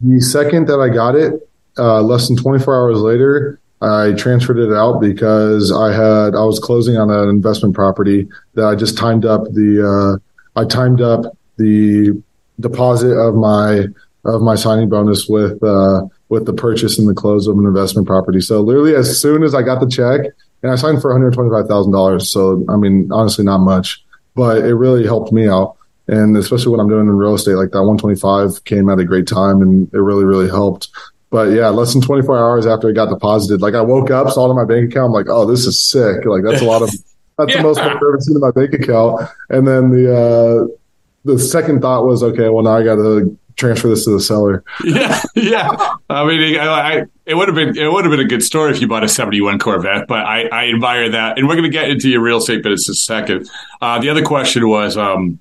The 0.00 0.20
second 0.20 0.66
that 0.66 0.80
I 0.80 0.88
got 0.88 1.14
it, 1.14 1.48
uh, 1.78 2.02
less 2.02 2.26
than 2.26 2.36
24 2.36 2.74
hours 2.74 2.98
later, 2.98 3.60
I 3.80 4.14
transferred 4.16 4.58
it 4.58 4.72
out 4.72 5.00
because 5.00 5.70
I 5.70 5.92
had 5.92 6.34
I 6.34 6.42
was 6.44 6.58
closing 6.58 6.96
on 6.96 7.10
an 7.10 7.28
investment 7.28 7.76
property 7.76 8.26
that 8.54 8.64
I 8.64 8.74
just 8.74 8.98
timed 8.98 9.24
up 9.24 9.44
the 9.44 10.18
uh, 10.18 10.60
I 10.60 10.64
timed 10.64 11.00
up 11.00 11.36
the 11.56 12.20
deposit 12.58 13.12
of 13.12 13.36
my 13.36 13.86
of 14.24 14.42
my 14.42 14.56
signing 14.56 14.88
bonus 14.88 15.28
with 15.28 15.62
uh, 15.62 16.02
with 16.30 16.46
the 16.46 16.52
purchase 16.52 16.98
and 16.98 17.08
the 17.08 17.14
close 17.14 17.46
of 17.46 17.56
an 17.58 17.64
investment 17.64 18.08
property. 18.08 18.40
So 18.40 18.60
literally, 18.60 18.96
as 18.96 19.20
soon 19.20 19.44
as 19.44 19.54
I 19.54 19.62
got 19.62 19.78
the 19.78 19.88
check, 19.88 20.32
and 20.64 20.72
I 20.72 20.74
signed 20.74 21.00
for 21.00 21.12
one 21.12 21.20
hundred 21.20 21.34
twenty 21.34 21.50
five 21.50 21.68
thousand 21.68 21.92
dollars. 21.92 22.28
So 22.28 22.64
I 22.68 22.76
mean, 22.76 23.08
honestly, 23.12 23.44
not 23.44 23.58
much 23.58 24.02
but 24.36 24.58
it 24.58 24.74
really 24.74 25.04
helped 25.04 25.32
me 25.32 25.48
out. 25.48 25.76
And 26.06 26.36
especially 26.36 26.70
what 26.70 26.78
I'm 26.78 26.88
doing 26.88 27.06
in 27.06 27.16
real 27.16 27.34
estate, 27.34 27.54
like 27.54 27.72
that 27.72 27.82
125 27.82 28.64
came 28.64 28.88
at 28.88 29.00
a 29.00 29.04
great 29.04 29.26
time 29.26 29.60
and 29.60 29.92
it 29.92 29.98
really, 29.98 30.24
really 30.24 30.48
helped. 30.48 30.88
But 31.30 31.50
yeah, 31.50 31.68
less 31.70 31.92
than 31.92 32.02
24 32.02 32.38
hours 32.38 32.66
after 32.66 32.88
it 32.88 32.94
got 32.94 33.08
deposited, 33.08 33.60
like 33.60 33.74
I 33.74 33.80
woke 33.80 34.12
up, 34.12 34.30
saw 34.30 34.46
it 34.46 34.50
in 34.50 34.56
my 34.56 34.64
bank 34.64 34.92
account. 34.92 35.06
I'm 35.06 35.12
like, 35.12 35.26
oh, 35.28 35.44
this 35.46 35.66
is 35.66 35.82
sick. 35.82 36.24
Like 36.24 36.44
that's 36.44 36.62
a 36.62 36.64
lot 36.64 36.82
of, 36.82 36.90
that's 37.38 37.50
yeah. 37.50 37.56
the 37.56 37.62
most 37.62 37.80
I've 37.80 37.96
ever 37.96 38.18
seen 38.20 38.36
in 38.36 38.40
my 38.40 38.52
bank 38.52 38.72
account. 38.74 39.28
And 39.48 39.66
then 39.66 39.90
the, 39.90 40.16
uh, 40.16 40.76
the 41.24 41.40
second 41.40 41.80
thought 41.80 42.06
was, 42.06 42.22
okay, 42.22 42.48
well 42.50 42.62
now 42.62 42.76
I 42.76 42.84
got 42.84 42.96
to 42.96 43.36
transfer 43.56 43.88
this 43.88 44.04
to 44.04 44.10
the 44.10 44.20
seller. 44.20 44.62
Yeah, 44.84 45.20
yeah. 45.34 45.70
I 46.08 46.24
mean, 46.24 46.58
I, 46.58 46.66
I, 46.66 47.02
it 47.24 47.34
would 47.34 47.48
have 47.48 47.54
been 47.54 47.76
it 47.76 47.90
would 47.90 48.04
have 48.04 48.10
been 48.10 48.20
a 48.20 48.28
good 48.28 48.42
story 48.42 48.70
if 48.70 48.80
you 48.80 48.86
bought 48.86 49.02
a 49.02 49.08
'71 49.08 49.58
Corvette, 49.58 50.06
but 50.06 50.20
I, 50.20 50.46
I 50.46 50.68
admire 50.68 51.08
that. 51.10 51.38
And 51.38 51.48
we're 51.48 51.54
going 51.54 51.64
to 51.64 51.70
get 51.70 51.90
into 51.90 52.08
your 52.08 52.20
real 52.20 52.38
estate 52.38 52.62
business 52.62 52.88
in 52.88 52.92
a 52.92 52.94
second. 52.94 53.50
Uh, 53.80 53.98
the 53.98 54.08
other 54.08 54.22
question 54.22 54.68
was 54.68 54.96
um, 54.96 55.40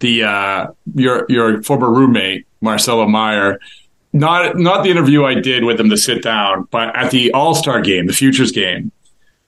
the 0.00 0.24
uh, 0.24 0.66
your 0.94 1.24
your 1.28 1.62
former 1.62 1.90
roommate 1.90 2.46
Marcelo 2.60 3.06
Meyer. 3.08 3.58
Not 4.12 4.58
not 4.58 4.84
the 4.84 4.90
interview 4.90 5.24
I 5.24 5.34
did 5.34 5.64
with 5.64 5.80
him 5.80 5.88
to 5.88 5.96
sit 5.96 6.22
down, 6.22 6.68
but 6.70 6.94
at 6.94 7.10
the 7.10 7.32
All 7.32 7.54
Star 7.54 7.80
game, 7.80 8.06
the 8.06 8.12
Futures 8.12 8.52
game, 8.52 8.92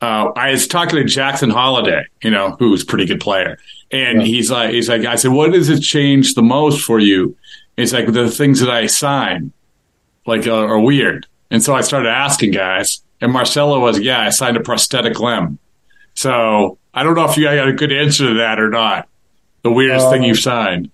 uh, 0.01 0.33
I 0.37 0.53
was 0.53 0.67
talking 0.67 0.97
to 0.97 1.05
Jackson 1.05 1.51
Holliday, 1.51 2.07
you 2.23 2.31
know, 2.31 2.57
who's 2.59 2.83
a 2.83 2.87
pretty 2.87 3.05
good 3.05 3.21
player, 3.21 3.59
and 3.91 4.21
yeah. 4.21 4.27
he's 4.27 4.51
like, 4.51 4.71
he's 4.71 4.89
like, 4.89 5.05
I 5.05 5.17
said, 5.17 5.33
what 5.33 5.53
does 5.53 5.69
it 5.69 5.81
change 5.81 6.35
the 6.35 6.43
most 6.43 6.83
for 6.83 6.99
you? 6.99 7.37
He's 7.77 7.93
like, 7.93 8.13
the 8.13 8.31
things 8.31 8.61
that 8.61 8.71
I 8.71 8.87
sign, 8.87 9.53
like, 10.27 10.47
uh, 10.47 10.55
are 10.55 10.79
weird. 10.79 11.27
And 11.51 11.63
so 11.63 11.75
I 11.75 11.81
started 11.81 12.09
asking 12.09 12.53
guys, 12.53 13.03
and 13.21 13.33
Marcelo 13.33 13.81
was, 13.81 14.01
yeah, 14.01 14.21
I 14.21 14.31
signed 14.31 14.57
a 14.57 14.61
prosthetic 14.61 15.19
limb. 15.21 15.59
So 16.15 16.79
I 16.93 17.03
don't 17.03 17.15
know 17.15 17.29
if 17.29 17.37
you 17.37 17.45
got 17.45 17.69
a 17.69 17.73
good 17.73 17.93
answer 17.93 18.29
to 18.29 18.35
that 18.35 18.61
or 18.61 18.71
not. 18.71 19.09
The 19.63 19.73
weirdest 19.73 20.07
um, 20.07 20.13
thing 20.13 20.23
you've 20.25 20.39
signed. 20.39 20.91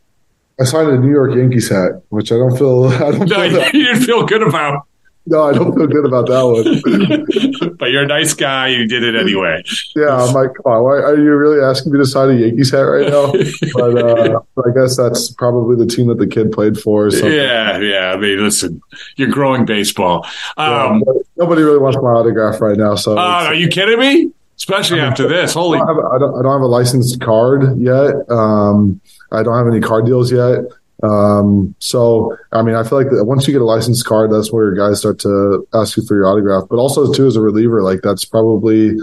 I 0.60 0.64
signed 0.64 0.90
a 0.90 0.98
New 0.98 1.10
York 1.10 1.34
Yankees 1.34 1.68
hat, 1.70 2.02
which 2.10 2.30
I 2.32 2.36
don't 2.36 2.56
feel. 2.56 2.84
I 2.88 3.10
don't. 3.10 3.28
No, 3.28 3.36
feel 3.36 3.64
you 3.72 3.84
didn't 3.86 4.02
feel 4.02 4.24
good 4.26 4.42
about. 4.42 4.86
No, 5.26 5.42
I 5.42 5.52
don't 5.52 5.74
feel 5.74 5.86
good 5.86 6.06
about 6.06 6.26
that 6.28 7.60
one. 7.60 7.76
but 7.78 7.90
you're 7.90 8.04
a 8.04 8.06
nice 8.06 8.32
guy. 8.32 8.68
You 8.68 8.86
did 8.86 9.02
it 9.02 9.14
anyway. 9.14 9.62
Yeah, 9.94 10.16
I'm 10.16 10.32
like, 10.32 10.54
come 10.54 10.72
on, 10.72 10.82
why, 10.82 10.98
are 10.98 11.16
you 11.16 11.34
really 11.34 11.62
asking 11.62 11.92
me 11.92 11.98
to 11.98 12.06
sign 12.06 12.30
a 12.30 12.34
Yankees 12.34 12.70
hat 12.70 12.80
right 12.80 13.08
now? 13.08 13.32
But 13.72 13.98
uh, 13.98 14.40
I 14.58 14.70
guess 14.74 14.96
that's 14.96 15.30
probably 15.30 15.76
the 15.76 15.86
team 15.86 16.08
that 16.08 16.18
the 16.18 16.26
kid 16.26 16.52
played 16.52 16.78
for. 16.78 17.08
Yeah, 17.10 17.78
yeah. 17.78 18.12
I 18.12 18.16
mean, 18.16 18.42
listen, 18.42 18.82
you're 19.16 19.28
growing 19.28 19.64
baseball. 19.64 20.26
Um, 20.56 21.04
yeah, 21.06 21.12
nobody 21.36 21.62
really 21.62 21.78
wants 21.78 21.96
my 22.00 22.10
autograph 22.10 22.60
right 22.60 22.76
now. 22.76 22.94
So, 22.94 23.16
uh, 23.16 23.44
are 23.46 23.54
you 23.54 23.68
kidding 23.68 23.98
me? 23.98 24.32
Especially 24.56 25.00
I 25.00 25.04
mean, 25.04 25.12
after 25.12 25.28
this, 25.28 25.54
holy! 25.54 25.78
I 25.78 25.86
don't, 25.86 25.96
have, 25.96 26.04
I, 26.04 26.18
don't, 26.18 26.38
I 26.38 26.42
don't 26.42 26.52
have 26.52 26.60
a 26.60 26.66
licensed 26.66 27.20
card 27.20 27.78
yet. 27.78 28.14
Um, 28.28 29.00
I 29.32 29.42
don't 29.42 29.56
have 29.56 29.66
any 29.66 29.80
card 29.80 30.04
deals 30.06 30.32
yet. 30.32 30.64
Um, 31.02 31.74
so, 31.78 32.36
I 32.52 32.62
mean, 32.62 32.74
I 32.74 32.82
feel 32.82 33.02
like 33.02 33.08
once 33.26 33.46
you 33.46 33.52
get 33.52 33.62
a 33.62 33.64
license 33.64 34.02
card, 34.02 34.32
that's 34.32 34.52
where 34.52 34.66
your 34.66 34.74
guys 34.74 34.98
start 34.98 35.18
to 35.20 35.66
ask 35.74 35.96
you 35.96 36.04
for 36.04 36.16
your 36.16 36.26
autograph. 36.26 36.64
But 36.68 36.76
also, 36.76 37.12
too, 37.12 37.26
as 37.26 37.36
a 37.36 37.40
reliever, 37.40 37.82
like 37.82 38.00
that's 38.02 38.24
probably, 38.24 38.98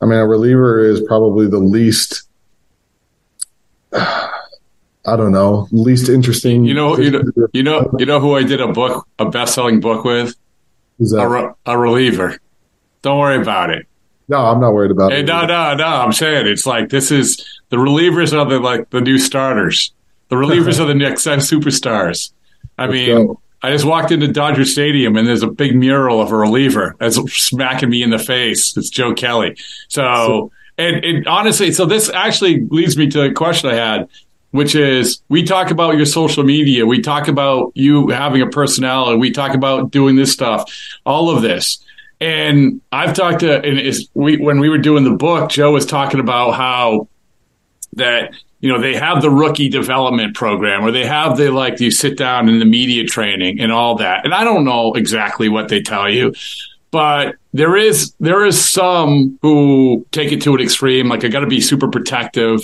I 0.00 0.06
mean, 0.06 0.18
a 0.18 0.26
reliever 0.26 0.80
is 0.80 1.00
probably 1.02 1.46
the 1.46 1.58
least, 1.58 2.22
I 3.92 5.16
don't 5.16 5.32
know, 5.32 5.68
least 5.70 6.08
interesting. 6.08 6.64
You 6.64 6.74
know, 6.74 6.98
you 6.98 7.10
know, 7.10 7.22
you 7.52 7.62
know, 7.62 7.90
you 7.98 8.06
know 8.06 8.20
who 8.20 8.34
I 8.36 8.42
did 8.42 8.60
a 8.60 8.68
book, 8.68 9.06
a 9.18 9.28
best-selling 9.28 9.80
book 9.80 10.04
with? 10.04 10.34
A, 11.14 11.28
re- 11.28 11.50
a 11.66 11.78
reliever. 11.78 12.38
Don't 13.02 13.18
worry 13.18 13.40
about 13.40 13.68
it. 13.70 13.86
No, 14.28 14.38
I'm 14.38 14.60
not 14.60 14.72
worried 14.72 14.90
about 14.90 15.12
hey, 15.12 15.20
it. 15.20 15.26
No, 15.26 15.44
no, 15.44 15.74
no. 15.74 15.84
I'm 15.84 16.12
saying 16.12 16.46
it's 16.46 16.64
like 16.64 16.88
this 16.88 17.10
is 17.10 17.44
the 17.68 17.76
relievers 17.76 18.32
are 18.32 18.48
the 18.48 18.58
like 18.58 18.88
the 18.90 19.00
new 19.00 19.18
starters. 19.18 19.92
The 20.34 20.46
relievers 20.46 20.80
are 20.80 20.86
the 20.86 20.94
next 20.94 21.24
superstars. 21.24 22.32
I 22.76 22.88
mean, 22.88 23.36
I 23.62 23.70
just 23.70 23.84
walked 23.84 24.10
into 24.10 24.28
Dodger 24.28 24.64
Stadium 24.64 25.16
and 25.16 25.26
there's 25.26 25.42
a 25.42 25.48
big 25.48 25.74
mural 25.74 26.20
of 26.20 26.32
a 26.32 26.36
reliever 26.36 26.96
that's 26.98 27.16
smacking 27.32 27.88
me 27.88 28.02
in 28.02 28.10
the 28.10 28.18
face. 28.18 28.76
It's 28.76 28.90
Joe 28.90 29.14
Kelly. 29.14 29.56
So, 29.88 30.50
and, 30.76 31.04
and 31.04 31.26
honestly, 31.26 31.72
so 31.72 31.86
this 31.86 32.10
actually 32.10 32.66
leads 32.66 32.96
me 32.96 33.08
to 33.10 33.22
a 33.22 33.32
question 33.32 33.70
I 33.70 33.74
had, 33.74 34.08
which 34.50 34.74
is 34.74 35.22
we 35.28 35.44
talk 35.44 35.70
about 35.70 35.96
your 35.96 36.04
social 36.04 36.42
media. 36.42 36.84
We 36.84 37.00
talk 37.00 37.28
about 37.28 37.72
you 37.74 38.08
having 38.08 38.42
a 38.42 38.48
personality. 38.48 39.18
We 39.18 39.30
talk 39.30 39.54
about 39.54 39.90
doing 39.90 40.16
this 40.16 40.32
stuff, 40.32 40.70
all 41.06 41.30
of 41.30 41.42
this. 41.42 41.78
And 42.20 42.80
I've 42.92 43.14
talked 43.14 43.40
to, 43.40 43.62
and 43.62 43.78
is 43.78 44.08
we, 44.14 44.36
when 44.36 44.58
we 44.58 44.68
were 44.68 44.78
doing 44.78 45.04
the 45.04 45.16
book, 45.16 45.50
Joe 45.50 45.72
was 45.72 45.86
talking 45.86 46.20
about 46.20 46.52
how 46.52 47.08
that 47.94 48.34
you 48.64 48.72
know 48.72 48.80
they 48.80 48.94
have 48.94 49.20
the 49.20 49.28
rookie 49.28 49.68
development 49.68 50.34
program 50.34 50.82
or 50.82 50.90
they 50.90 51.04
have 51.04 51.36
the 51.36 51.52
like 51.52 51.78
you 51.80 51.90
sit 51.90 52.16
down 52.16 52.48
in 52.48 52.60
the 52.60 52.64
media 52.64 53.04
training 53.04 53.60
and 53.60 53.70
all 53.70 53.96
that. 53.96 54.24
And 54.24 54.32
i 54.32 54.42
don't 54.42 54.64
know 54.64 54.94
exactly 54.94 55.50
what 55.50 55.68
they 55.68 55.82
tell 55.82 56.08
you 56.08 56.32
but 56.90 57.34
there 57.52 57.76
is 57.76 58.14
there 58.20 58.42
is 58.46 58.58
some 58.66 59.38
who 59.42 60.06
take 60.12 60.32
it 60.32 60.40
to 60.42 60.54
an 60.54 60.62
extreme 60.62 61.10
like 61.10 61.24
i 61.24 61.28
got 61.28 61.40
to 61.40 61.46
be 61.46 61.60
super 61.60 61.88
protective 61.88 62.60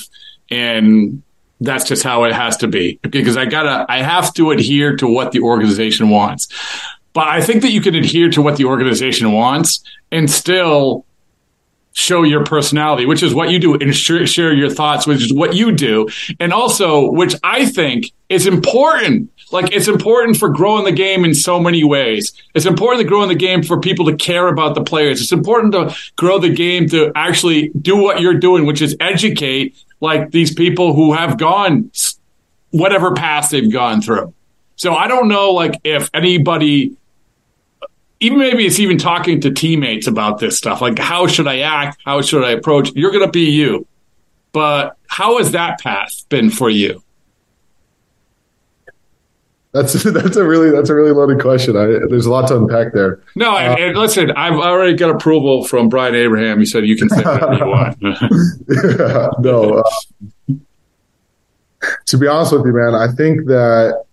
and 0.51 1.23
that's 1.61 1.85
just 1.85 2.03
how 2.03 2.25
it 2.25 2.33
has 2.33 2.57
to 2.57 2.67
be 2.67 2.99
because 3.11 3.37
i 3.37 3.45
gotta 3.45 3.85
i 3.91 4.01
have 4.01 4.33
to 4.33 4.53
adhere 4.53 4.97
to 4.97 5.07
what 5.07 5.33
the 5.33 5.41
organization 5.41 6.09
wants. 6.09 6.49
But 7.13 7.29
i 7.29 7.43
think 7.43 7.61
that 7.61 7.73
you 7.73 7.83
can 7.83 7.95
adhere 7.95 8.31
to 8.31 8.41
what 8.41 8.57
the 8.57 8.65
organization 8.65 9.33
wants 9.33 9.85
and 10.11 10.31
still 10.31 11.05
show 11.93 12.23
your 12.23 12.45
personality, 12.45 13.07
which 13.07 13.23
is 13.23 13.35
what 13.35 13.51
you 13.51 13.59
do, 13.59 13.75
and 13.75 13.95
share, 13.95 14.27
share 14.27 14.53
your 14.53 14.71
thoughts, 14.71 15.07
which 15.07 15.23
is 15.23 15.33
what 15.33 15.55
you 15.55 15.73
do. 15.73 16.09
And 16.39 16.53
also, 16.53 17.11
which 17.11 17.35
I 17.43 17.67
think 17.67 18.13
is 18.29 18.47
important. 18.47 19.31
Like 19.53 19.73
it's 19.75 19.89
important 19.89 20.37
for 20.37 20.49
growing 20.49 20.85
the 20.85 20.93
game 20.93 21.25
in 21.25 21.35
so 21.35 21.59
many 21.59 21.83
ways. 21.83 22.33
It's 22.55 22.67
important 22.67 23.03
to 23.03 23.09
grow 23.09 23.23
in 23.23 23.29
the 23.29 23.35
game 23.35 23.65
for 23.65 23.81
people 23.81 24.07
to 24.07 24.15
care 24.15 24.47
about 24.47 24.77
the 24.77 24.85
players. 24.85 25.21
It's 25.21 25.33
important 25.33 25.73
to 25.73 25.95
grow 26.17 26.39
the 26.39 26.51
game 26.51 26.89
to 26.91 27.11
actually 27.17 27.71
do 27.71 27.97
what 27.97 28.21
you're 28.21 28.39
doing, 28.39 28.65
which 28.67 28.81
is 28.81 28.97
educate 29.01 29.77
like 30.01 30.31
these 30.31 30.55
people 30.55 30.95
who 30.95 31.13
have 31.13 31.37
gone 31.37 31.91
whatever 32.71 33.13
path 33.13 33.51
they've 33.51 33.73
gone 33.73 34.01
through. 34.01 34.33
So 34.77 34.95
I 34.95 35.09
don't 35.09 35.29
know 35.29 35.51
like 35.51 35.81
if 35.83 36.09
anybody 36.15 36.97
even 38.21 38.39
maybe 38.39 38.67
it's 38.67 38.79
even 38.79 38.99
talking 38.99 39.41
to 39.41 39.51
teammates 39.51 40.07
about 40.07 40.39
this 40.39 40.57
stuff. 40.57 40.81
Like, 40.81 40.99
how 40.99 41.27
should 41.27 41.49
I 41.49 41.61
act? 41.61 41.99
How 42.05 42.21
should 42.21 42.45
I 42.45 42.51
approach? 42.51 42.93
You're 42.95 43.11
going 43.11 43.25
to 43.25 43.33
be 43.33 43.51
you. 43.51 43.87
But 44.53 44.97
how 45.09 45.39
has 45.39 45.53
that 45.53 45.81
path 45.81 46.29
been 46.29 46.51
for 46.51 46.69
you? 46.69 47.03
That's 49.73 49.93
that's 50.03 50.37
a 50.37 50.45
really 50.45 50.71
that's 50.71 50.91
a 50.91 50.95
really 50.95 51.13
loaded 51.13 51.41
question. 51.41 51.77
I, 51.77 51.87
there's 52.09 52.27
a 52.27 52.31
lot 52.31 52.49
to 52.49 52.57
unpack 52.57 52.93
there. 52.93 53.23
No, 53.37 53.55
uh, 53.55 53.59
and, 53.59 53.81
and, 53.81 53.97
listen, 53.97 54.33
I've 54.33 54.59
already 54.59 54.95
got 54.95 55.11
approval 55.11 55.65
from 55.65 55.89
Brian 55.89 56.15
Abraham. 56.15 56.59
He 56.59 56.67
said 56.67 56.87
you 56.87 56.97
can 56.97 57.09
say 57.09 57.23
whatever 57.23 57.55
you 57.55 57.67
want. 57.67 57.97
yeah, 58.01 59.29
no, 59.39 59.85
uh, 60.49 60.55
to 62.07 62.19
be 62.19 62.27
honest 62.27 62.53
with 62.53 62.67
you, 62.67 62.73
man, 62.73 62.95
I 62.95 63.09
think 63.13 63.47
that 63.47 64.05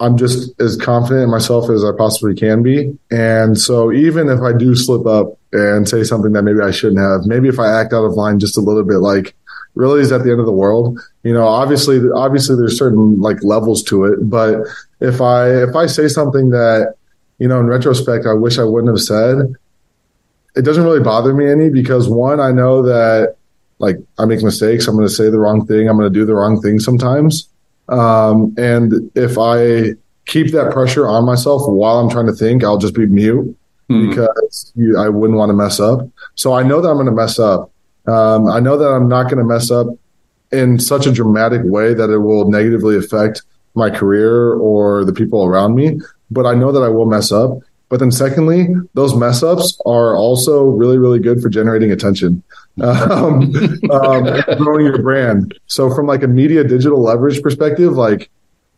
I'm 0.00 0.16
just 0.16 0.58
as 0.60 0.76
confident 0.76 1.24
in 1.24 1.30
myself 1.30 1.68
as 1.70 1.84
I 1.84 1.90
possibly 1.96 2.34
can 2.34 2.62
be. 2.62 2.96
And 3.10 3.58
so 3.58 3.90
even 3.92 4.28
if 4.28 4.40
I 4.40 4.52
do 4.52 4.74
slip 4.76 5.06
up 5.06 5.38
and 5.52 5.88
say 5.88 6.04
something 6.04 6.32
that 6.32 6.42
maybe 6.42 6.60
I 6.60 6.70
shouldn't 6.70 7.00
have, 7.00 7.26
maybe 7.26 7.48
if 7.48 7.58
I 7.58 7.80
act 7.80 7.92
out 7.92 8.04
of 8.04 8.12
line 8.12 8.38
just 8.38 8.56
a 8.56 8.60
little 8.60 8.84
bit, 8.84 8.98
like 8.98 9.34
really 9.74 10.00
is 10.00 10.12
at 10.12 10.22
the 10.22 10.30
end 10.30 10.40
of 10.40 10.46
the 10.46 10.52
world. 10.52 11.00
You 11.24 11.32
know, 11.32 11.46
obviously, 11.46 12.00
obviously 12.14 12.56
there's 12.56 12.78
certain 12.78 13.20
like 13.20 13.42
levels 13.42 13.82
to 13.84 14.04
it, 14.04 14.28
but 14.28 14.60
if 15.00 15.20
I, 15.20 15.50
if 15.62 15.74
I 15.74 15.86
say 15.86 16.06
something 16.06 16.50
that, 16.50 16.94
you 17.38 17.48
know, 17.48 17.58
in 17.60 17.66
retrospect, 17.66 18.26
I 18.26 18.34
wish 18.34 18.58
I 18.58 18.64
wouldn't 18.64 18.92
have 18.92 19.02
said, 19.02 19.54
it 20.54 20.62
doesn't 20.62 20.84
really 20.84 21.02
bother 21.02 21.34
me 21.34 21.50
any 21.50 21.70
because 21.70 22.08
one, 22.08 22.40
I 22.40 22.52
know 22.52 22.82
that 22.82 23.36
like 23.78 23.96
I 24.18 24.24
make 24.24 24.42
mistakes. 24.42 24.86
I'm 24.86 24.96
going 24.96 25.06
to 25.06 25.14
say 25.14 25.30
the 25.30 25.38
wrong 25.38 25.66
thing. 25.66 25.88
I'm 25.88 25.96
going 25.96 26.12
to 26.12 26.18
do 26.18 26.26
the 26.26 26.34
wrong 26.34 26.60
thing 26.60 26.78
sometimes. 26.80 27.48
Um, 27.88 28.54
and 28.58 29.10
if 29.14 29.38
I 29.38 29.94
keep 30.26 30.52
that 30.52 30.72
pressure 30.72 31.08
on 31.08 31.24
myself 31.24 31.62
while 31.66 31.98
I'm 31.98 32.10
trying 32.10 32.26
to 32.26 32.32
think, 32.32 32.62
I'll 32.62 32.78
just 32.78 32.94
be 32.94 33.06
mute 33.06 33.56
mm. 33.90 34.08
because 34.08 34.72
you, 34.76 34.98
I 34.98 35.08
wouldn't 35.08 35.38
want 35.38 35.50
to 35.50 35.54
mess 35.54 35.80
up. 35.80 36.08
So 36.34 36.52
I 36.52 36.62
know 36.62 36.80
that 36.80 36.88
I'm 36.88 36.96
going 36.96 37.06
to 37.06 37.12
mess 37.12 37.38
up. 37.38 37.70
Um, 38.06 38.46
I 38.46 38.60
know 38.60 38.76
that 38.76 38.88
I'm 38.88 39.08
not 39.08 39.24
going 39.24 39.38
to 39.38 39.44
mess 39.44 39.70
up 39.70 39.86
in 40.52 40.78
such 40.78 41.06
a 41.06 41.12
dramatic 41.12 41.62
way 41.64 41.94
that 41.94 42.10
it 42.10 42.18
will 42.18 42.50
negatively 42.50 42.96
affect 42.96 43.42
my 43.74 43.90
career 43.90 44.54
or 44.54 45.04
the 45.04 45.12
people 45.12 45.44
around 45.44 45.74
me. 45.74 46.00
But 46.30 46.46
I 46.46 46.54
know 46.54 46.72
that 46.72 46.82
I 46.82 46.88
will 46.88 47.06
mess 47.06 47.32
up. 47.32 47.58
But 47.90 48.00
then, 48.00 48.10
secondly, 48.10 48.68
those 48.92 49.14
mess 49.14 49.42
ups 49.42 49.80
are 49.86 50.14
also 50.14 50.64
really, 50.64 50.98
really 50.98 51.18
good 51.18 51.40
for 51.40 51.48
generating 51.48 51.90
attention 51.90 52.42
um, 52.82 53.52
um, 53.90 54.40
growing 54.56 54.86
your 54.86 55.02
brand. 55.02 55.58
So, 55.66 55.94
from 55.94 56.06
like 56.06 56.22
a 56.22 56.28
media 56.28 56.64
digital 56.64 57.00
leverage 57.00 57.42
perspective, 57.42 57.92
like 57.92 58.30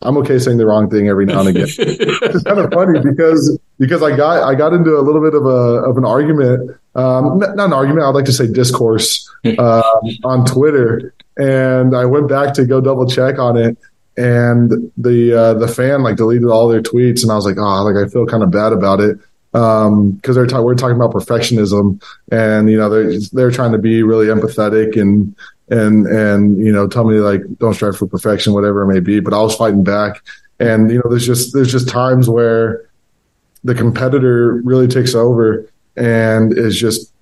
I'm 0.02 0.16
okay 0.18 0.38
saying 0.38 0.58
the 0.58 0.66
wrong 0.66 0.88
thing 0.88 1.08
every 1.08 1.26
now 1.26 1.40
and 1.40 1.50
again. 1.50 1.68
it's 1.68 2.42
kind 2.44 2.58
of 2.58 2.72
funny 2.72 3.00
because 3.00 3.58
because 3.78 4.02
I 4.02 4.16
got 4.16 4.42
I 4.42 4.54
got 4.54 4.72
into 4.72 4.96
a 4.96 5.02
little 5.02 5.22
bit 5.22 5.34
of 5.34 5.44
a 5.44 5.84
of 5.88 5.98
an 5.98 6.04
argument, 6.04 6.70
um, 6.94 7.38
not 7.38 7.58
an 7.58 7.72
argument. 7.72 8.06
I'd 8.06 8.14
like 8.14 8.24
to 8.26 8.32
say 8.32 8.46
discourse 8.46 9.28
uh, 9.58 9.82
on 10.24 10.46
Twitter, 10.46 11.14
and 11.36 11.94
I 11.94 12.06
went 12.06 12.28
back 12.28 12.54
to 12.54 12.64
go 12.64 12.80
double 12.80 13.06
check 13.06 13.38
on 13.38 13.58
it, 13.58 13.76
and 14.16 14.90
the 14.96 15.34
uh, 15.34 15.54
the 15.54 15.68
fan 15.68 16.02
like 16.02 16.16
deleted 16.16 16.48
all 16.48 16.68
their 16.68 16.82
tweets, 16.82 17.22
and 17.22 17.30
I 17.30 17.34
was 17.34 17.44
like, 17.44 17.58
oh, 17.58 17.82
like 17.84 17.96
I 17.96 18.08
feel 18.08 18.26
kind 18.26 18.42
of 18.42 18.50
bad 18.50 18.72
about 18.72 19.00
it 19.00 19.18
because 19.52 19.88
um, 19.88 20.20
they're 20.22 20.46
ta- 20.46 20.62
we're 20.62 20.76
talking 20.76 20.96
about 20.96 21.12
perfectionism, 21.12 22.02
and 22.30 22.70
you 22.70 22.76
know 22.76 22.88
they're 22.88 23.18
they're 23.32 23.50
trying 23.50 23.72
to 23.72 23.78
be 23.78 24.02
really 24.02 24.26
empathetic 24.26 25.00
and 25.00 25.34
and 25.70 26.06
and 26.06 26.64
you 26.64 26.72
know 26.72 26.86
tell 26.86 27.04
me 27.04 27.18
like 27.18 27.42
don't 27.58 27.74
strive 27.74 27.96
for 27.96 28.06
perfection, 28.06 28.52
whatever 28.52 28.82
it 28.82 28.92
may 28.92 29.00
be. 29.00 29.20
But 29.20 29.34
I 29.34 29.40
was 29.40 29.56
fighting 29.56 29.82
back, 29.82 30.22
And 30.60 30.90
you 30.90 30.98
know, 30.98 31.10
there's 31.10 31.26
just 31.26 31.52
there's 31.52 31.72
just 31.72 31.88
times 31.88 32.28
where 32.28 32.88
the 33.64 33.74
competitor 33.74 34.60
really 34.64 34.86
takes 34.86 35.14
over 35.14 35.68
and 35.96 36.56
is 36.56 36.78
just 36.78 37.12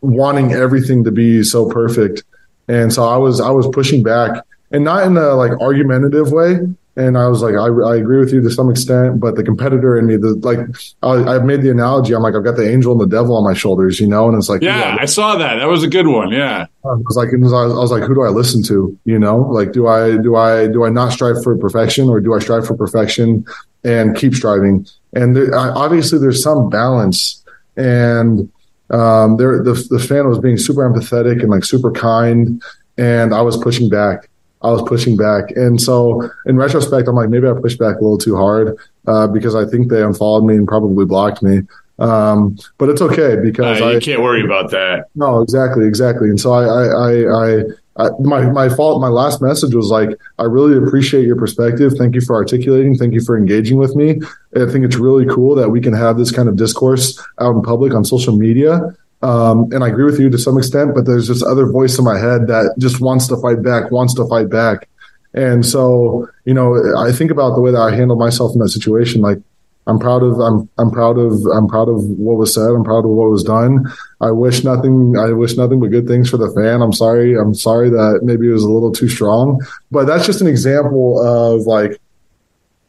wanting 0.00 0.52
everything 0.52 1.04
to 1.04 1.10
be 1.10 1.42
so 1.42 1.68
perfect. 1.68 2.22
And 2.68 2.92
so 2.92 3.04
I 3.04 3.16
was 3.16 3.40
I 3.40 3.50
was 3.50 3.66
pushing 3.68 4.02
back 4.02 4.44
and 4.70 4.84
not 4.84 5.06
in 5.06 5.16
a 5.16 5.34
like 5.34 5.52
argumentative 5.60 6.32
way. 6.32 6.58
And 6.96 7.18
I 7.18 7.26
was 7.26 7.42
like, 7.42 7.54
I, 7.54 7.66
I 7.66 7.96
agree 7.96 8.20
with 8.20 8.32
you 8.32 8.40
to 8.40 8.50
some 8.50 8.70
extent, 8.70 9.18
but 9.18 9.34
the 9.34 9.42
competitor 9.42 9.98
in 9.98 10.06
me, 10.06 10.16
the 10.16 10.34
like, 10.36 10.60
I, 11.02 11.32
have 11.32 11.44
made 11.44 11.62
the 11.62 11.70
analogy. 11.70 12.14
I'm 12.14 12.22
like, 12.22 12.36
I've 12.36 12.44
got 12.44 12.54
the 12.54 12.70
angel 12.70 12.92
and 12.92 13.00
the 13.00 13.16
devil 13.16 13.36
on 13.36 13.42
my 13.42 13.52
shoulders, 13.52 13.98
you 13.98 14.06
know, 14.06 14.28
and 14.28 14.36
it's 14.36 14.48
like, 14.48 14.62
yeah, 14.62 14.94
yeah 14.94 14.96
I 15.00 15.06
saw 15.06 15.36
that. 15.36 15.56
That 15.56 15.66
was 15.66 15.82
a 15.82 15.88
good 15.88 16.06
one. 16.06 16.30
Yeah, 16.30 16.66
I 16.84 16.88
was 16.88 17.16
like, 17.16 17.30
was, 17.32 17.52
I 17.52 17.66
was 17.66 17.90
like, 17.90 18.04
who 18.04 18.14
do 18.14 18.22
I 18.22 18.28
listen 18.28 18.62
to? 18.64 18.96
You 19.04 19.18
know, 19.18 19.38
like, 19.38 19.72
do 19.72 19.88
I 19.88 20.16
do 20.18 20.36
I 20.36 20.68
do 20.68 20.84
I 20.84 20.88
not 20.88 21.12
strive 21.12 21.42
for 21.42 21.56
perfection, 21.58 22.08
or 22.08 22.20
do 22.20 22.32
I 22.32 22.38
strive 22.38 22.64
for 22.64 22.76
perfection 22.76 23.44
and 23.82 24.16
keep 24.16 24.34
striving? 24.34 24.86
And 25.14 25.34
there, 25.34 25.52
obviously, 25.56 26.20
there's 26.20 26.44
some 26.44 26.70
balance, 26.70 27.44
and 27.76 28.48
um, 28.90 29.36
there 29.36 29.64
the 29.64 29.74
the 29.90 29.98
fan 29.98 30.28
was 30.28 30.38
being 30.38 30.58
super 30.58 30.88
empathetic 30.88 31.40
and 31.40 31.50
like 31.50 31.64
super 31.64 31.90
kind, 31.90 32.62
and 32.96 33.34
I 33.34 33.42
was 33.42 33.56
pushing 33.56 33.88
back 33.88 34.28
I 34.64 34.70
was 34.70 34.82
pushing 34.82 35.16
back. 35.16 35.50
And 35.50 35.80
so 35.80 36.28
in 36.46 36.56
retrospect, 36.56 37.06
I'm 37.06 37.14
like, 37.14 37.28
maybe 37.28 37.46
I 37.46 37.52
pushed 37.52 37.78
back 37.78 37.96
a 37.96 38.00
little 38.00 38.18
too 38.18 38.34
hard 38.34 38.76
uh, 39.06 39.26
because 39.26 39.54
I 39.54 39.66
think 39.66 39.90
they 39.90 40.02
unfollowed 40.02 40.44
me 40.44 40.56
and 40.56 40.66
probably 40.66 41.04
blocked 41.04 41.42
me. 41.42 41.60
Um, 41.98 42.56
but 42.78 42.88
it's 42.88 43.02
okay 43.02 43.36
because 43.40 43.80
uh, 43.80 43.86
you 43.86 43.96
I 43.98 44.00
can't 44.00 44.22
worry 44.22 44.42
about 44.44 44.70
that. 44.70 45.06
No, 45.14 45.42
exactly, 45.42 45.86
exactly. 45.86 46.28
And 46.28 46.40
so 46.40 46.52
I, 46.52 46.64
I, 46.64 47.58
I, 47.60 47.62
I, 47.96 48.10
my 48.18 48.50
my 48.50 48.68
fault. 48.68 49.00
My 49.00 49.08
last 49.08 49.40
message 49.40 49.74
was 49.74 49.90
like, 49.90 50.18
I 50.38 50.44
really 50.44 50.76
appreciate 50.76 51.24
your 51.24 51.36
perspective. 51.36 51.92
Thank 51.96 52.16
you 52.16 52.20
for 52.20 52.34
articulating. 52.34 52.96
Thank 52.96 53.14
you 53.14 53.20
for 53.20 53.36
engaging 53.36 53.76
with 53.76 53.94
me. 53.94 54.20
I 54.56 54.66
think 54.66 54.84
it's 54.84 54.96
really 54.96 55.26
cool 55.26 55.54
that 55.54 55.68
we 55.68 55.80
can 55.80 55.92
have 55.92 56.18
this 56.18 56.32
kind 56.32 56.48
of 56.48 56.56
discourse 56.56 57.22
out 57.38 57.54
in 57.54 57.62
public 57.62 57.94
on 57.94 58.04
social 58.04 58.36
media. 58.36 58.96
Um, 59.24 59.72
and 59.72 59.82
I 59.82 59.88
agree 59.88 60.04
with 60.04 60.20
you 60.20 60.28
to 60.28 60.36
some 60.36 60.58
extent, 60.58 60.94
but 60.94 61.06
there's 61.06 61.28
this 61.28 61.42
other 61.42 61.64
voice 61.64 61.98
in 61.98 62.04
my 62.04 62.18
head 62.18 62.46
that 62.48 62.74
just 62.78 63.00
wants 63.00 63.26
to 63.28 63.38
fight 63.38 63.62
back, 63.62 63.90
wants 63.90 64.12
to 64.14 64.28
fight 64.28 64.50
back. 64.50 64.86
And 65.32 65.64
so, 65.64 66.28
you 66.44 66.52
know, 66.52 66.94
I 66.98 67.10
think 67.10 67.30
about 67.30 67.54
the 67.54 67.62
way 67.62 67.70
that 67.70 67.80
I 67.80 67.94
handled 67.94 68.18
myself 68.18 68.52
in 68.52 68.58
that 68.60 68.68
situation. 68.68 69.22
Like, 69.22 69.38
I'm 69.86 69.98
proud 69.98 70.22
of, 70.22 70.38
I'm, 70.40 70.68
I'm 70.76 70.90
proud 70.90 71.16
of, 71.16 71.32
I'm 71.46 71.68
proud 71.68 71.88
of 71.88 72.04
what 72.04 72.36
was 72.36 72.52
said. 72.52 72.68
I'm 72.68 72.84
proud 72.84 73.06
of 73.06 73.10
what 73.12 73.30
was 73.30 73.42
done. 73.42 73.90
I 74.20 74.30
wish 74.30 74.62
nothing, 74.62 75.16
I 75.18 75.32
wish 75.32 75.56
nothing 75.56 75.80
but 75.80 75.90
good 75.90 76.06
things 76.06 76.28
for 76.28 76.36
the 76.36 76.50
fan. 76.52 76.82
I'm 76.82 76.92
sorry. 76.92 77.34
I'm 77.34 77.54
sorry 77.54 77.88
that 77.90 78.20
maybe 78.22 78.48
it 78.48 78.52
was 78.52 78.64
a 78.64 78.70
little 78.70 78.92
too 78.92 79.08
strong, 79.08 79.64
but 79.90 80.06
that's 80.06 80.26
just 80.26 80.42
an 80.42 80.48
example 80.48 81.18
of 81.18 81.62
like, 81.62 81.98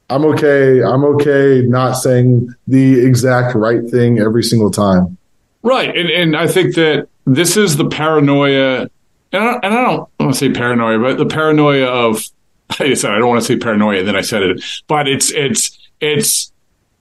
I'm 0.10 0.26
okay. 0.26 0.84
I'm 0.84 1.04
okay 1.16 1.62
not 1.66 1.94
saying 1.94 2.54
the 2.68 3.06
exact 3.06 3.56
right 3.56 3.90
thing 3.90 4.20
every 4.20 4.44
single 4.44 4.70
time. 4.70 5.18
Right. 5.66 5.98
And, 5.98 6.10
and 6.12 6.38
I 6.38 6.48
think 6.48 6.76
that 6.76 7.10
this 7.26 7.58
is 7.58 7.76
the 7.76 7.90
paranoia, 7.90 8.82
and 9.32 9.44
I, 9.44 9.54
and 9.64 9.74
I 9.74 9.82
don't 9.82 10.10
want 10.20 10.34
to 10.34 10.40
say 10.40 10.52
paranoia, 10.52 11.00
but 11.00 11.18
the 11.18 11.26
paranoia 11.26 11.88
of, 11.88 12.24
I 12.80 12.94
said, 12.94 13.10
I 13.10 13.18
don't 13.18 13.28
want 13.28 13.42
to 13.42 13.48
say 13.48 13.58
paranoia, 13.58 14.04
then 14.04 14.16
I 14.16 14.22
said 14.22 14.44
it, 14.44 14.64
but 14.88 15.08
it's, 15.08 15.32
it's, 15.32 15.78
it's 16.00 16.52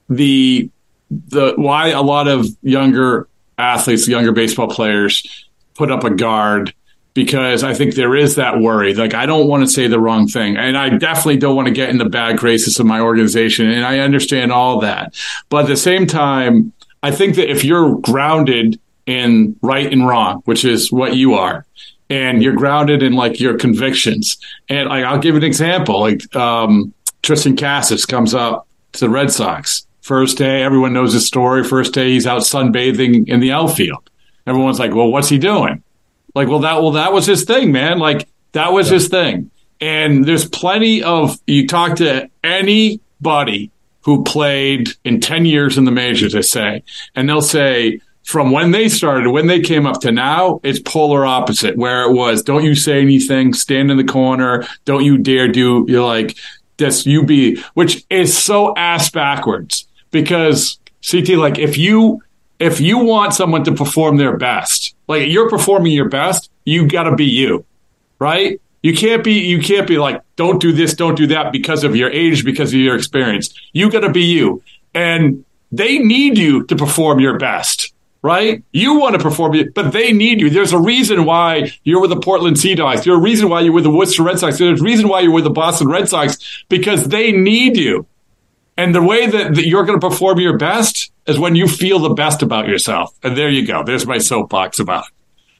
the, 0.09 0.71
the, 1.11 1.53
why 1.57 1.89
a 1.89 2.01
lot 2.01 2.27
of 2.27 2.47
younger 2.62 3.29
athletes, 3.59 4.09
younger 4.09 4.33
baseball 4.33 4.69
players 4.69 5.47
put 5.75 5.91
up 5.91 6.03
a 6.03 6.11
guard 6.11 6.73
because 7.12 7.62
I 7.62 7.75
think 7.75 7.95
there 7.95 8.17
is 8.17 8.37
that 8.37 8.61
worry. 8.61 8.95
Like, 8.95 9.12
I 9.12 9.27
don't 9.27 9.47
want 9.47 9.62
to 9.62 9.71
say 9.71 9.89
the 9.89 10.01
wrong 10.01 10.27
thing. 10.27 10.57
And 10.57 10.77
I 10.77 10.89
definitely 10.89 11.37
don't 11.37 11.55
want 11.55 11.69
to 11.69 11.75
get 11.75 11.91
in 11.91 11.99
the 11.99 12.09
bad 12.09 12.39
graces 12.39 12.81
of 12.81 12.87
my 12.87 12.99
organization. 12.99 13.71
And 13.71 13.85
I 13.85 14.01
understand 14.01 14.51
all 14.51 14.81
that. 14.81 15.15
But 15.49 15.65
at 15.65 15.69
the 15.69 15.77
same 15.77 16.09
time, 16.09 16.73
I 17.05 17.11
think 17.11 17.37
that 17.37 17.51
if 17.51 17.67
you're 17.67 17.97
grounded 17.97 18.81
in 19.05 19.57
right 19.61 19.93
and 19.93 20.09
wrong, 20.09 20.41
which 20.47 20.65
is 20.65 20.91
what 20.91 21.17
you 21.17 21.35
are, 21.35 21.67
and 22.09 22.43
you're 22.43 22.55
grounded 22.55 23.03
in 23.03 23.13
like 23.13 23.39
your 23.39 23.59
convictions, 23.59 24.39
and 24.71 24.89
like, 24.89 25.05
I'll 25.05 25.19
give 25.19 25.37
an 25.37 25.45
example, 25.45 26.01
like 26.01 26.35
um, 26.35 26.95
Triston 27.23 27.61
Casas 27.61 28.07
comes 28.07 28.33
up 28.33 28.67
to 28.93 29.01
the 29.01 29.11
Red 29.11 29.31
Sox. 29.31 29.87
First 30.01 30.39
day, 30.39 30.63
everyone 30.63 30.95
knows 30.95 31.13
his 31.13 31.27
story. 31.27 31.63
First 31.63 31.93
day, 31.93 32.09
he's 32.09 32.27
out 32.27 32.41
sunbathing 32.41 33.29
in 33.29 33.41
the 33.41 33.53
outfield. 33.53 34.09
Everyone's 34.47 34.79
like, 34.79 34.95
"Well, 34.95 35.13
what's 35.13 35.29
he 35.29 35.37
doing?" 35.37 35.83
Like, 36.35 36.49
well, 36.49 36.61
that 36.61 36.81
well, 36.81 36.93
that 36.93 37.13
was 37.13 37.27
his 37.27 37.45
thing, 37.45 37.71
man. 37.71 37.99
Like, 37.99 38.29
that 38.53 38.73
was 38.73 38.89
yeah. 38.89 38.95
his 38.95 39.09
thing. 39.09 39.51
And 39.79 40.25
there's 40.25 40.49
plenty 40.49 41.03
of 41.03 41.39
you 41.47 41.69
talk 41.69 41.97
to 41.97 42.31
anybody 42.43 43.71
who 44.05 44.23
played 44.23 44.91
in 45.05 45.21
10 45.21 45.47
years 45.47 45.79
in 45.79 45.85
the 45.85 45.91
majors, 45.91 46.33
they 46.33 46.43
say, 46.43 46.83
and 47.15 47.29
they'll 47.29 47.41
say, 47.41 48.01
from 48.25 48.51
when 48.51 48.71
they 48.71 48.89
started, 48.89 49.31
when 49.31 49.47
they 49.47 49.61
came 49.61 49.87
up 49.87 50.01
to 50.01 50.11
now, 50.11 50.61
it's 50.63 50.79
polar 50.79 51.27
opposite. 51.27 51.77
Where 51.77 52.03
it 52.05 52.13
was, 52.13 52.43
don't 52.43 52.65
you 52.65 52.75
say 52.75 53.01
anything, 53.01 53.53
stand 53.53 53.91
in 53.91 53.99
the 53.99 54.05
corner, 54.05 54.67
don't 54.85 55.05
you 55.05 55.19
dare 55.19 55.49
do. 55.49 55.85
You're 55.89 56.07
like 56.07 56.37
this. 56.79 57.07
You 57.07 57.25
be, 57.25 57.61
which 57.75 58.05
is 58.09 58.37
so 58.37 58.75
ass 58.77 59.11
backwards 59.11 59.87
because 60.11 60.79
CT, 61.09 61.31
like 61.31 61.59
if 61.59 61.77
you 61.77 62.23
if 62.59 62.81
you 62.81 62.99
want 62.99 63.35
someone 63.35 63.65
to 63.65 63.73
perform 63.73 64.17
their 64.17 64.37
best, 64.37 64.95
like 65.07 65.29
you're 65.29 65.51
performing 65.51 65.93
your 65.93 66.09
best, 66.09 66.51
you 66.65 66.89
got 66.89 67.05
to 67.05 67.17
be 67.17 67.27
you, 67.27 67.65
right? 68.19 68.61
You 68.85 68.93
can't 68.93 69.24
be 69.24 69.32
you 69.32 69.62
can't 69.62 69.89
be 69.89 69.97
like 69.97 70.20
don't 70.37 70.61
do 70.61 70.70
this, 70.70 70.93
don't 70.93 71.14
do 71.14 71.26
that 71.28 71.53
because 71.53 71.85
of 71.85 71.97
your 71.97 72.11
age, 72.11 72.45
because 72.45 72.74
of 72.74 72.80
your 72.80 72.95
experience. 72.95 73.49
You 73.72 73.91
got 73.91 74.01
to 74.01 74.11
be 74.11 74.24
you. 74.24 74.62
And 74.93 75.47
they 75.72 75.99
need 76.01 76.37
you 76.37 76.64
to 76.66 76.76
perform 76.76 77.18
your 77.18 77.39
best, 77.39 77.95
right? 78.20 78.62
You 78.72 79.01
want 79.01 79.14
to 79.14 79.22
perform 79.22 79.57
but 79.74 79.93
they 79.93 80.12
need 80.12 80.39
you. 80.39 80.51
There's 80.51 80.74
a 80.74 80.78
reason 80.78 81.24
why 81.24 81.72
you're 81.85 82.03
with 82.03 82.11
the 82.11 82.20
Portland 82.20 82.59
Sea 82.59 82.74
Dogs. 82.74 83.07
There's 83.07 83.16
a 83.16 83.22
reason 83.22 83.49
why 83.49 83.62
you're 83.62 83.72
with 83.72 83.85
the 83.85 83.91
Worcester 83.91 84.22
Red 84.22 84.39
Sox. 84.39 84.59
There's 84.59 84.82
a 84.82 84.85
reason 84.85 85.09
why 85.09 85.20
you're 85.20 85.32
with 85.32 85.45
the 85.45 85.51
Boston 85.51 85.89
Red 85.89 86.11
Sox 86.11 86.37
because 86.68 87.09
they 87.09 87.32
need 87.32 87.78
you. 87.78 88.07
And 88.76 88.95
the 88.95 89.03
way 89.03 89.26
that, 89.26 89.55
that 89.55 89.66
you're 89.66 89.87
going 89.87 89.99
to 89.99 90.11
perform 90.11 90.41
your 90.41 90.59
best 90.59 91.11
is 91.26 91.39
when 91.39 91.55
you 91.55 91.68
feel 91.68 92.01
the 92.01 92.12
best 92.12 92.43
about 92.43 92.68
yourself. 92.68 93.16
And 93.22 93.35
there 93.35 93.49
you 93.49 93.66
go. 93.66 93.82
There's 93.82 94.07
my 94.07 94.18
soapbox 94.18 94.78
about 94.78 95.05
it. 95.07 95.12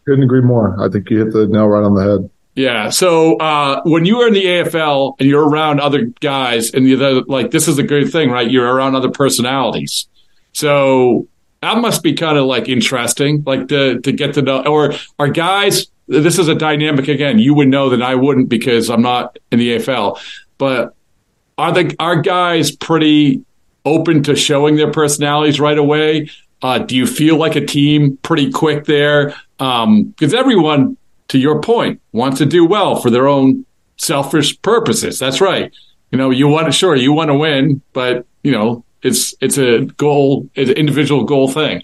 Couldn't 0.05 0.25
agree 0.25 0.43
more. 0.43 0.77
I 0.79 0.91
think 0.91 1.09
you 1.09 1.25
hit 1.25 1.33
the 1.33 1.47
nail 1.47 1.69
right 1.69 1.85
on 1.85 1.95
the 1.95 2.03
head. 2.03 2.31
Yeah. 2.55 2.91
So 2.91 3.37
uh, 3.37 3.83
when 3.85 4.05
you 4.05 4.21
are 4.21 4.29
in 4.29 4.35
the 4.35 4.45
AFL 4.45 5.17
and 5.19 5.29
you're 5.29 5.49
around 5.49 5.81
other 5.81 6.03
guys, 6.21 6.73
and 6.73 6.87
you're 6.89 7.23
like, 7.25 7.51
this 7.51 7.67
is 7.67 7.79
a 7.79 7.83
good 7.83 8.13
thing, 8.13 8.31
right? 8.31 8.49
You're 8.49 8.73
around 8.73 8.95
other 8.95 9.11
personalities. 9.11 10.07
So 10.53 11.27
that 11.63 11.79
must 11.79 12.03
be 12.03 12.15
kind 12.15 12.39
of 12.39 12.45
like 12.45 12.69
interesting, 12.69 13.43
like 13.45 13.69
to 13.69 14.01
to 14.01 14.13
get 14.13 14.35
to 14.35 14.43
know. 14.43 14.65
Or 14.65 14.95
are 15.19 15.29
guys? 15.29 15.87
This 16.07 16.39
is 16.39 16.49
a 16.49 16.55
dynamic 16.55 17.09
again. 17.09 17.39
You 17.39 17.55
would 17.55 17.69
know 17.69 17.89
that 17.89 18.03
I 18.03 18.15
wouldn't 18.15 18.51
because 18.51 18.91
I'm 18.91 19.03
not 19.03 19.39
in 19.51 19.59
the 19.59 19.77
AFL. 19.77 20.21
But 20.59 20.95
are 21.59 21.73
the 21.73 21.97
are 21.99 22.21
guys 22.21 22.75
pretty 22.77 23.43
open 23.85 24.23
to 24.25 24.37
showing 24.37 24.77
their 24.77 24.93
personalities 24.93 25.59
right 25.59 25.79
away? 25.79 26.31
Uh, 26.63 26.79
do 26.79 26.97
you 26.97 27.07
feel 27.07 27.37
like 27.37 27.57
a 27.57 27.65
team 27.65 28.17
pretty 28.23 28.51
quick 28.51 28.85
there? 28.85 29.35
Because 29.59 29.85
um, 29.85 30.15
everyone 30.35 30.97
to 31.35 31.39
your 31.41 31.61
point, 31.61 32.01
want 32.13 32.37
to 32.37 32.47
do 32.47 32.65
well 32.65 32.95
for 32.95 33.11
their 33.11 33.27
own 33.27 33.67
selfish 33.97 34.61
purposes. 34.63 35.19
That's 35.19 35.41
right. 35.41 35.73
You 36.13 36.19
know, 36.19 36.31
you 36.31 36.47
want 36.47 36.67
to 36.67 36.73
sure 36.73 36.95
you 36.95 37.13
want 37.13 37.31
to 37.31 37.35
win, 37.35 37.83
but 37.93 38.25
you 38.45 38.53
know, 38.53 38.85
it's 39.03 39.35
it's 39.41 39.59
a 39.59 39.81
goal, 39.97 40.49
it's 40.55 40.71
an 40.71 40.77
individual 40.77 41.25
goal 41.25 41.51
thing. 41.51 41.83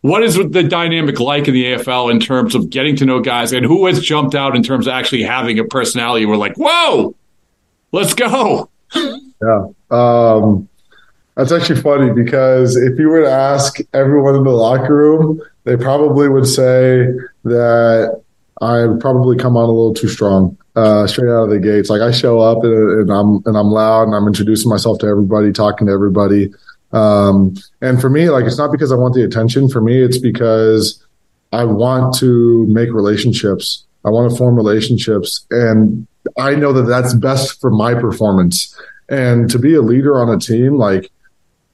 What 0.00 0.22
is 0.22 0.36
the 0.36 0.62
dynamic 0.62 1.20
like 1.20 1.46
in 1.46 1.52
the 1.52 1.74
AFL 1.74 2.10
in 2.10 2.20
terms 2.20 2.54
of 2.54 2.70
getting 2.70 2.96
to 2.96 3.04
know 3.04 3.20
guys, 3.20 3.52
and 3.52 3.66
who 3.66 3.84
has 3.84 4.00
jumped 4.00 4.34
out 4.34 4.56
in 4.56 4.62
terms 4.62 4.86
of 4.86 4.94
actually 4.94 5.24
having 5.24 5.58
a 5.58 5.64
personality? 5.64 6.24
We're 6.24 6.38
like, 6.38 6.56
whoa, 6.56 7.14
let's 7.92 8.14
go. 8.14 8.70
Yeah, 8.94 9.66
um, 9.90 10.70
that's 11.34 11.52
actually 11.52 11.82
funny 11.82 12.14
because 12.14 12.76
if 12.76 12.98
you 12.98 13.10
were 13.10 13.24
to 13.24 13.30
ask 13.30 13.76
everyone 13.92 14.36
in 14.36 14.44
the 14.44 14.52
locker 14.52 14.96
room, 14.96 15.42
they 15.64 15.76
probably 15.76 16.30
would 16.30 16.46
say 16.46 17.08
that 17.44 18.22
I 18.60 18.86
probably 19.00 19.36
come 19.36 19.56
on 19.56 19.64
a 19.64 19.72
little 19.72 19.94
too 19.94 20.08
strong 20.08 20.56
uh, 20.76 21.06
straight 21.06 21.30
out 21.30 21.44
of 21.44 21.50
the 21.50 21.58
gates. 21.58 21.90
Like 21.90 22.02
I 22.02 22.10
show 22.10 22.38
up 22.40 22.62
and, 22.62 23.00
and, 23.00 23.10
I'm 23.10 23.42
and 23.46 23.56
I'm 23.56 23.68
loud 23.68 24.04
and 24.04 24.14
I'm 24.14 24.26
introducing 24.26 24.70
myself 24.70 24.98
to 25.00 25.06
everybody, 25.06 25.52
talking 25.52 25.86
to 25.88 25.92
everybody. 25.92 26.52
Um, 26.92 27.54
and 27.80 28.00
for 28.00 28.08
me, 28.08 28.30
like 28.30 28.44
it's 28.44 28.58
not 28.58 28.72
because 28.72 28.92
I 28.92 28.96
want 28.96 29.14
the 29.14 29.24
attention. 29.24 29.68
For 29.68 29.80
me, 29.80 30.02
it's 30.02 30.18
because 30.18 31.04
I 31.52 31.64
want 31.64 32.14
to 32.18 32.66
make 32.66 32.90
relationships. 32.92 33.84
I 34.04 34.10
want 34.10 34.30
to 34.30 34.36
form 34.36 34.54
relationships, 34.54 35.44
and 35.50 36.06
I 36.38 36.54
know 36.54 36.72
that 36.72 36.82
that's 36.82 37.12
best 37.12 37.60
for 37.60 37.70
my 37.70 37.94
performance. 37.94 38.78
And 39.08 39.50
to 39.50 39.58
be 39.58 39.74
a 39.74 39.82
leader 39.82 40.16
on 40.20 40.28
a 40.28 40.38
team, 40.38 40.76
like 40.76 41.10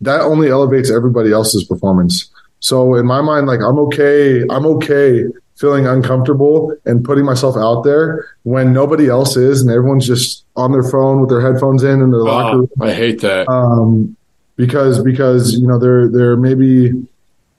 that, 0.01 0.22
only 0.22 0.49
elevates 0.49 0.91
everybody 0.91 1.30
else's 1.30 1.64
performance. 1.64 2.30
So 2.61 2.95
in 2.95 3.07
my 3.07 3.20
mind, 3.20 3.47
like 3.47 3.61
I'm 3.61 3.78
okay. 3.80 4.43
I'm 4.49 4.66
okay 4.66 5.24
feeling 5.62 5.86
uncomfortable 5.86 6.76
and 6.86 7.04
putting 7.04 7.24
myself 7.24 7.56
out 7.56 7.82
there 7.82 8.26
when 8.42 8.72
nobody 8.72 9.08
else 9.08 9.36
is 9.36 9.62
and 9.62 9.70
everyone's 9.70 10.04
just 10.04 10.44
on 10.56 10.72
their 10.72 10.82
phone 10.82 11.20
with 11.20 11.30
their 11.30 11.40
headphones 11.40 11.84
in 11.84 12.02
in 12.02 12.10
their 12.10 12.22
locker 12.22 12.58
room. 12.58 12.70
I 12.80 12.92
hate 12.92 13.20
that. 13.20 13.48
Um, 13.48 14.16
because 14.56 15.00
because 15.04 15.54
you 15.54 15.68
know 15.68 15.78
they're 15.78 16.08
they're 16.08 16.36
maybe 16.36 16.90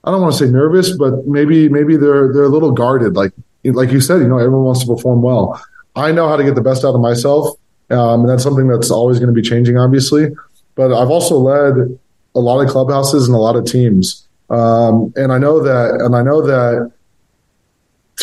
I 0.03 0.11
don't 0.11 0.21
want 0.21 0.33
to 0.33 0.45
say 0.45 0.51
nervous, 0.51 0.91
but 0.97 1.25
maybe 1.25 1.69
maybe 1.69 1.95
they're 1.95 2.33
they're 2.33 2.43
a 2.43 2.49
little 2.49 2.73
guarded. 2.73 3.15
Like 3.15 3.31
like 3.63 3.91
you 3.91 4.01
said, 4.01 4.19
you 4.19 4.27
know, 4.27 4.37
everyone 4.37 4.65
wants 4.65 4.81
to 4.81 4.93
perform 4.93 5.21
well. 5.21 5.63
I 5.95 6.11
know 6.11 6.27
how 6.27 6.35
to 6.35 6.43
get 6.43 6.55
the 6.55 6.61
best 6.61 6.83
out 6.83 6.95
of 6.95 6.99
myself, 6.99 7.57
um, 7.89 8.21
and 8.21 8.29
that's 8.29 8.43
something 8.43 8.67
that's 8.67 8.91
always 8.91 9.17
going 9.17 9.33
to 9.33 9.41
be 9.41 9.47
changing, 9.47 9.77
obviously. 9.77 10.27
But 10.75 10.91
I've 10.91 11.09
also 11.09 11.37
led 11.37 11.97
a 12.35 12.39
lot 12.39 12.59
of 12.59 12.69
clubhouses 12.69 13.27
and 13.27 13.35
a 13.35 13.39
lot 13.39 13.55
of 13.55 13.63
teams, 13.65 14.27
um, 14.49 15.13
and 15.15 15.31
I 15.31 15.37
know 15.37 15.63
that, 15.63 16.01
and 16.01 16.17
I 16.17 16.21
know 16.21 16.41
that 16.41 16.91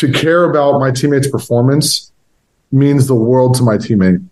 to 0.01 0.11
care 0.11 0.49
about 0.49 0.79
my 0.79 0.89
teammates' 0.89 1.29
performance 1.29 2.11
means 2.71 3.05
the 3.05 3.13
world 3.13 3.55
to 3.55 3.61
my 3.61 3.77
teammate. 3.77 4.25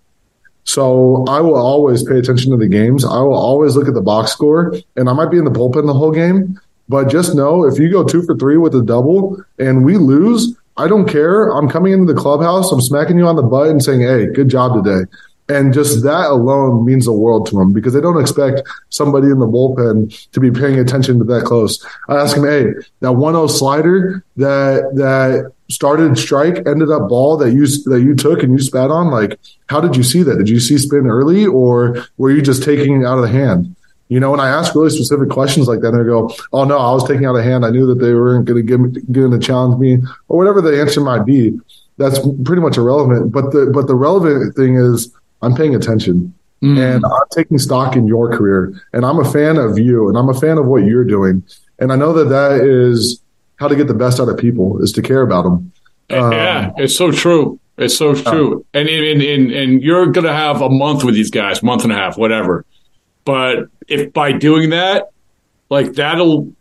So 0.63 1.25
I 1.29 1.41
will 1.41 1.57
always 1.57 2.01
pay 2.01 2.17
attention 2.17 2.49
to 2.51 2.57
the 2.57 2.67
games. 2.67 3.05
I 3.05 3.19
will 3.19 3.37
always 3.37 3.75
look 3.75 3.87
at 3.87 3.93
the 3.93 4.01
box 4.01 4.31
score, 4.31 4.73
and 4.95 5.07
I 5.07 5.13
might 5.13 5.29
be 5.29 5.37
in 5.37 5.45
the 5.45 5.51
bullpen 5.51 5.85
the 5.85 5.93
whole 5.93 6.11
game. 6.11 6.59
But 6.87 7.07
just 7.07 7.35
know 7.35 7.65
if 7.65 7.77
you 7.77 7.91
go 7.91 8.03
two 8.03 8.23
for 8.23 8.35
three 8.35 8.57
with 8.57 8.73
a 8.73 8.81
double 8.81 9.43
and 9.59 9.85
we 9.85 9.97
lose, 9.97 10.57
I 10.75 10.87
don't 10.87 11.07
care. 11.07 11.49
I'm 11.49 11.69
coming 11.69 11.93
into 11.93 12.11
the 12.11 12.19
clubhouse. 12.19 12.71
I'm 12.71 12.81
smacking 12.81 13.19
you 13.19 13.27
on 13.27 13.35
the 13.35 13.43
butt 13.43 13.67
and 13.67 13.83
saying, 13.83 14.01
"Hey, 14.01 14.25
good 14.25 14.49
job 14.49 14.83
today." 14.83 15.05
And 15.49 15.73
just 15.73 16.03
that 16.03 16.29
alone 16.29 16.85
means 16.85 17.05
the 17.05 17.11
world 17.11 17.47
to 17.47 17.55
them 17.55 17.73
because 17.73 17.93
they 17.93 18.01
don't 18.01 18.21
expect 18.21 18.61
somebody 18.89 19.27
in 19.27 19.39
the 19.39 19.47
bullpen 19.47 20.29
to 20.31 20.39
be 20.39 20.51
paying 20.51 20.77
attention 20.77 21.17
to 21.17 21.25
that 21.25 21.43
close. 21.43 21.83
I 22.07 22.17
ask 22.17 22.35
them, 22.35 22.45
hey, 22.45 22.65
that 22.99 23.13
1-0 23.13 23.49
slider 23.49 24.23
that 24.37 24.91
that 24.95 25.51
started 25.69 26.17
strike, 26.17 26.67
ended 26.67 26.91
up 26.91 27.09
ball 27.09 27.35
that 27.37 27.51
you 27.51 27.65
that 27.89 28.01
you 28.01 28.15
took 28.15 28.43
and 28.43 28.51
you 28.51 28.59
spat 28.59 28.91
on, 28.91 29.09
like, 29.09 29.39
how 29.67 29.81
did 29.81 29.95
you 29.95 30.03
see 30.03 30.23
that? 30.23 30.37
Did 30.37 30.49
you 30.49 30.59
see 30.59 30.77
spin 30.77 31.07
early 31.07 31.45
or 31.45 32.05
were 32.17 32.31
you 32.31 32.41
just 32.41 32.63
taking 32.63 33.01
it 33.01 33.05
out 33.05 33.17
of 33.17 33.23
the 33.23 33.29
hand? 33.29 33.75
You 34.09 34.19
know, 34.19 34.33
and 34.33 34.41
I 34.41 34.49
ask 34.49 34.73
really 34.73 34.89
specific 34.89 35.29
questions 35.29 35.67
like 35.67 35.81
that, 35.81 35.93
and 35.93 35.99
they 35.99 36.03
go, 36.03 36.33
"Oh 36.51 36.63
no, 36.63 36.77
I 36.79 36.93
was 36.93 37.07
taking 37.07 37.25
out 37.25 37.35
a 37.35 37.43
hand. 37.43 37.63
I 37.63 37.69
knew 37.69 37.85
that 37.85 38.03
they 38.03 38.15
weren't 38.15 38.45
going 38.45 38.65
to 38.65 38.77
get 38.77 39.11
going 39.11 39.31
to 39.31 39.39
challenge 39.39 39.79
me, 39.79 39.99
or 40.27 40.37
whatever 40.37 40.61
the 40.61 40.81
answer 40.81 40.99
might 40.99 41.25
be." 41.25 41.59
That's 41.97 42.17
pretty 42.43 42.61
much 42.61 42.77
irrelevant. 42.77 43.31
But 43.31 43.51
the 43.51 43.69
but 43.71 43.85
the 43.85 43.93
relevant 43.93 44.55
thing 44.55 44.77
is 44.77 45.13
I'm 45.41 45.55
paying 45.55 45.75
attention 45.75 46.33
mm. 46.61 46.77
and 46.77 47.03
I'm 47.05 47.27
taking 47.31 47.57
stock 47.57 47.95
in 47.95 48.07
your 48.07 48.35
career. 48.35 48.81
And 48.93 49.05
I'm 49.05 49.19
a 49.19 49.31
fan 49.31 49.57
of 49.57 49.77
you 49.77 50.09
and 50.09 50.17
I'm 50.17 50.29
a 50.29 50.33
fan 50.33 50.57
of 50.57 50.65
what 50.65 50.83
you're 50.83 51.05
doing. 51.05 51.43
And 51.79 51.91
I 51.91 51.95
know 51.95 52.13
that 52.13 52.29
that 52.29 52.61
is 52.61 53.21
how 53.57 53.67
to 53.67 53.75
get 53.75 53.87
the 53.87 53.93
best 53.93 54.19
out 54.19 54.29
of 54.29 54.37
people 54.37 54.81
is 54.81 54.91
to 54.93 55.01
care 55.01 55.21
about 55.21 55.43
them. 55.43 55.71
Um, 56.11 56.31
yeah, 56.31 56.71
it's 56.77 56.95
so 56.95 57.11
true. 57.11 57.59
It's 57.77 57.97
so 57.97 58.13
true. 58.13 58.65
and, 58.73 58.89
and, 58.89 59.21
and, 59.21 59.51
and 59.51 59.81
you're 59.81 60.07
going 60.07 60.25
to 60.25 60.33
have 60.33 60.61
a 60.61 60.69
month 60.69 61.03
with 61.03 61.15
these 61.15 61.31
guys, 61.31 61.63
month 61.63 61.83
and 61.83 61.93
a 61.93 61.95
half, 61.95 62.17
whatever. 62.17 62.65
But 63.23 63.69
if 63.87 64.11
by 64.11 64.33
doing 64.33 64.71
that, 64.71 65.11
like 65.69 65.93
that'll, 65.93 66.53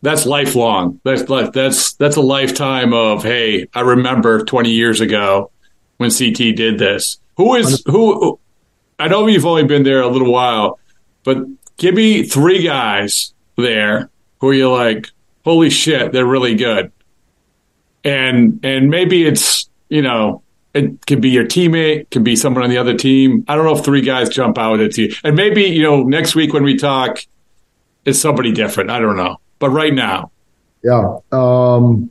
that's 0.00 0.26
lifelong. 0.26 1.00
That's 1.04 1.28
like, 1.28 1.52
that's, 1.52 1.94
that's 1.94 2.16
a 2.16 2.22
lifetime 2.22 2.94
of, 2.94 3.22
Hey, 3.22 3.66
I 3.74 3.80
remember 3.80 4.44
20 4.44 4.70
years 4.70 5.00
ago 5.00 5.50
when 5.98 6.10
CT 6.10 6.56
did 6.56 6.78
this 6.78 7.18
who 7.36 7.54
is 7.54 7.82
who? 7.86 8.38
I 8.98 9.08
know 9.08 9.26
you've 9.26 9.46
only 9.46 9.64
been 9.64 9.82
there 9.82 10.02
a 10.02 10.08
little 10.08 10.32
while, 10.32 10.78
but 11.24 11.38
give 11.76 11.94
me 11.94 12.22
three 12.22 12.62
guys 12.62 13.34
there 13.56 14.10
who 14.40 14.52
you're 14.52 14.76
like, 14.76 15.08
holy 15.44 15.70
shit, 15.70 16.12
they're 16.12 16.26
really 16.26 16.54
good. 16.54 16.92
And 18.04 18.60
and 18.62 18.90
maybe 18.90 19.26
it's 19.26 19.68
you 19.88 20.02
know 20.02 20.42
it 20.74 21.06
could 21.06 21.20
be 21.20 21.30
your 21.30 21.44
teammate, 21.44 22.10
could 22.10 22.24
be 22.24 22.36
someone 22.36 22.64
on 22.64 22.70
the 22.70 22.78
other 22.78 22.96
team. 22.96 23.44
I 23.48 23.54
don't 23.54 23.64
know 23.64 23.76
if 23.76 23.84
three 23.84 24.00
guys 24.00 24.28
jump 24.28 24.58
out 24.58 24.80
at 24.80 24.98
you, 24.98 25.14
and 25.22 25.36
maybe 25.36 25.62
you 25.62 25.82
know 25.82 26.02
next 26.02 26.34
week 26.34 26.52
when 26.52 26.64
we 26.64 26.76
talk, 26.76 27.24
it's 28.04 28.18
somebody 28.18 28.52
different. 28.52 28.90
I 28.90 28.98
don't 28.98 29.16
know, 29.16 29.38
but 29.58 29.70
right 29.70 29.94
now, 29.94 30.30
yeah. 30.82 31.18
Um, 31.32 32.10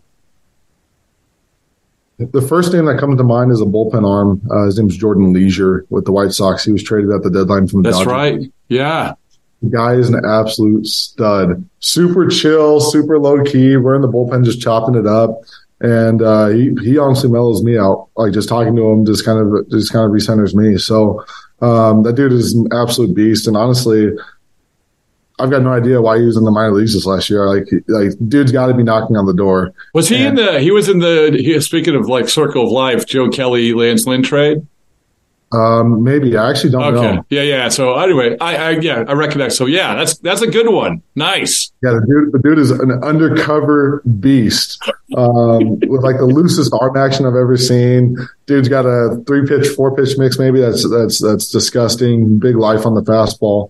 the 2.32 2.42
first 2.42 2.74
name 2.74 2.86
that 2.86 3.00
comes 3.00 3.18
to 3.18 3.24
mind 3.24 3.52
is 3.52 3.62
a 3.62 3.66
bullpen 3.66 4.08
arm. 4.08 4.42
Uh, 4.52 4.66
his 4.66 4.78
name's 4.78 4.98
Jordan 4.98 5.34
Leasure 5.34 5.86
with 5.90 6.06
the 6.06 6.12
White 6.12 6.32
Sox. 6.32 6.64
He 6.64 6.72
was 6.72 6.84
traded 6.84 7.12
at 7.12 7.24
the 7.24 7.30
deadline 7.30 7.68
from 7.68 7.84
the 7.84 7.90
That's 7.92 8.04
Dodgers. 8.06 8.12
right. 8.12 8.52
Yeah. 8.70 9.14
The 9.62 9.70
guy 9.70 9.94
is 9.94 10.10
an 10.10 10.26
absolute 10.26 10.88
stud. 10.88 11.68
Super 11.80 12.28
chill, 12.28 12.80
super 12.82 13.18
low 13.20 13.44
key. 13.44 13.78
We're 13.78 13.96
in 13.96 14.02
the 14.02 14.10
bullpen 14.10 14.44
just 14.44 14.62
chopping 14.62 14.96
it 14.96 15.08
up. 15.08 15.42
And 15.80 16.22
uh, 16.22 16.48
he, 16.48 16.74
he 16.82 16.98
honestly 16.98 17.30
mellows 17.30 17.64
me 17.64 17.78
out. 17.78 18.10
Like 18.16 18.34
just 18.34 18.48
talking 18.50 18.76
to 18.76 18.90
him 18.90 19.06
just 19.06 19.26
kind 19.26 19.40
of 19.40 19.70
just 19.70 19.92
kind 19.92 20.06
of 20.06 20.12
recenters 20.12 20.54
me. 20.54 20.78
So 20.78 21.24
um, 21.62 22.04
that 22.04 22.14
dude 22.14 22.32
is 22.34 22.54
an 22.54 22.68
absolute 22.72 23.14
beast. 23.16 23.48
And 23.48 23.56
honestly, 23.58 24.12
I've 25.40 25.50
got 25.50 25.64
no 25.64 25.72
idea 25.74 26.02
why 26.02 26.20
he 26.20 26.26
was 26.26 26.38
in 26.38 26.44
the 26.44 26.52
minor 26.52 26.74
leagues 26.74 26.94
this 26.94 27.06
last 27.06 27.30
year. 27.30 27.48
Like, 27.48 27.68
like 27.88 28.12
dude's 28.28 28.52
got 28.52 28.68
to 28.68 28.74
be 28.74 28.84
knocking 28.84 29.16
on 29.16 29.26
the 29.26 29.34
door. 29.34 29.74
Was 29.94 30.08
he 30.08 30.18
and, 30.18 30.38
in 30.38 30.46
the? 30.46 30.60
He 30.60 30.72
was 30.72 30.90
in 30.90 31.00
the. 31.00 31.36
He, 31.38 31.60
speaking 31.60 31.96
of 31.96 32.08
like 32.08 32.30
Circle 32.30 32.66
of 32.66 32.72
Life, 32.72 33.06
Joe 33.08 33.30
Kelly, 33.30 33.74
Lance 33.74 34.06
Lynn 34.06 34.22
trade. 34.24 34.66
Um, 35.54 36.04
maybe 36.04 36.36
I 36.36 36.50
actually 36.50 36.72
don't 36.72 36.96
okay. 36.96 37.16
know. 37.16 37.26
Yeah, 37.30 37.44
yeah. 37.44 37.70
So 37.70 37.94
anyway, 38.00 38.36
I, 38.42 38.56
I 38.56 38.70
yeah, 38.72 39.04
I 39.08 39.14
recognize. 39.14 39.56
So 39.56 39.68
yeah, 39.68 39.94
that's 39.94 40.18
that's 40.18 40.42
a 40.42 40.48
good 40.48 40.68
one. 40.68 41.04
Nice. 41.16 41.72
Yeah, 41.84 41.92
the 41.92 42.06
dude, 42.08 42.32
the 42.32 42.40
dude 42.40 42.58
is 42.58 42.72
an 42.72 42.92
undercover 43.04 44.02
beast 44.20 44.82
um, 45.16 45.80
with 45.88 46.04
like 46.04 46.18
the 46.18 46.26
loosest 46.26 46.74
arm 46.80 46.98
action 46.98 47.28
I've 47.28 47.36
ever 47.36 47.56
seen. 47.56 48.18
Dude's 48.48 48.68
got 48.68 48.86
a 48.86 49.22
three 49.28 49.46
pitch, 49.48 49.68
four 49.68 49.96
pitch 49.96 50.18
mix. 50.18 50.40
Maybe 50.40 50.60
that's 50.60 50.90
that's 50.90 51.20
that's 51.20 51.50
disgusting. 51.50 52.40
Big 52.40 52.56
life 52.56 52.86
on 52.88 52.96
the 52.96 53.04
fastball. 53.04 53.70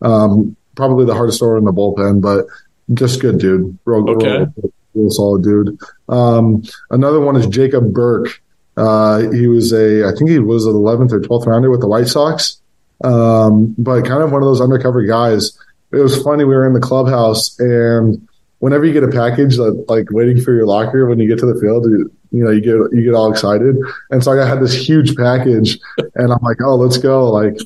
Um, 0.00 0.56
probably 0.74 1.04
the 1.04 1.14
hardest 1.14 1.40
thrower 1.40 1.58
in 1.58 1.64
the 1.64 1.72
bullpen, 1.72 2.20
but 2.20 2.46
just 2.94 3.20
good 3.20 3.38
dude. 3.38 3.78
Real, 3.84 4.08
okay. 4.10 4.38
real, 4.56 4.72
real 4.94 5.10
solid 5.10 5.42
dude. 5.42 5.78
Um, 6.08 6.62
another 6.90 7.20
one 7.20 7.36
is 7.36 7.46
Jacob 7.46 7.92
Burke. 7.92 8.42
Uh, 8.76 9.30
he 9.30 9.46
was 9.46 9.72
a, 9.72 10.06
I 10.08 10.12
think 10.16 10.30
he 10.30 10.38
was 10.38 10.66
an 10.66 10.72
11th 10.72 11.12
or 11.12 11.20
12th 11.20 11.46
rounder 11.46 11.70
with 11.70 11.80
the 11.80 11.88
White 11.88 12.06
Sox, 12.06 12.60
um, 13.04 13.74
but 13.76 14.04
kind 14.04 14.22
of 14.22 14.32
one 14.32 14.42
of 14.42 14.46
those 14.46 14.60
undercover 14.60 15.02
guys. 15.04 15.58
It 15.92 15.96
was 15.96 16.22
funny. 16.22 16.44
We 16.44 16.54
were 16.54 16.66
in 16.66 16.72
the 16.72 16.80
clubhouse, 16.80 17.58
and 17.58 18.26
whenever 18.60 18.84
you 18.84 18.92
get 18.92 19.02
a 19.02 19.08
package, 19.08 19.58
like, 19.58 19.74
like 19.88 20.10
waiting 20.12 20.40
for 20.40 20.52
your 20.52 20.66
locker 20.66 21.06
when 21.06 21.18
you 21.18 21.28
get 21.28 21.40
to 21.40 21.46
the 21.46 21.60
field, 21.60 21.84
you, 21.86 22.10
you 22.30 22.44
know, 22.44 22.50
you 22.50 22.60
get 22.60 22.96
you 22.96 23.02
get 23.04 23.14
all 23.14 23.30
excited. 23.30 23.76
And 24.10 24.22
so 24.22 24.40
I 24.40 24.46
had 24.46 24.60
this 24.60 24.74
huge 24.74 25.16
package, 25.16 25.78
and 26.14 26.32
I'm 26.32 26.42
like, 26.42 26.58
oh, 26.62 26.76
let's 26.76 26.96
go! 26.96 27.28
Like 27.28 27.58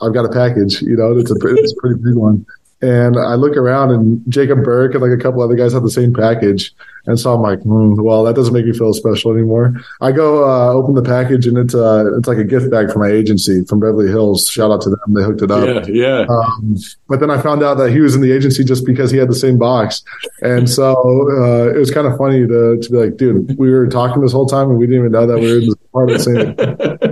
I've 0.00 0.14
got 0.14 0.24
a 0.24 0.30
package, 0.30 0.82
you 0.82 0.96
know, 0.96 1.16
it's 1.16 1.30
a, 1.30 1.34
it's 1.34 1.72
a 1.72 1.76
pretty 1.80 2.00
big 2.02 2.14
one. 2.14 2.46
And 2.82 3.16
I 3.16 3.34
look 3.34 3.56
around 3.56 3.92
and 3.92 4.20
Jacob 4.28 4.64
Burke 4.64 4.94
and 4.94 5.02
like 5.02 5.16
a 5.16 5.22
couple 5.22 5.40
other 5.40 5.54
guys 5.54 5.72
have 5.72 5.84
the 5.84 5.90
same 5.90 6.12
package. 6.12 6.74
And 7.06 7.18
so 7.18 7.32
I'm 7.32 7.40
like, 7.40 7.60
mm, 7.60 8.00
well, 8.02 8.24
that 8.24 8.34
doesn't 8.34 8.52
make 8.52 8.66
me 8.66 8.72
feel 8.72 8.92
special 8.92 9.32
anymore. 9.32 9.74
I 10.00 10.10
go 10.10 10.44
uh, 10.44 10.72
open 10.72 10.94
the 10.94 11.02
package 11.02 11.46
and 11.46 11.56
it's 11.58 11.76
uh, 11.76 12.16
it's 12.18 12.26
like 12.26 12.38
a 12.38 12.44
gift 12.44 12.72
bag 12.72 12.90
from 12.90 13.02
my 13.02 13.08
agency 13.08 13.64
from 13.64 13.78
Beverly 13.78 14.08
Hills. 14.08 14.48
Shout 14.48 14.72
out 14.72 14.82
to 14.82 14.90
them. 14.90 15.14
They 15.14 15.22
hooked 15.22 15.42
it 15.42 15.50
up. 15.52 15.86
Yeah, 15.88 16.22
yeah. 16.22 16.26
Um, 16.28 16.76
but 17.08 17.20
then 17.20 17.30
I 17.30 17.40
found 17.40 17.62
out 17.62 17.74
that 17.74 17.90
he 17.90 18.00
was 18.00 18.16
in 18.16 18.20
the 18.20 18.32
agency 18.32 18.64
just 18.64 18.84
because 18.84 19.12
he 19.12 19.18
had 19.18 19.28
the 19.28 19.34
same 19.34 19.58
box. 19.58 20.02
And 20.42 20.68
so 20.68 20.92
uh, 21.40 21.72
it 21.72 21.78
was 21.78 21.92
kind 21.92 22.08
of 22.08 22.16
funny 22.18 22.46
to, 22.48 22.78
to 22.80 22.90
be 22.90 22.96
like, 22.96 23.16
dude, 23.16 23.56
we 23.58 23.70
were 23.70 23.86
talking 23.86 24.22
this 24.22 24.32
whole 24.32 24.46
time 24.46 24.70
and 24.70 24.78
we 24.78 24.86
didn't 24.86 25.00
even 25.00 25.12
know 25.12 25.26
that 25.26 25.38
we 25.38 25.68
were 25.68 25.76
part 25.92 26.10
of 26.10 26.18
the 26.18 26.98
same. 27.04 27.10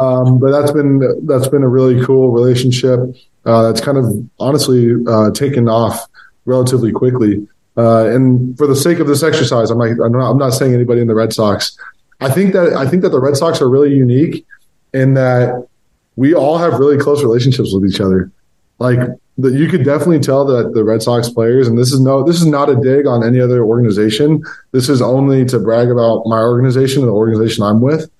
um, 0.00 0.38
but 0.38 0.50
that's 0.50 0.72
been 0.72 1.26
that's 1.26 1.48
been 1.48 1.62
a 1.62 1.68
really 1.68 2.04
cool 2.04 2.30
relationship. 2.30 3.00
Uh, 3.44 3.62
that's 3.62 3.80
kind 3.80 3.98
of 3.98 4.04
honestly 4.38 4.94
uh, 5.06 5.30
taken 5.30 5.68
off 5.68 6.06
relatively 6.44 6.92
quickly. 6.92 7.46
Uh, 7.76 8.06
and 8.06 8.58
for 8.58 8.66
the 8.66 8.74
sake 8.74 8.98
of 8.98 9.06
this 9.06 9.22
exercise, 9.22 9.70
I'm, 9.70 9.78
like, 9.78 9.92
I'm 9.92 10.10
not, 10.10 10.30
I'm 10.32 10.38
not 10.38 10.50
saying 10.50 10.74
anybody 10.74 11.00
in 11.00 11.06
the 11.06 11.14
Red 11.14 11.32
Sox. 11.32 11.78
I 12.20 12.28
think 12.28 12.52
that 12.52 12.72
I 12.72 12.88
think 12.88 13.02
that 13.02 13.10
the 13.10 13.20
Red 13.20 13.36
Sox 13.36 13.62
are 13.62 13.70
really 13.70 13.94
unique 13.94 14.44
in 14.92 15.14
that 15.14 15.68
we 16.16 16.34
all 16.34 16.58
have 16.58 16.80
really 16.80 16.98
close 16.98 17.22
relationships 17.22 17.72
with 17.72 17.88
each 17.88 18.00
other. 18.00 18.32
Like 18.80 18.98
that, 19.38 19.52
you 19.52 19.68
could 19.68 19.84
definitely 19.84 20.18
tell 20.18 20.44
that 20.46 20.74
the 20.74 20.82
Red 20.82 21.00
Sox 21.00 21.28
players, 21.28 21.68
and 21.68 21.78
this 21.78 21.92
is 21.92 22.00
no, 22.00 22.24
this 22.24 22.40
is 22.40 22.46
not 22.46 22.68
a 22.68 22.74
dig 22.74 23.06
on 23.06 23.24
any 23.24 23.40
other 23.40 23.64
organization. 23.64 24.42
This 24.72 24.88
is 24.88 25.00
only 25.00 25.44
to 25.44 25.60
brag 25.60 25.90
about 25.90 26.26
my 26.26 26.40
organization 26.40 27.02
and 27.02 27.08
the 27.08 27.14
organization 27.14 27.62
I'm 27.62 27.80
with 27.80 28.10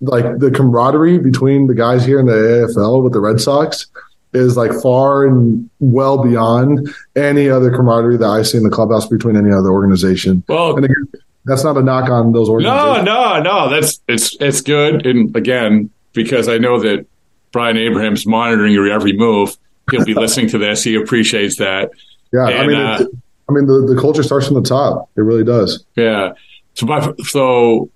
like 0.00 0.38
the 0.38 0.50
camaraderie 0.50 1.18
between 1.18 1.66
the 1.66 1.74
guys 1.74 2.04
here 2.04 2.18
in 2.18 2.26
the 2.26 2.32
AFL 2.32 3.02
with 3.02 3.12
the 3.12 3.20
Red 3.20 3.40
Sox 3.40 3.86
is 4.32 4.56
like 4.56 4.72
far 4.82 5.24
and 5.24 5.68
well 5.78 6.22
beyond 6.22 6.88
any 7.14 7.48
other 7.48 7.70
camaraderie 7.70 8.16
that 8.16 8.28
I 8.28 8.42
see 8.42 8.58
in 8.58 8.64
the 8.64 8.70
clubhouse 8.70 9.06
between 9.06 9.36
any 9.36 9.52
other 9.52 9.70
organization. 9.70 10.42
Well, 10.48 10.76
and 10.76 10.84
again, 10.84 11.08
that's 11.44 11.62
not 11.62 11.76
a 11.76 11.82
knock 11.82 12.10
on 12.10 12.32
those 12.32 12.48
organizations. 12.48 13.04
No, 13.06 13.40
no, 13.40 13.42
no. 13.42 13.70
That's 13.70 14.00
it's 14.08 14.36
it's 14.40 14.60
good. 14.60 15.06
And 15.06 15.34
again, 15.36 15.90
because 16.12 16.48
I 16.48 16.58
know 16.58 16.80
that 16.80 17.06
Brian 17.54 17.76
Abraham's 17.76 18.26
monitoring 18.26 18.72
your 18.72 18.90
every 18.90 19.12
move. 19.12 19.56
He'll 19.90 20.04
be 20.04 20.12
listening 20.14 20.48
to 20.48 20.58
this. 20.58 20.82
He 20.82 20.96
appreciates 20.96 21.56
that. 21.58 21.92
Yeah, 22.32 22.48
and, 22.48 22.58
I 22.58 22.66
mean, 22.66 22.76
uh, 22.76 23.04
I 23.48 23.52
mean, 23.52 23.66
the, 23.66 23.94
the 23.94 24.00
culture 24.00 24.24
starts 24.24 24.48
from 24.48 24.56
the 24.56 24.68
top. 24.68 25.08
It 25.16 25.20
really 25.20 25.44
does. 25.44 25.84
Yeah. 25.94 26.32
So, 26.74 26.86
by, 26.86 27.12
so, 27.22 27.90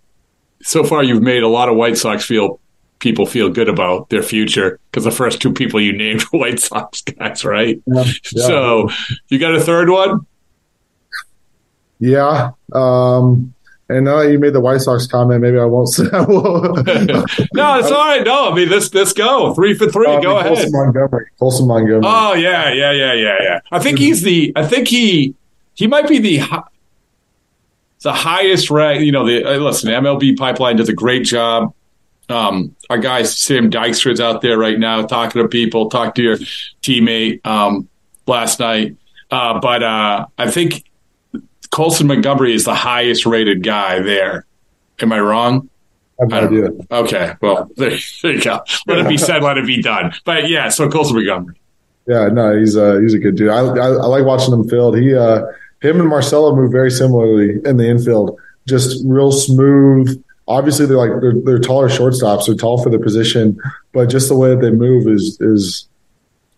so 0.62 0.84
far 0.84 1.02
you've 1.02 1.22
made 1.22 1.42
a 1.42 1.48
lot 1.48 1.68
of 1.68 1.76
White 1.76 1.96
Sox 1.96 2.24
feel 2.24 2.60
people 2.98 3.26
feel 3.26 3.48
good 3.48 3.68
about 3.68 4.10
their 4.10 4.22
future 4.22 4.80
because 4.90 5.04
the 5.04 5.10
first 5.10 5.40
two 5.40 5.52
people 5.52 5.80
you 5.80 5.92
named 5.92 6.22
were 6.32 6.40
White 6.40 6.60
Sox 6.60 7.02
guys, 7.02 7.44
right? 7.44 7.80
Yeah, 7.86 8.04
yeah. 8.32 8.46
So, 8.46 8.90
you 9.28 9.38
got 9.38 9.54
a 9.54 9.60
third 9.60 9.88
one? 9.88 10.26
Yeah. 12.00 12.52
Um, 12.72 13.54
and 13.90 14.04
now 14.04 14.18
that 14.18 14.30
you 14.30 14.38
made 14.38 14.52
the 14.52 14.60
White 14.60 14.82
Sox 14.82 15.06
comment, 15.06 15.40
maybe 15.40 15.58
I 15.58 15.64
won't 15.64 15.88
say. 15.88 16.04
I 16.12 16.24
no, 17.54 17.78
it's 17.78 17.90
all 17.90 18.04
right. 18.04 18.22
No, 18.22 18.52
I 18.52 18.54
mean 18.54 18.68
let's 18.68 18.92
let's 18.92 19.14
go 19.14 19.54
three 19.54 19.72
for 19.74 19.90
three. 19.90 20.06
Uh, 20.06 20.20
go 20.20 20.38
ahead. 20.38 20.52
Colson 20.52 20.72
Montgomery. 20.72 21.26
Colson 21.38 21.66
Montgomery. 21.66 22.02
Oh 22.04 22.34
yeah, 22.34 22.70
yeah, 22.70 22.92
yeah, 22.92 23.14
yeah, 23.14 23.36
yeah. 23.40 23.60
I 23.72 23.78
think 23.78 23.98
he's 23.98 24.22
the. 24.22 24.52
I 24.56 24.66
think 24.66 24.88
he 24.88 25.34
he 25.72 25.86
might 25.86 26.06
be 26.06 26.18
the 26.18 26.40
the 28.02 28.12
highest 28.12 28.70
rank. 28.70 29.02
You 29.02 29.12
know, 29.12 29.26
the 29.26 29.44
uh, 29.44 29.56
listen, 29.58 29.90
MLB 29.90 30.36
Pipeline 30.36 30.76
does 30.76 30.88
a 30.88 30.94
great 30.94 31.24
job. 31.24 31.74
Um, 32.28 32.76
our 32.90 32.98
guy 32.98 33.22
Sam 33.22 33.70
Dykstra's 33.70 34.20
out 34.20 34.42
there 34.42 34.58
right 34.58 34.78
now 34.78 35.06
talking 35.06 35.42
to 35.42 35.48
people. 35.48 35.88
Talk 35.88 36.14
to 36.16 36.22
your 36.22 36.36
teammate 36.82 37.44
um, 37.46 37.88
last 38.26 38.60
night, 38.60 38.96
uh, 39.30 39.60
but 39.60 39.82
uh, 39.82 40.26
I 40.36 40.50
think 40.50 40.84
Colson 41.70 42.06
Montgomery 42.06 42.54
is 42.54 42.64
the 42.64 42.74
highest 42.74 43.26
rated 43.26 43.62
guy 43.62 44.00
there. 44.00 44.46
Am 45.00 45.12
I 45.12 45.20
wrong? 45.20 45.68
I 46.20 46.24
have 46.24 46.50
no 46.50 46.58
idea. 46.58 46.70
Okay, 46.90 47.34
well 47.40 47.70
there, 47.76 47.90
there, 48.22 48.32
you 48.32 48.42
go. 48.42 48.60
Let 48.86 48.98
it 48.98 49.08
be 49.08 49.16
said. 49.18 49.42
Let 49.42 49.58
it 49.58 49.66
be 49.66 49.80
done. 49.80 50.12
But 50.24 50.48
yeah, 50.48 50.68
so 50.68 50.88
Colson 50.88 51.16
Montgomery. 51.16 51.54
Yeah, 52.06 52.28
no, 52.28 52.58
he's 52.58 52.74
a 52.74 53.00
he's 53.00 53.14
a 53.14 53.18
good 53.18 53.36
dude. 53.36 53.50
I 53.50 53.60
I, 53.60 53.88
I 53.88 54.06
like 54.06 54.24
watching 54.24 54.52
him 54.52 54.68
field. 54.68 54.98
He 54.98 55.14
uh, 55.14 55.42
him 55.80 56.00
and 56.00 56.08
Marcelo 56.08 56.54
move 56.54 56.72
very 56.72 56.90
similarly 56.90 57.60
in 57.64 57.76
the 57.76 57.88
infield. 57.88 58.38
Just 58.66 59.02
real 59.06 59.32
smooth. 59.32 60.22
Obviously, 60.46 60.86
they're 60.86 60.96
like 60.96 61.20
they're, 61.20 61.34
they're 61.34 61.58
taller 61.58 61.88
shortstops. 61.88 62.46
They're 62.46 62.54
tall 62.54 62.82
for 62.82 62.90
the 62.90 62.98
position, 62.98 63.58
but 63.92 64.06
just 64.06 64.28
the 64.28 64.36
way 64.36 64.50
that 64.50 64.60
they 64.60 64.70
move 64.70 65.06
is 65.06 65.40
is 65.40 65.87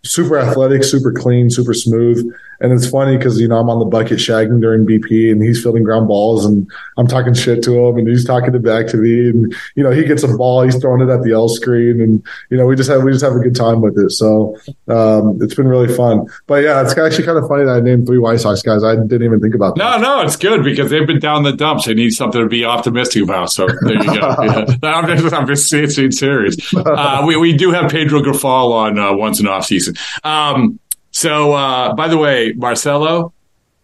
super 0.04 0.38
athletic, 0.38 0.84
super 0.84 1.12
clean, 1.12 1.50
super 1.50 1.74
smooth. 1.74 2.32
And 2.62 2.74
it's 2.74 2.86
funny 2.86 3.16
because, 3.16 3.40
you 3.40 3.48
know, 3.48 3.58
I'm 3.58 3.70
on 3.70 3.78
the 3.78 3.86
bucket 3.86 4.18
shagging 4.18 4.60
during 4.60 4.86
BP 4.86 5.32
and 5.32 5.42
he's 5.42 5.62
fielding 5.62 5.82
ground 5.82 6.08
balls 6.08 6.44
and 6.44 6.70
I'm 6.98 7.06
talking 7.06 7.32
shit 7.32 7.62
to 7.64 7.86
him 7.86 7.96
and 7.96 8.06
he's 8.06 8.24
talking 8.24 8.54
it 8.54 8.62
back 8.62 8.86
to 8.88 8.98
me. 8.98 9.30
And, 9.30 9.54
you 9.76 9.82
know, 9.82 9.90
he 9.90 10.04
gets 10.04 10.22
a 10.24 10.28
ball, 10.28 10.62
he's 10.62 10.76
throwing 10.76 11.00
it 11.00 11.10
at 11.10 11.22
the 11.22 11.32
L 11.32 11.48
screen 11.48 12.02
and, 12.02 12.22
you 12.50 12.58
know, 12.58 12.66
we 12.66 12.76
just 12.76 12.90
have, 12.90 13.02
we 13.02 13.12
just 13.12 13.24
have 13.24 13.34
a 13.34 13.38
good 13.38 13.56
time 13.56 13.80
with 13.80 13.98
it. 13.98 14.10
So, 14.10 14.58
um, 14.88 15.38
it's 15.40 15.54
been 15.54 15.68
really 15.68 15.92
fun. 15.94 16.26
But 16.46 16.62
yeah, 16.62 16.82
it's 16.82 16.96
actually 16.98 17.24
kind 17.24 17.38
of 17.38 17.48
funny 17.48 17.64
that 17.64 17.76
I 17.76 17.80
named 17.80 18.06
three 18.06 18.18
White 18.18 18.40
Sox 18.40 18.60
guys. 18.60 18.84
I 18.84 18.94
didn't 18.94 19.22
even 19.22 19.40
think 19.40 19.54
about 19.54 19.76
that. 19.76 20.00
No, 20.00 20.18
no, 20.18 20.20
it's 20.22 20.36
good 20.36 20.62
because 20.62 20.90
they've 20.90 21.06
been 21.06 21.20
down 21.20 21.44
the 21.44 21.52
dumps. 21.52 21.86
They 21.86 21.94
need 21.94 22.10
something 22.10 22.42
to 22.42 22.48
be 22.48 22.66
optimistic 22.66 23.22
about. 23.22 23.52
So 23.52 23.68
there 23.68 23.94
you 23.94 24.04
go. 24.04 24.14
yeah. 24.42 24.64
I'm 24.82 25.06
just, 25.16 25.34
I'm 25.34 25.46
just 25.46 25.68
serious. 25.70 26.74
Uh, 26.74 27.22
we, 27.26 27.36
we 27.38 27.54
do 27.54 27.70
have 27.70 27.90
Pedro 27.90 28.20
Grifol 28.20 28.72
on 28.72 28.98
uh, 28.98 29.14
once 29.14 29.40
in 29.40 29.48
off 29.48 29.64
season. 29.64 29.89
Um, 30.24 30.78
so, 31.10 31.52
uh, 31.52 31.94
by 31.94 32.08
the 32.08 32.18
way, 32.18 32.52
Marcelo, 32.52 33.32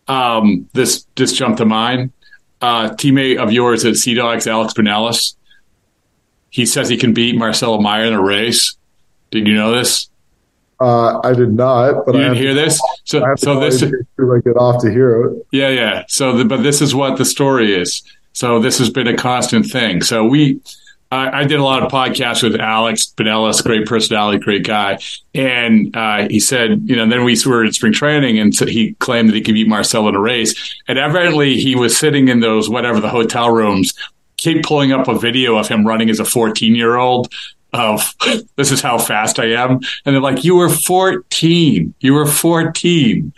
um, 0.09 0.69
this 0.73 1.07
just 1.17 1.37
jumped 1.37 1.59
to 1.59 1.65
mind. 1.65 2.13
Uh, 2.61 2.91
teammate 2.91 3.37
of 3.37 3.53
yours 3.53 3.85
at 3.85 3.97
Sea 3.97 4.15
Dogs, 4.15 4.47
Alex 4.47 4.73
Binelas, 4.73 5.35
he 6.51 6.65
says 6.65 6.89
he 6.89 6.97
can 6.97 7.13
beat 7.13 7.37
Marcelo 7.37 7.79
Meyer 7.81 8.05
in 8.05 8.15
a 8.15 8.23
race. 8.23 8.77
Did 9.31 9.47
you 9.47 9.55
know 9.55 9.73
this? 9.73 10.09
Uh, 10.81 11.21
I 11.23 11.33
did 11.33 11.53
not, 11.53 12.07
but 12.07 12.15
you 12.15 12.21
didn't 12.23 12.37
hear 12.37 12.55
this. 12.55 12.81
So, 13.05 13.23
so 13.37 13.61
this 13.61 13.83
I 13.83 13.89
get 14.45 14.57
off 14.57 14.83
to 14.83 14.91
hear 14.91 15.23
it. 15.23 15.47
Yeah, 15.51 15.69
yeah. 15.69 16.05
So, 16.09 16.37
the, 16.37 16.45
but 16.45 16.63
this 16.63 16.81
is 16.81 16.95
what 16.95 17.19
the 17.19 17.25
story 17.25 17.75
is. 17.75 18.03
So, 18.33 18.59
this 18.59 18.79
has 18.79 18.91
been 18.91 19.07
a 19.07 19.17
constant 19.17 19.67
thing. 19.67 20.03
So, 20.03 20.25
we 20.25 20.61
I, 21.11 21.41
I, 21.41 21.45
did 21.45 21.61
a 21.61 21.65
lot 21.65 21.83
of 21.83 21.93
podcasts 21.93 22.43
with 22.43 22.61
Alex 22.61 23.13
Binelas, 23.17 23.63
great 23.63 23.87
personality, 23.87 24.39
great 24.39 24.65
guy. 24.65 24.99
And 25.35 25.95
uh, 25.97 26.29
he 26.29 26.41
said, 26.41 26.83
you 26.85 26.97
know, 26.97 27.09
then 27.09 27.25
we 27.25 27.37
were 27.47 27.65
in 27.65 27.73
spring 27.73 27.93
training 27.93 28.39
and 28.39 28.55
so 28.55 28.67
he 28.67 28.95
claimed 28.95 29.29
that 29.29 29.37
he 29.37 29.43
could 29.43 29.55
beat 29.55 29.69
Marcel 29.69 30.09
in 30.09 30.15
a 30.15 30.21
race. 30.21 30.75
And 30.89 30.99
evidently 30.99 31.59
he 31.59 31.77
was 31.77 31.97
sitting 31.97 32.29
in 32.29 32.41
those, 32.41 32.69
whatever, 32.69 33.01
the 33.01 33.09
hotel 33.09 33.51
rooms, 33.51 33.95
keep 34.37 34.65
pulling 34.65 34.93
up 34.93 35.09
a 35.09 35.19
video 35.19 35.57
of 35.57 35.69
him 35.69 35.87
running 35.87 36.11
as 36.11 36.21
a 36.21 36.25
14 36.25 36.75
year 36.75 36.97
old 36.97 37.33
of 37.73 38.15
this 38.57 38.73
is 38.73 38.81
how 38.81 38.99
fast 38.99 39.39
I 39.39 39.53
am. 39.53 39.81
And 40.05 40.15
they're 40.15 40.21
like, 40.21 40.45
you 40.45 40.57
were 40.57 40.71
14. 40.71 41.95
You 42.01 42.15
were 42.15 42.27
14. 42.27 43.33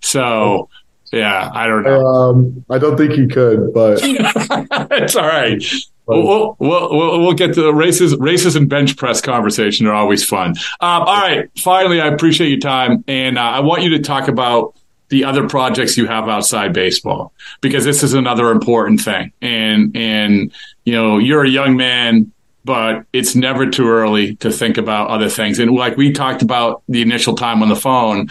So. 0.00 0.68
Yeah, 1.12 1.50
I 1.52 1.66
don't 1.66 1.82
know. 1.82 2.06
Um, 2.06 2.64
I 2.70 2.78
don't 2.78 2.96
think 2.96 3.12
he 3.12 3.28
could, 3.28 3.74
but 3.74 4.00
it's 4.02 5.14
all 5.14 5.26
right. 5.26 5.62
We'll, 6.06 6.56
we'll, 6.58 6.88
we'll, 6.90 7.20
we'll, 7.20 7.32
get 7.34 7.54
to 7.54 7.62
the 7.62 7.72
races, 7.72 8.16
races 8.16 8.56
and 8.56 8.68
bench 8.68 8.96
press 8.96 9.20
conversation 9.20 9.86
are 9.86 9.94
always 9.94 10.24
fun. 10.24 10.50
Um, 10.80 11.02
all 11.02 11.20
right. 11.20 11.48
Finally, 11.58 12.00
I 12.00 12.08
appreciate 12.08 12.48
your 12.48 12.58
time. 12.58 13.04
And 13.06 13.38
uh, 13.38 13.42
I 13.42 13.60
want 13.60 13.82
you 13.82 13.90
to 13.90 14.00
talk 14.00 14.28
about 14.28 14.74
the 15.10 15.24
other 15.24 15.46
projects 15.48 15.96
you 15.98 16.06
have 16.06 16.28
outside 16.28 16.72
baseball, 16.72 17.32
because 17.60 17.84
this 17.84 18.02
is 18.02 18.14
another 18.14 18.50
important 18.50 19.02
thing. 19.02 19.32
And, 19.42 19.94
and, 19.94 20.52
you 20.84 20.94
know, 20.94 21.18
you're 21.18 21.44
a 21.44 21.48
young 21.48 21.76
man, 21.76 22.32
but 22.64 23.04
it's 23.12 23.36
never 23.36 23.68
too 23.68 23.88
early 23.88 24.36
to 24.36 24.50
think 24.50 24.78
about 24.78 25.10
other 25.10 25.28
things. 25.28 25.58
And 25.58 25.70
like 25.72 25.96
we 25.96 26.12
talked 26.12 26.42
about 26.42 26.82
the 26.88 27.02
initial 27.02 27.34
time 27.34 27.62
on 27.62 27.68
the 27.68 27.76
phone, 27.76 28.28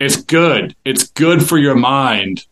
it's 0.00 0.16
good. 0.16 0.74
It's 0.84 1.08
good 1.08 1.46
for 1.46 1.58
your 1.58 1.76
mind 1.76 2.46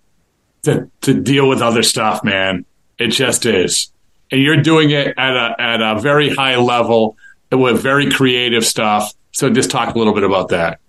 to, 0.63 0.91
to 1.01 1.21
deal 1.21 1.49
with 1.49 1.63
other 1.63 1.83
stuff, 1.83 2.23
man. 2.23 2.65
It 2.99 3.09
just 3.09 3.47
is 3.47 3.91
and 4.31 4.41
you're 4.41 4.61
doing 4.61 4.91
it 4.91 5.15
at 5.17 5.37
a 5.37 5.61
at 5.61 5.81
a 5.81 6.01
very 6.01 6.35
high 6.35 6.57
level 6.57 7.17
with 7.51 7.81
very 7.81 8.11
creative 8.11 8.65
stuff. 8.65 9.13
So 9.33 9.51
just 9.51 9.71
talk 9.71 9.95
a 9.95 9.99
little 9.99 10.15
bit 10.15 10.25
about 10.25 10.49
that. 10.51 10.81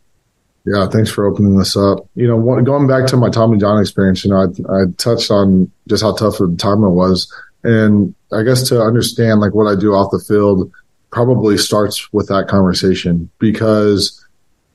Yeah, 0.66 0.88
thanks 0.88 1.10
for 1.10 1.26
opening 1.26 1.57
this 1.57 1.78
up. 1.78 2.07
You 2.16 2.28
know, 2.28 2.62
going 2.62 2.88
back 2.88 3.07
to 3.07 3.18
my 3.18 3.30
Tommy 3.30 3.57
John 3.57 3.80
experience, 3.80 4.24
you 4.26 4.32
know, 4.32 4.41
I, 4.70 4.82
I 4.82 4.86
touched 4.97 5.32
on 5.32 5.72
just 5.88 6.03
how 6.03 6.14
tough 6.14 6.39
of 6.39 6.53
a 6.53 6.55
time 6.57 6.84
it 6.84 6.89
was, 6.89 7.34
and 7.64 8.14
I 8.32 8.43
guess 8.43 8.68
to 8.70 8.82
understand 8.82 9.39
like 9.39 9.53
what 9.53 9.68
I 9.68 9.80
do 9.80 9.93
off 9.93 10.12
the 10.12 10.20
field 10.20 10.72
probably 11.12 11.57
starts 11.57 12.12
with 12.14 12.28
that 12.28 12.47
conversation 12.47 13.30
because 13.39 14.24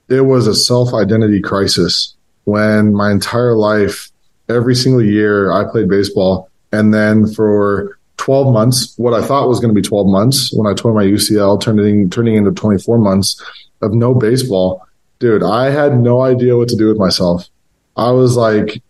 it 0.08 0.22
was 0.22 0.46
a 0.46 0.54
self 0.54 0.92
identity 0.94 1.40
crisis 1.40 2.14
when 2.44 2.92
my 2.92 3.10
entire 3.10 3.54
life, 3.54 4.10
every 4.48 4.74
single 4.74 5.02
year 5.02 5.52
I 5.52 5.64
played 5.70 5.88
baseball, 5.88 6.50
and 6.72 6.92
then 6.92 7.26
for 7.26 7.98
12 8.18 8.52
months, 8.52 8.94
what 8.98 9.14
I 9.14 9.24
thought 9.24 9.48
was 9.48 9.60
going 9.60 9.74
to 9.74 9.80
be 9.80 9.86
12 9.86 10.06
months 10.06 10.52
when 10.52 10.70
I 10.70 10.74
tore 10.74 10.94
my 10.94 11.04
UCL, 11.04 11.60
turning, 11.60 12.10
turning 12.10 12.36
into 12.36 12.52
24 12.52 12.98
months 12.98 13.42
of 13.82 13.92
no 13.92 14.14
baseball. 14.14 14.86
Dude, 15.18 15.42
I 15.42 15.70
had 15.70 15.98
no 15.98 16.22
idea 16.22 16.56
what 16.56 16.68
to 16.68 16.76
do 16.76 16.88
with 16.88 16.98
myself. 16.98 17.48
I 17.96 18.10
was 18.10 18.36
like, 18.36 18.82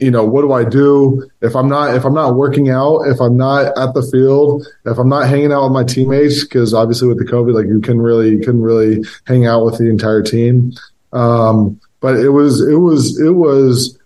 you 0.00 0.10
know, 0.10 0.24
what 0.24 0.42
do 0.42 0.52
I 0.52 0.64
do 0.64 1.30
if 1.42 1.54
I'm 1.54 1.68
not 1.68 1.94
if 1.94 2.04
I'm 2.04 2.14
not 2.14 2.34
working 2.34 2.70
out, 2.70 3.02
if 3.02 3.20
I'm 3.20 3.36
not 3.36 3.66
at 3.78 3.94
the 3.94 4.02
field, 4.10 4.66
if 4.86 4.98
I'm 4.98 5.08
not 5.08 5.28
hanging 5.28 5.52
out 5.52 5.64
with 5.64 5.72
my 5.72 5.84
teammates? 5.84 6.42
Because 6.42 6.72
obviously 6.72 7.06
with 7.08 7.18
the 7.18 7.30
COVID, 7.30 7.54
like 7.54 7.66
you 7.66 7.80
can 7.80 8.00
really 8.00 8.30
you 8.30 8.38
couldn't 8.38 8.62
really 8.62 9.04
hang 9.26 9.46
out 9.46 9.64
with 9.64 9.78
the 9.78 9.88
entire 9.88 10.22
team. 10.22 10.72
Um, 11.12 11.80
but 12.00 12.16
it 12.16 12.30
was 12.30 12.66
it 12.66 12.76
was 12.76 13.20
it 13.20 13.30
was 13.30 13.98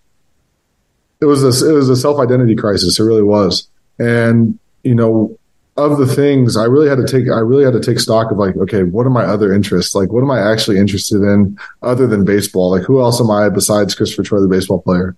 it 1.20 1.26
was 1.26 1.42
a 1.42 1.70
it 1.70 1.72
was 1.72 1.88
a 1.88 1.96
self 1.96 2.18
identity 2.18 2.56
crisis. 2.56 2.98
It 2.98 3.04
really 3.04 3.22
was. 3.22 3.68
And, 3.98 4.58
you 4.82 4.94
know, 4.94 5.38
of 5.76 5.98
the 5.98 6.06
things 6.06 6.56
I 6.56 6.64
really 6.64 6.88
had 6.88 6.98
to 6.98 7.06
take, 7.06 7.30
I 7.30 7.38
really 7.38 7.64
had 7.64 7.72
to 7.72 7.80
take 7.80 7.98
stock 7.98 8.30
of 8.30 8.38
like, 8.38 8.56
okay, 8.56 8.82
what 8.82 9.06
are 9.06 9.10
my 9.10 9.24
other 9.24 9.52
interests? 9.52 9.94
Like, 9.94 10.12
what 10.12 10.22
am 10.22 10.30
I 10.30 10.40
actually 10.52 10.78
interested 10.78 11.22
in 11.22 11.58
other 11.82 12.06
than 12.06 12.24
baseball? 12.24 12.70
Like, 12.70 12.82
who 12.82 13.00
else 13.00 13.20
am 13.20 13.30
I 13.30 13.48
besides 13.48 13.94
Christopher 13.94 14.22
Troye, 14.22 14.42
the 14.42 14.48
baseball 14.48 14.82
player? 14.82 15.16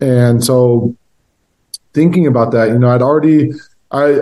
And 0.00 0.42
so 0.42 0.96
thinking 1.92 2.26
about 2.26 2.52
that, 2.52 2.68
you 2.68 2.78
know, 2.78 2.88
I'd 2.88 3.02
already, 3.02 3.52
I, 3.90 4.20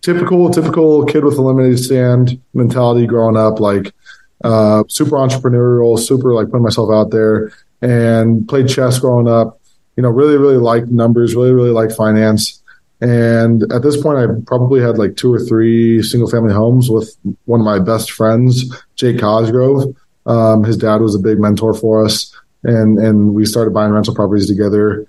typical, 0.00 0.50
typical 0.50 1.04
kid 1.04 1.24
with 1.24 1.38
a 1.38 1.42
lemonade 1.42 1.78
stand 1.78 2.40
mentality 2.54 3.06
growing 3.06 3.36
up, 3.36 3.60
like, 3.60 3.94
uh, 4.42 4.84
super 4.88 5.16
entrepreneurial, 5.16 5.98
super 5.98 6.32
like 6.32 6.46
putting 6.46 6.64
myself 6.64 6.90
out 6.90 7.10
there 7.10 7.52
and 7.82 8.48
played 8.48 8.68
chess 8.68 8.98
growing 8.98 9.28
up, 9.28 9.60
you 9.96 10.02
know, 10.02 10.08
really, 10.08 10.36
really 10.36 10.56
liked 10.56 10.88
numbers, 10.88 11.34
really, 11.34 11.52
really 11.52 11.70
liked 11.70 11.92
finance. 11.92 12.62
And 13.00 13.62
at 13.72 13.82
this 13.82 14.00
point, 14.00 14.18
I 14.18 14.26
probably 14.46 14.80
had 14.80 14.98
like 14.98 15.16
two 15.16 15.32
or 15.32 15.38
three 15.38 16.02
single 16.02 16.30
family 16.30 16.52
homes 16.52 16.90
with 16.90 17.16
one 17.46 17.60
of 17.60 17.64
my 17.64 17.78
best 17.78 18.10
friends, 18.10 18.64
Jake 18.94 19.20
Cosgrove. 19.20 19.94
Um, 20.26 20.64
his 20.64 20.76
dad 20.76 21.00
was 21.00 21.14
a 21.14 21.18
big 21.18 21.38
mentor 21.38 21.72
for 21.72 22.04
us, 22.04 22.34
and 22.62 22.98
and 22.98 23.34
we 23.34 23.46
started 23.46 23.72
buying 23.72 23.92
rental 23.92 24.14
properties 24.14 24.46
together. 24.46 25.06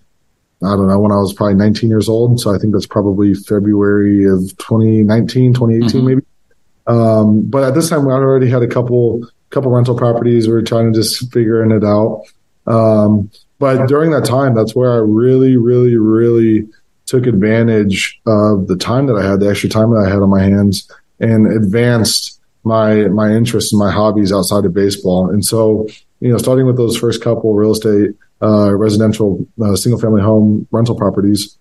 I 0.63 0.75
don't 0.75 0.87
know 0.87 0.99
when 0.99 1.11
I 1.11 1.17
was 1.17 1.33
probably 1.33 1.55
19 1.55 1.89
years 1.89 2.07
old, 2.07 2.39
so 2.39 2.53
I 2.53 2.59
think 2.59 2.73
that's 2.73 2.85
probably 2.85 3.33
February 3.33 4.25
of 4.25 4.41
2019, 4.57 5.55
2018, 5.55 5.89
mm-hmm. 5.89 6.07
maybe. 6.07 6.21
Um, 6.85 7.41
but 7.49 7.63
at 7.63 7.73
this 7.73 7.89
time, 7.89 8.07
I 8.07 8.11
already 8.11 8.49
had 8.49 8.61
a 8.61 8.67
couple 8.67 9.27
couple 9.49 9.71
rental 9.71 9.97
properties. 9.97 10.47
We 10.47 10.53
were 10.53 10.61
trying 10.61 10.91
to 10.91 10.99
just 10.99 11.31
figuring 11.31 11.71
it 11.71 11.83
out. 11.83 12.23
Um, 12.67 13.31
but 13.59 13.87
during 13.87 14.11
that 14.11 14.25
time, 14.25 14.55
that's 14.55 14.75
where 14.75 14.91
I 14.91 14.97
really, 14.97 15.57
really, 15.57 15.95
really 15.95 16.67
took 17.05 17.27
advantage 17.27 18.19
of 18.25 18.67
the 18.67 18.75
time 18.75 19.07
that 19.07 19.15
I 19.15 19.27
had, 19.27 19.39
the 19.39 19.49
extra 19.49 19.69
time 19.69 19.91
that 19.91 20.05
I 20.05 20.09
had 20.09 20.21
on 20.21 20.29
my 20.29 20.41
hands, 20.41 20.89
and 21.19 21.51
advanced 21.51 22.39
my 22.63 23.07
my 23.07 23.31
interests 23.31 23.71
and 23.73 23.79
my 23.79 23.91
hobbies 23.91 24.31
outside 24.31 24.65
of 24.65 24.73
baseball. 24.73 25.29
And 25.29 25.45
so, 25.45 25.87
you 26.21 26.29
know, 26.29 26.37
starting 26.37 26.65
with 26.65 26.77
those 26.77 26.95
first 26.95 27.21
couple 27.21 27.53
real 27.53 27.71
estate, 27.71 28.11
uh, 28.41 28.73
residential, 28.73 29.45
uh, 29.61 29.75
single 29.75 29.99
family 29.99 30.21
home 30.21 30.67
rental 30.71 30.95
properties, 30.95 31.57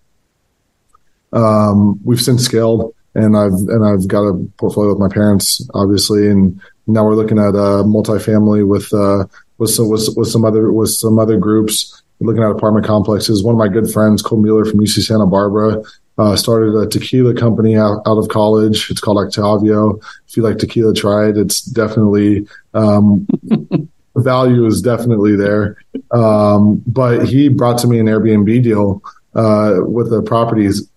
um, 1.33 1.99
we've 2.05 2.21
since 2.21 2.43
scaled, 2.43 2.93
and 3.15 3.35
I've 3.35 3.53
and 3.53 3.85
I've 3.85 4.07
got 4.07 4.21
a 4.21 4.33
portfolio 4.57 4.91
with 4.91 4.99
my 4.99 5.09
parents, 5.09 5.67
obviously, 5.73 6.27
and 6.27 6.61
now 6.87 7.03
we're 7.05 7.15
looking 7.15 7.39
at 7.39 7.55
a 7.55 7.83
multifamily 7.83 8.65
with 8.65 8.93
uh, 8.93 9.25
with 9.57 9.71
some 9.71 9.89
with, 9.89 10.07
with 10.15 10.29
some 10.29 10.45
other 10.45 10.71
with 10.71 10.91
some 10.91 11.19
other 11.19 11.37
groups. 11.37 12.01
looking 12.19 12.43
at 12.43 12.51
apartment 12.51 12.85
complexes. 12.85 13.43
One 13.43 13.55
of 13.55 13.59
my 13.59 13.67
good 13.67 13.91
friends, 13.91 14.21
Cole 14.21 14.41
Mueller 14.41 14.65
from 14.65 14.79
UC 14.79 15.07
Santa 15.07 15.25
Barbara, 15.25 15.81
uh, 16.17 16.35
started 16.35 16.75
a 16.75 16.87
tequila 16.87 17.33
company 17.33 17.75
out, 17.75 18.01
out 18.05 18.17
of 18.17 18.27
college. 18.27 18.91
It's 18.91 19.01
called 19.01 19.17
Octavio. 19.17 19.99
If 20.27 20.37
you 20.37 20.43
like 20.43 20.59
tequila, 20.59 20.93
try 20.93 21.29
it. 21.29 21.37
It's 21.37 21.61
definitely 21.61 22.47
um, 22.75 23.27
value 24.23 24.65
is 24.65 24.81
definitely 24.81 25.35
there. 25.35 25.77
Um, 26.11 26.83
but 26.87 27.27
he 27.27 27.49
brought 27.49 27.77
to 27.79 27.87
me 27.87 27.99
an 27.99 28.07
Airbnb 28.07 28.63
deal 28.63 29.01
uh, 29.35 29.79
with 29.85 30.09
the 30.09 30.21
properties 30.21 30.87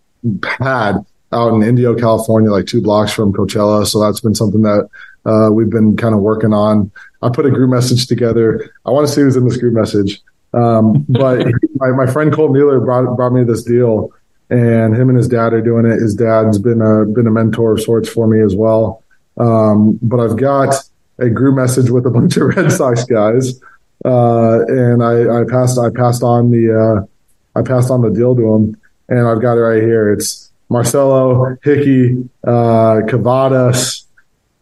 pad 0.40 1.04
out 1.32 1.52
in 1.52 1.62
Indio, 1.62 1.94
California, 1.94 2.50
like 2.50 2.66
two 2.66 2.80
blocks 2.80 3.12
from 3.12 3.32
Coachella. 3.32 3.86
So 3.86 4.00
that's 4.00 4.20
been 4.20 4.34
something 4.34 4.62
that 4.62 4.88
uh, 5.24 5.50
we've 5.52 5.70
been 5.70 5.96
kind 5.96 6.14
of 6.14 6.20
working 6.20 6.52
on. 6.52 6.90
I 7.22 7.30
put 7.30 7.46
a 7.46 7.50
group 7.50 7.70
message 7.70 8.06
together. 8.06 8.70
I 8.86 8.90
want 8.90 9.06
to 9.06 9.12
see 9.12 9.22
who's 9.22 9.36
in 9.36 9.46
this 9.46 9.56
group 9.56 9.74
message. 9.74 10.22
Um, 10.52 11.04
but 11.08 11.46
my, 11.76 11.90
my 11.90 12.06
friend 12.06 12.32
Cole 12.32 12.52
Mueller 12.52 12.80
brought 12.80 13.16
brought 13.16 13.32
me 13.32 13.44
this 13.44 13.64
deal, 13.64 14.12
and 14.50 14.94
him 14.94 15.08
and 15.08 15.18
his 15.18 15.28
dad 15.28 15.52
are 15.52 15.62
doing 15.62 15.86
it. 15.86 16.00
His 16.00 16.14
dad's 16.14 16.58
been 16.58 16.80
a 16.80 17.04
been 17.06 17.26
a 17.26 17.30
mentor 17.30 17.72
of 17.72 17.82
sorts 17.82 18.08
for 18.08 18.26
me 18.26 18.40
as 18.40 18.54
well. 18.54 19.02
Um, 19.36 19.98
but 20.00 20.20
I've 20.20 20.36
got 20.36 20.74
a 21.18 21.30
group 21.30 21.54
message 21.54 21.90
with 21.90 22.06
a 22.06 22.10
bunch 22.10 22.36
of 22.36 22.56
Red 22.56 22.70
Sox 22.72 23.04
guys, 23.04 23.60
uh, 24.04 24.64
and 24.66 25.02
I, 25.02 25.40
I, 25.40 25.44
passed 25.44 25.78
I 25.78 25.90
passed 25.90 26.22
on 26.22 26.50
the 26.50 27.06
uh, 27.06 27.58
I 27.58 27.62
passed 27.62 27.90
on 27.90 28.02
the 28.02 28.10
deal 28.10 28.34
to 28.34 28.42
them, 28.42 28.80
and 29.08 29.26
I've 29.26 29.40
got 29.40 29.56
it 29.56 29.60
right 29.60 29.82
here. 29.82 30.12
It's 30.12 30.50
Marcelo 30.68 31.56
Hickey, 31.62 32.28
uh, 32.44 33.02
Cavadas. 33.06 34.02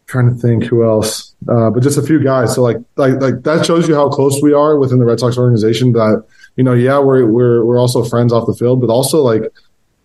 Trying 0.07 0.35
to 0.35 0.39
think 0.39 0.65
who 0.65 0.85
else, 0.85 1.35
uh, 1.49 1.71
but 1.71 1.83
just 1.83 1.97
a 1.97 2.03
few 2.03 2.23
guys. 2.23 2.55
So 2.55 2.63
like 2.63 2.77
like 2.97 3.15
like 3.15 3.45
that 3.45 3.65
shows 3.65 3.89
you 3.89 3.95
how 3.95 4.11
close 4.11 4.43
we 4.43 4.53
are 4.53 4.79
within 4.79 4.99
the 4.99 5.07
Red 5.07 5.21
Sox 5.21 5.39
organization. 5.39 5.93
That 5.93 6.27
you 6.57 6.65
know, 6.65 6.75
yeah, 6.75 6.99
we're 6.99 7.25
we're 7.25 7.65
we're 7.65 7.79
also 7.79 8.05
friends 8.05 8.31
off 8.31 8.47
the 8.47 8.53
field, 8.53 8.83
but 8.83 8.91
also 8.91 9.23
like 9.23 9.51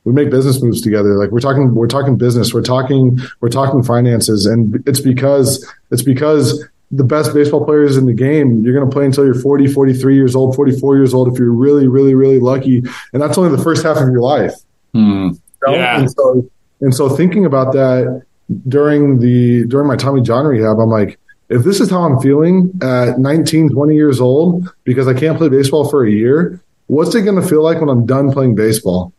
we 0.07 0.13
make 0.13 0.31
business 0.31 0.63
moves 0.63 0.79
together. 0.79 1.15
Like 1.15 1.31
we're 1.31 1.41
talking, 1.41 1.75
we're 1.75 1.85
talking 1.85 2.15
business, 2.15 2.53
we're 2.53 2.61
talking, 2.61 3.19
we're 3.41 3.49
talking 3.49 3.83
finances, 3.83 4.45
and 4.45 4.81
it's 4.87 5.01
because 5.01 5.69
it's 5.91 6.01
because 6.01 6.65
the 6.91 7.03
best 7.03 7.33
baseball 7.33 7.65
players 7.65 7.97
in 7.97 8.05
the 8.05 8.13
game, 8.13 8.63
you're 8.63 8.73
going 8.73 8.89
to 8.89 8.93
play 8.93 9.03
until 9.03 9.25
you're 9.25 9.33
40, 9.33 9.67
43 9.67 10.15
years 10.15 10.33
old, 10.33 10.55
44 10.55 10.95
years 10.95 11.13
old 11.13 11.27
if 11.27 11.37
you're 11.37 11.51
really, 11.51 11.89
really, 11.89 12.15
really 12.15 12.39
lucky, 12.39 12.83
and 13.11 13.21
that's 13.21 13.37
only 13.37 13.53
the 13.53 13.61
first 13.61 13.83
half 13.83 13.97
of 13.97 14.03
your 14.03 14.21
life. 14.21 14.53
Hmm. 14.93 15.01
You 15.01 15.39
know? 15.67 15.73
Yeah. 15.73 15.99
And 15.99 16.09
so, 16.09 16.49
and 16.79 16.95
so 16.95 17.09
thinking 17.09 17.45
about 17.45 17.73
that 17.73 18.25
during 18.69 19.19
the 19.19 19.65
during 19.65 19.89
my 19.89 19.97
Tommy 19.97 20.21
John 20.21 20.45
rehab, 20.45 20.79
I'm 20.79 20.89
like, 20.89 21.19
if 21.49 21.65
this 21.65 21.81
is 21.81 21.89
how 21.89 22.03
I'm 22.03 22.17
feeling 22.21 22.71
at 22.81 23.19
19, 23.19 23.71
20 23.71 23.93
years 23.93 24.21
old 24.21 24.73
because 24.85 25.05
I 25.05 25.13
can't 25.13 25.37
play 25.37 25.49
baseball 25.49 25.89
for 25.89 26.05
a 26.05 26.09
year, 26.09 26.61
what's 26.85 27.13
it 27.13 27.23
going 27.23 27.41
to 27.41 27.45
feel 27.45 27.61
like 27.61 27.81
when 27.81 27.89
I'm 27.89 28.05
done 28.05 28.31
playing 28.31 28.55
baseball? 28.55 29.11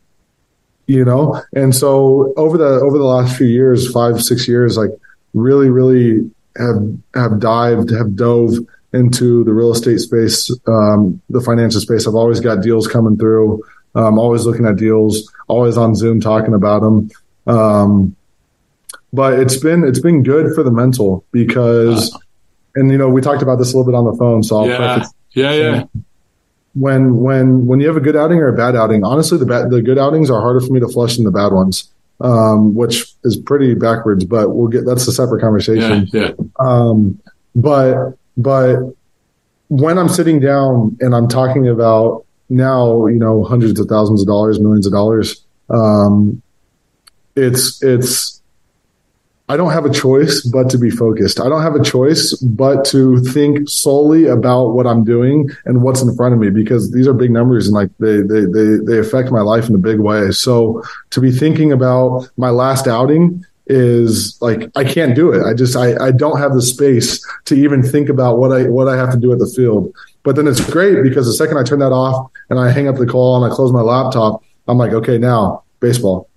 You 0.89 1.05
know? 1.05 1.41
And 1.55 1.74
so 1.74 2.32
over 2.36 2.59
the 2.59 2.80
over 2.80 2.99
the 2.99 3.05
last 3.05 3.36
few 3.36 3.47
years 3.47 3.93
five 3.93 4.20
six 4.20 4.49
years 4.49 4.76
like 4.76 4.91
really 5.34 5.70
really 5.70 6.28
have 6.57 6.99
have 7.14 7.39
dived 7.39 7.91
have 7.91 8.16
dove 8.16 8.55
into 8.93 9.45
the 9.45 9.53
real 9.53 9.70
estate 9.70 9.99
space 9.99 10.51
um, 10.66 11.22
the 11.30 11.41
financial 11.41 11.80
space. 11.80 12.09
I've 12.09 12.14
always 12.14 12.41
got 12.41 12.62
deals 12.62 12.89
coming 12.89 13.16
through. 13.16 13.62
I'm 13.95 14.05
um, 14.05 14.18
always 14.18 14.45
looking 14.45 14.66
at 14.66 14.76
deals 14.76 15.32
always 15.47 15.76
on 15.76 15.95
zoom 15.95 16.20
talking 16.20 16.55
about 16.55 16.80
them 16.80 17.11
um, 17.47 18.14
but 19.12 19.39
it's 19.39 19.57
been 19.57 19.82
it's 19.82 19.99
been 19.99 20.22
good 20.22 20.55
for 20.55 20.62
the 20.62 20.70
mental 20.70 21.24
because 21.32 22.16
and 22.74 22.91
you 22.91 22.99
know 22.99 23.09
we 23.09 23.22
talked 23.22 23.43
about 23.43 23.57
this 23.57 23.72
a 23.72 23.76
little 23.76 23.91
bit 23.91 23.97
on 23.97 24.05
the 24.05 24.16
phone 24.16 24.43
so 24.43 24.59
I'll 24.59 24.68
yeah 24.68 25.53
yeah. 25.53 25.53
Yeah 25.53 25.84
when 26.74 27.16
when 27.16 27.66
when 27.66 27.80
you 27.80 27.86
have 27.86 27.96
a 27.96 28.00
good 28.00 28.16
outing 28.16 28.38
or 28.38 28.48
a 28.48 28.56
bad 28.56 28.76
outing, 28.76 29.04
honestly, 29.04 29.38
the 29.38 29.46
bad, 29.46 29.70
the 29.70 29.82
good 29.82 29.98
outings 29.98 30.30
are 30.30 30.40
harder 30.40 30.60
for 30.60 30.72
me 30.72 30.80
to 30.80 30.88
flush 30.88 31.16
than 31.16 31.24
the 31.24 31.30
bad 31.30 31.52
ones, 31.52 31.90
um, 32.20 32.74
which 32.74 33.12
is 33.24 33.36
pretty 33.36 33.74
backwards. 33.74 34.24
But 34.24 34.54
we'll 34.54 34.68
get 34.68 34.84
that's 34.84 35.06
a 35.08 35.12
separate 35.12 35.40
conversation. 35.40 36.08
Yeah, 36.12 36.28
yeah. 36.28 36.44
Um, 36.58 37.20
but 37.54 38.16
but 38.36 38.78
when 39.68 39.98
I'm 39.98 40.08
sitting 40.08 40.40
down 40.40 40.96
and 41.00 41.14
I'm 41.14 41.28
talking 41.28 41.68
about 41.68 42.24
now, 42.48 43.06
you 43.06 43.18
know, 43.18 43.44
hundreds 43.44 43.78
of 43.80 43.86
thousands 43.86 44.22
of 44.22 44.26
dollars, 44.26 44.60
millions 44.60 44.86
of 44.86 44.92
dollars, 44.92 45.44
um, 45.70 46.42
it's 47.36 47.82
it's 47.82 48.38
I 49.51 49.57
don't 49.57 49.72
have 49.72 49.86
a 49.86 49.90
choice 49.90 50.42
but 50.42 50.68
to 50.70 50.78
be 50.78 50.90
focused. 50.90 51.40
I 51.40 51.49
don't 51.49 51.62
have 51.62 51.74
a 51.74 51.82
choice 51.82 52.34
but 52.36 52.84
to 52.86 53.20
think 53.20 53.68
solely 53.68 54.26
about 54.26 54.68
what 54.70 54.86
I'm 54.86 55.05
doing 55.05 55.49
and 55.64 55.82
what's 55.82 56.03
in 56.03 56.14
front 56.14 56.34
of 56.34 56.40
me 56.40 56.51
because 56.51 56.92
these 56.92 57.09
are 57.09 57.14
big 57.14 57.30
numbers 57.30 57.66
and 57.66 57.74
like 57.74 57.90
they, 57.99 58.20
they, 58.20 58.44
they, 58.44 58.76
they 58.84 58.99
affect 58.99 59.30
my 59.30 59.40
life 59.40 59.68
in 59.68 59.74
a 59.74 59.78
big 59.78 60.01
way. 60.01 60.32
So 60.32 60.82
to 61.11 61.20
be 61.20 61.32
thinking 61.32 61.72
about 61.72 62.28
my 62.36 62.51
last 62.51 62.86
outing 62.86 63.44
is 63.66 64.36
like, 64.42 64.70
I 64.76 64.84
can't 64.84 65.14
do 65.14 65.32
it. 65.32 65.42
I 65.44 65.55
just, 65.55 65.76
I, 65.76 65.96
I 65.96 66.11
don't 66.11 66.38
have 66.38 66.53
the 66.53 66.62
space 66.62 67.24
to 67.46 67.55
even 67.55 67.82
think 67.82 68.11
about 68.11 68.38
what 68.38 68.53
I, 68.53 68.64
what 68.64 68.86
I 68.86 68.96
have 68.96 69.12
to 69.12 69.18
do 69.18 69.32
at 69.32 69.38
the 69.38 69.46
field. 69.46 69.94
But 70.24 70.36
then 70.36 70.46
it's 70.46 70.61
great 70.70 71.03
because 71.03 71.26
the 71.26 71.32
second 71.32 71.57
I 71.57 71.62
turn 71.62 71.78
that 71.78 71.92
off 71.92 72.30
and 72.51 72.61
I 72.61 72.70
hang 72.70 72.86
up 72.86 72.96
the 72.96 73.07
call 73.07 73.42
and 73.42 73.51
I 73.51 73.55
close 73.55 73.72
my 73.72 73.80
laptop, 73.80 74.42
I'm 74.66 74.76
like, 74.76 74.92
okay, 74.92 75.16
now 75.16 75.62
baseball 75.80 76.28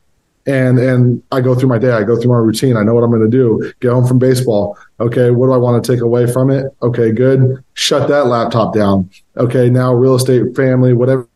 and 0.45 0.79
and 0.79 1.23
I 1.31 1.41
go 1.41 1.55
through 1.55 1.69
my 1.69 1.77
day. 1.77 1.91
I 1.91 2.03
go 2.03 2.19
through 2.19 2.31
my 2.31 2.37
routine. 2.37 2.77
I 2.77 2.83
know 2.83 2.93
what 2.93 3.03
I'm 3.03 3.11
going 3.11 3.29
to 3.29 3.29
do. 3.29 3.71
Get 3.79 3.91
home 3.91 4.07
from 4.07 4.19
baseball. 4.19 4.77
Okay, 4.99 5.31
what 5.31 5.47
do 5.47 5.53
I 5.53 5.57
want 5.57 5.83
to 5.83 5.93
take 5.93 6.01
away 6.01 6.31
from 6.31 6.49
it? 6.49 6.65
Okay, 6.81 7.11
good. 7.11 7.63
Shut 7.73 8.07
that 8.09 8.27
laptop 8.27 8.73
down. 8.73 9.09
Okay, 9.37 9.69
now 9.69 9.93
real 9.93 10.15
estate, 10.15 10.55
family, 10.55 10.93
whatever 10.93 11.27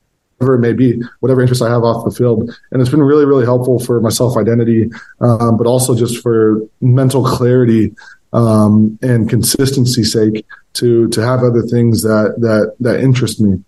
it 0.42 0.60
may 0.60 0.74
be, 0.74 1.02
whatever 1.20 1.42
interest 1.42 1.62
I 1.62 1.70
have 1.70 1.84
off 1.84 2.04
the 2.04 2.12
field, 2.12 2.50
and 2.72 2.82
it's 2.82 2.92
been 2.92 3.04
really 3.04 3.26
really 3.26 3.46
helpful 3.46 3.80
for 3.80 4.02
my 4.02 4.10
self 4.10 4.38
identity, 4.38 4.90
um, 5.22 5.58
but 5.58 5.68
also 5.68 5.96
just 5.96 6.22
for 6.22 6.62
mental 6.82 7.24
clarity 7.24 7.94
um, 8.34 9.00
and 9.02 9.30
consistency 9.30 10.04
sake 10.04 10.46
to 10.74 11.08
to 11.10 11.22
have 11.22 11.42
other 11.42 11.62
things 11.62 12.04
that 12.04 12.36
that 12.40 12.76
that 12.80 13.00
interest 13.00 13.40
me. 13.40 13.64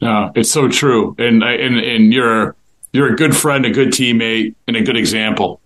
Yeah, 0.00 0.30
it's 0.34 0.50
so 0.50 0.68
true, 0.68 1.14
and 1.18 1.42
and 1.42 1.78
and 1.78 2.12
you're 2.12 2.54
you're 2.96 3.12
a 3.12 3.16
good 3.16 3.36
friend, 3.36 3.66
a 3.66 3.70
good 3.70 3.88
teammate, 3.88 4.54
and 4.66 4.76
a 4.76 4.82
good 4.82 4.96
example. 4.96 5.60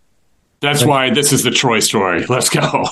That's 0.61 0.85
why 0.85 1.11
this 1.11 1.33
is 1.33 1.43
the 1.43 1.51
Troye 1.51 1.83
Story. 1.83 2.27
Let's 2.27 2.51
go. 2.51 2.61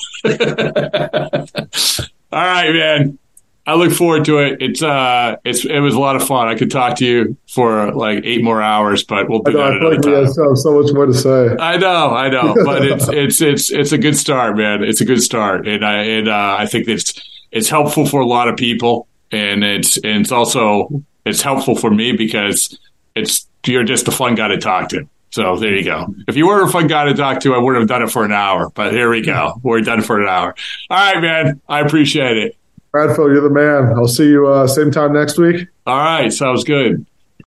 All 2.33 2.45
right, 2.45 2.73
man. 2.73 3.19
I 3.67 3.75
look 3.75 3.93
forward 3.93 4.25
to 4.25 4.39
it. 4.39 4.63
It's 4.63 4.83
uh, 4.83 5.37
it's 5.45 5.67
it 5.67 5.81
was 5.81 5.93
a 5.93 5.99
lot 5.99 6.17
of 6.17 6.27
fun. 6.27 6.49
I 6.49 6.55
could 6.55 6.71
talk 6.71 6.97
to 6.99 7.05
you 7.05 7.37
for 7.51 7.93
like 7.93 8.25
eight 8.25 8.43
more 8.43 8.63
hours, 8.63 9.05
but 9.05 9.29
we'll 9.29 9.41
do 9.41 9.53
know, 9.53 9.59
that 9.59 9.77
another 9.77 9.97
time. 9.97 10.33
So, 10.33 10.55
so 10.55 10.81
much 10.81 10.91
more 10.95 11.05
to 11.05 11.13
say. 11.13 11.55
I 11.59 11.77
know, 11.77 12.15
I 12.15 12.31
know, 12.31 12.55
but 12.65 12.83
it's 12.87 13.09
it's 13.13 13.43
it's 13.43 13.71
it's 13.71 13.93
a 13.93 13.99
good 13.99 14.17
start, 14.17 14.57
man. 14.57 14.83
It's 14.83 15.03
a 15.03 15.05
good 15.05 15.21
start, 15.21 15.69
and 15.69 15.85
I 15.85 16.05
and 16.05 16.29
uh, 16.29 16.57
I 16.59 16.65
think 16.65 16.89
it's 16.89 17.21
it's 17.51 17.69
helpful 17.69 18.07
for 18.07 18.23
a 18.23 18.27
lot 18.27 18.49
of 18.49 18.57
people, 18.57 19.07
and 19.31 19.63
it's 19.63 19.99
and 19.99 20.23
it's 20.23 20.33
also 20.33 21.03
it's 21.27 21.43
helpful 21.43 21.77
for 21.77 21.91
me 21.91 22.13
because 22.13 22.79
it's 23.15 23.48
you're 23.67 23.85
just 23.85 24.09
a 24.09 24.13
fun 24.13 24.35
guy 24.35 24.49
to 24.49 24.59
talk 24.59 24.89
to. 24.91 25.09
So 25.31 25.57
there 25.57 25.75
you 25.75 25.85
go. 25.85 26.15
If 26.27 26.37
you 26.37 26.47
were 26.47 26.63
a 26.63 26.71
fun 26.71 26.87
guy 26.87 27.05
to 27.05 27.15
talk 27.15 27.41
to, 27.41 27.55
I 27.55 27.59
wouldn't 27.59 27.83
have 27.83 27.89
done 27.89 28.03
it 28.03 28.11
for 28.11 28.25
an 28.25 28.33
hour. 28.33 28.71
But 28.71 28.93
here 28.93 29.11
we 29.11 29.21
go. 29.21 29.55
We're 29.63 29.81
done 29.83 30.03
for 30.03 30.21
an 30.21 30.29
hour. 30.29 30.55
All 30.91 31.15
right, 31.15 31.21
man. 31.21 31.61
I 31.69 31.81
appreciate 31.81 32.39
it. 32.39 32.57
Bradford, 32.93 33.33
you're 33.33 33.43
the 33.43 33.51
man. 33.51 33.93
I'll 33.95 34.09
see 34.09 34.29
you 34.29 34.47
uh, 34.47 34.67
same 34.67 34.91
time 34.91 35.13
next 35.13 35.39
week. 35.39 35.69
All 35.87 35.99
right. 35.99 36.33
Sounds 36.33 36.65
good. 36.65 37.05